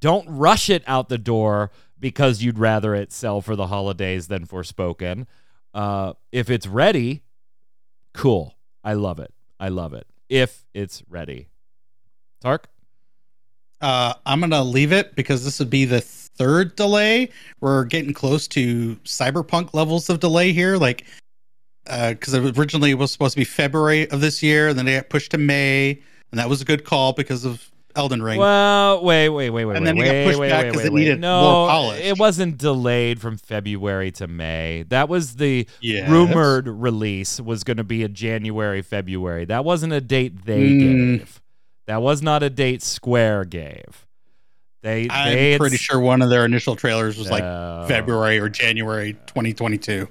don't 0.00 0.26
rush 0.28 0.70
it 0.70 0.82
out 0.86 1.08
the 1.08 1.18
door 1.18 1.70
because 1.98 2.42
you'd 2.42 2.58
rather 2.58 2.94
it 2.94 3.12
sell 3.12 3.40
for 3.40 3.56
the 3.56 3.66
holidays 3.66 4.28
than 4.28 4.46
Forspoken. 4.46 5.26
Uh, 5.74 6.14
if 6.32 6.50
it's 6.50 6.66
ready, 6.66 7.22
cool. 8.14 8.54
I 8.82 8.94
love 8.94 9.18
it. 9.18 9.32
I 9.58 9.68
love 9.68 9.94
it. 9.94 10.06
If 10.28 10.64
it's 10.74 11.02
ready. 11.08 11.48
Tark? 12.40 12.68
Uh, 13.80 14.14
I'm 14.24 14.40
gonna 14.40 14.62
leave 14.62 14.92
it 14.92 15.14
because 15.16 15.44
this 15.44 15.58
would 15.58 15.70
be 15.70 15.84
the 15.84 16.00
third 16.00 16.76
delay. 16.76 17.30
We're 17.60 17.84
getting 17.84 18.12
close 18.12 18.48
to 18.48 18.96
cyberpunk 19.04 19.74
levels 19.74 20.08
of 20.08 20.20
delay 20.20 20.52
here. 20.52 20.76
Like, 20.76 21.04
because 21.86 22.34
uh, 22.34 22.52
originally 22.56 22.90
it 22.90 22.94
was 22.98 23.12
supposed 23.12 23.34
to 23.34 23.40
be 23.40 23.44
February 23.44 24.10
of 24.10 24.20
this 24.20 24.42
year, 24.42 24.68
and 24.68 24.78
then 24.78 24.86
they 24.86 24.96
got 24.96 25.08
pushed 25.08 25.30
to 25.32 25.38
May, 25.38 25.90
and 26.32 26.38
that 26.40 26.48
was 26.48 26.60
a 26.60 26.64
good 26.64 26.84
call 26.84 27.12
because 27.12 27.44
of 27.44 27.70
Elden 27.94 28.22
Ring. 28.22 28.38
Well, 28.38 29.02
wait, 29.02 29.28
wait, 29.30 29.50
wait, 29.50 29.64
wait, 29.64 29.76
And 29.76 29.86
then 29.86 29.96
wait, 29.96 30.08
it 30.08 30.24
got 30.24 30.28
pushed 30.28 30.38
wait, 30.40 30.48
back 30.50 30.64
wait, 30.66 30.72
'cause 30.74 30.82
wait, 30.82 30.86
it 30.88 30.92
needed 30.94 31.20
no, 31.20 31.40
more 31.40 31.68
polish. 31.70 32.04
it 32.04 32.18
wasn't 32.18 32.58
delayed 32.58 33.20
from 33.20 33.38
February 33.38 34.10
to 34.12 34.26
May. 34.26 34.84
That 34.88 35.08
was 35.08 35.36
the 35.36 35.66
Yes. 35.80 36.08
rumored 36.10 36.68
release 36.68 37.40
was 37.40 37.64
going 37.64 37.78
to 37.78 37.84
be 37.84 38.02
a 38.02 38.08
January, 38.08 38.82
February. 38.82 39.44
That 39.46 39.64
wasn't 39.64 39.92
a 39.94 40.00
date 40.00 40.44
they 40.44 40.68
Mm. 40.70 41.18
gave. 41.18 41.40
That 41.86 42.02
was 42.02 42.20
not 42.20 42.42
a 42.42 42.50
date 42.50 42.82
Square 42.82 43.44
gave. 43.46 44.04
They, 44.82 45.08
I'm 45.08 45.32
they 45.34 45.56
pretty 45.58 45.78
sure 45.78 45.98
one 45.98 46.20
of 46.22 46.28
their 46.30 46.44
initial 46.44 46.76
trailers 46.76 47.16
was 47.16 47.30
like 47.30 47.42
February 47.88 48.38
or 48.38 48.48
January 48.48 49.14
2022. 49.26 50.06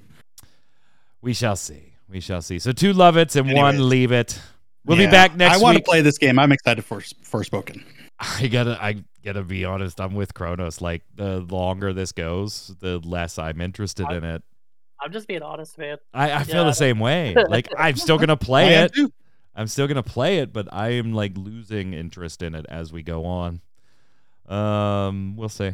We 1.26 1.34
shall 1.34 1.56
see. 1.56 1.94
We 2.08 2.20
shall 2.20 2.44
see. 2.44 2.60
So 2.60 2.72
two 2.72 2.94
love 2.94 3.18
it's 3.18 3.36
and 3.36 3.52
one 3.52 3.90
leave 3.90 4.12
it. 4.12 4.40
We'll 4.86 4.96
be 4.96 5.08
back 5.08 5.36
next 5.36 5.58
I 5.58 5.60
want 5.60 5.76
to 5.76 5.84
play 5.84 6.02
this 6.02 6.20
game. 6.20 6.38
I'm 6.38 6.52
excited 6.52 6.86
for 6.86 7.00
Forspoken. 7.00 7.84
I 8.20 8.46
gotta 8.46 8.78
I 8.80 9.04
gotta 9.24 9.42
be 9.42 9.66
honest, 9.66 10.00
I'm 10.00 10.14
with 10.14 10.36
Kronos. 10.36 10.82
Like 10.82 11.02
the 11.16 11.40
longer 11.40 11.94
this 11.94 12.12
goes, 12.12 12.76
the 12.80 13.00
less 13.00 13.40
I'm 13.40 13.60
interested 13.60 14.06
in 14.12 14.24
it. 14.24 14.44
I'm 15.02 15.12
just 15.12 15.28
being 15.28 15.42
honest, 15.42 15.80
man. 15.80 15.98
I, 16.14 16.32
I 16.32 16.44
feel 16.44 16.58
Yeah. 16.58 16.64
the 16.66 16.74
same 16.74 17.00
way. 17.00 17.34
Like 17.50 17.70
I'm 17.78 17.96
still 17.96 18.20
gonna 18.20 18.38
play 18.38 18.76
it. 18.76 18.94
too. 18.94 19.12
I'm 19.56 19.66
still 19.66 19.88
gonna 19.88 20.04
play 20.04 20.38
it, 20.38 20.54
but 20.54 20.68
I 20.72 20.90
am 20.90 21.12
like 21.12 21.36
losing 21.36 21.94
interest 21.96 22.44
in 22.44 22.54
it 22.54 22.68
as 22.70 22.94
we 22.94 23.02
go 23.02 23.26
on. 23.26 23.62
Um, 24.48 25.36
we'll 25.38 25.50
see. 25.50 25.74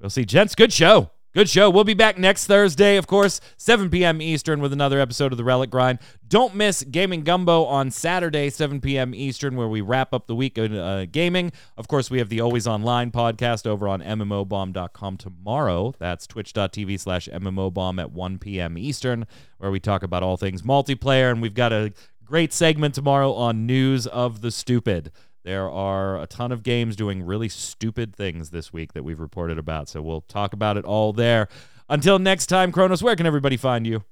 We'll 0.00 0.10
see. 0.10 0.24
Gents, 0.24 0.56
good 0.56 0.72
show. 0.72 1.12
Good 1.34 1.50
show. 1.50 1.68
We'll 1.68 1.84
be 1.84 1.92
back 1.92 2.16
next 2.16 2.46
Thursday, 2.46 2.96
of 2.96 3.06
course, 3.06 3.42
7 3.58 3.90
p.m. 3.90 4.22
Eastern 4.22 4.62
with 4.62 4.72
another 4.72 4.98
episode 4.98 5.30
of 5.30 5.36
the 5.36 5.44
Relic 5.44 5.68
Grind. 5.68 5.98
Don't 6.26 6.54
miss 6.54 6.82
Gaming 6.84 7.22
Gumbo 7.22 7.64
on 7.64 7.90
Saturday, 7.90 8.48
7 8.48 8.80
p.m. 8.80 9.14
Eastern, 9.14 9.54
where 9.54 9.68
we 9.68 9.82
wrap 9.82 10.14
up 10.14 10.26
the 10.26 10.34
week 10.34 10.56
in 10.56 10.74
uh, 10.74 11.04
gaming. 11.12 11.52
Of 11.76 11.86
course, 11.86 12.10
we 12.10 12.18
have 12.18 12.30
the 12.30 12.40
Always 12.40 12.66
Online 12.66 13.10
podcast 13.10 13.66
over 13.66 13.86
on 13.88 14.00
MMOBomb.com 14.00 15.18
tomorrow. 15.18 15.92
That's 15.98 16.26
twitch.tv 16.26 16.98
slash 16.98 17.28
MMOBomb 17.28 18.00
at 18.00 18.10
1 18.10 18.38
p.m. 18.38 18.78
Eastern, 18.78 19.26
where 19.58 19.70
we 19.70 19.80
talk 19.80 20.02
about 20.02 20.22
all 20.22 20.38
things 20.38 20.62
multiplayer. 20.62 21.30
And 21.30 21.42
we've 21.42 21.52
got 21.52 21.74
a 21.74 21.92
great 22.24 22.54
segment 22.54 22.94
tomorrow 22.94 23.34
on 23.34 23.66
news 23.66 24.06
of 24.06 24.40
the 24.40 24.50
stupid. 24.50 25.12
There 25.48 25.70
are 25.70 26.20
a 26.20 26.26
ton 26.26 26.52
of 26.52 26.62
games 26.62 26.94
doing 26.94 27.22
really 27.22 27.48
stupid 27.48 28.14
things 28.14 28.50
this 28.50 28.70
week 28.70 28.92
that 28.92 29.02
we've 29.02 29.18
reported 29.18 29.56
about. 29.56 29.88
So 29.88 30.02
we'll 30.02 30.20
talk 30.20 30.52
about 30.52 30.76
it 30.76 30.84
all 30.84 31.14
there. 31.14 31.48
Until 31.88 32.18
next 32.18 32.48
time, 32.48 32.70
Kronos, 32.70 33.02
where 33.02 33.16
can 33.16 33.24
everybody 33.24 33.56
find 33.56 33.86
you? 33.86 34.04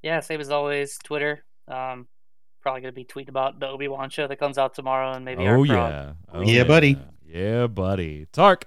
Yeah, 0.00 0.20
same 0.20 0.40
as 0.40 0.48
always. 0.48 0.96
Twitter. 1.04 1.44
Um, 1.68 2.08
probably 2.62 2.80
gonna 2.80 2.92
be 2.92 3.04
tweeting 3.04 3.28
about 3.28 3.60
the 3.60 3.68
Obi 3.68 3.86
Wan 3.86 4.08
show 4.08 4.26
that 4.26 4.36
comes 4.36 4.56
out 4.56 4.74
tomorrow, 4.74 5.12
and 5.12 5.26
maybe 5.26 5.46
our 5.46 5.58
oh, 5.58 5.62
yeah. 5.64 6.12
Oh, 6.32 6.40
Yeah, 6.40 6.64
buddy. 6.64 6.96
Yeah, 7.26 7.66
buddy. 7.66 8.28
Tark. 8.32 8.64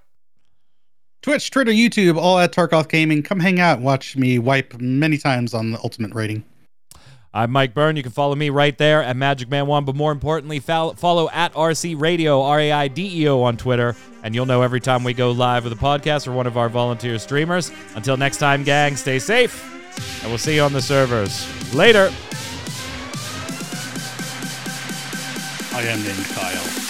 Twitch, 1.23 1.49
Twitter, 1.49 1.71
YouTube, 1.71 2.17
all 2.17 2.37
at 2.37 2.53
Tarkov 2.53 2.87
Gaming. 2.87 3.23
Come 3.23 3.39
hang 3.39 3.59
out. 3.59 3.81
Watch 3.81 4.15
me 4.15 4.37
wipe 4.37 4.79
many 4.79 5.17
times 5.17 5.55
on 5.55 5.71
the 5.71 5.79
ultimate 5.79 6.13
rating. 6.13 6.43
I'm 7.35 7.51
Mike 7.51 7.73
Byrne. 7.73 7.97
You 7.97 8.01
can 8.01 8.13
follow 8.13 8.33
me 8.33 8.49
right 8.49 8.77
there 8.77 9.03
at 9.03 9.17
Magic 9.17 9.49
Man 9.49 9.67
One, 9.67 9.83
but 9.83 9.93
more 9.93 10.13
importantly, 10.13 10.61
follow 10.61 11.29
at 11.31 11.53
RC 11.53 11.99
Radio 11.99 12.41
R 12.41 12.61
A 12.61 12.71
I 12.71 12.87
D 12.87 13.23
E 13.23 13.27
O 13.27 13.41
on 13.41 13.57
Twitter, 13.57 13.93
and 14.23 14.33
you'll 14.33 14.45
know 14.45 14.61
every 14.61 14.79
time 14.79 15.03
we 15.03 15.13
go 15.13 15.31
live 15.31 15.65
with 15.65 15.73
a 15.73 15.75
podcast 15.75 16.29
or 16.29 16.31
one 16.31 16.47
of 16.47 16.57
our 16.57 16.69
volunteer 16.69 17.19
streamers. 17.19 17.73
Until 17.93 18.15
next 18.15 18.37
time, 18.37 18.63
gang, 18.63 18.95
stay 18.95 19.19
safe, 19.19 19.61
and 20.21 20.31
we'll 20.31 20.37
see 20.37 20.55
you 20.55 20.61
on 20.61 20.71
the 20.71 20.81
servers 20.81 21.45
later. 21.75 22.09
I 25.73 25.81
am 25.81 26.01
named 26.03 26.25
Kyle. 26.27 26.84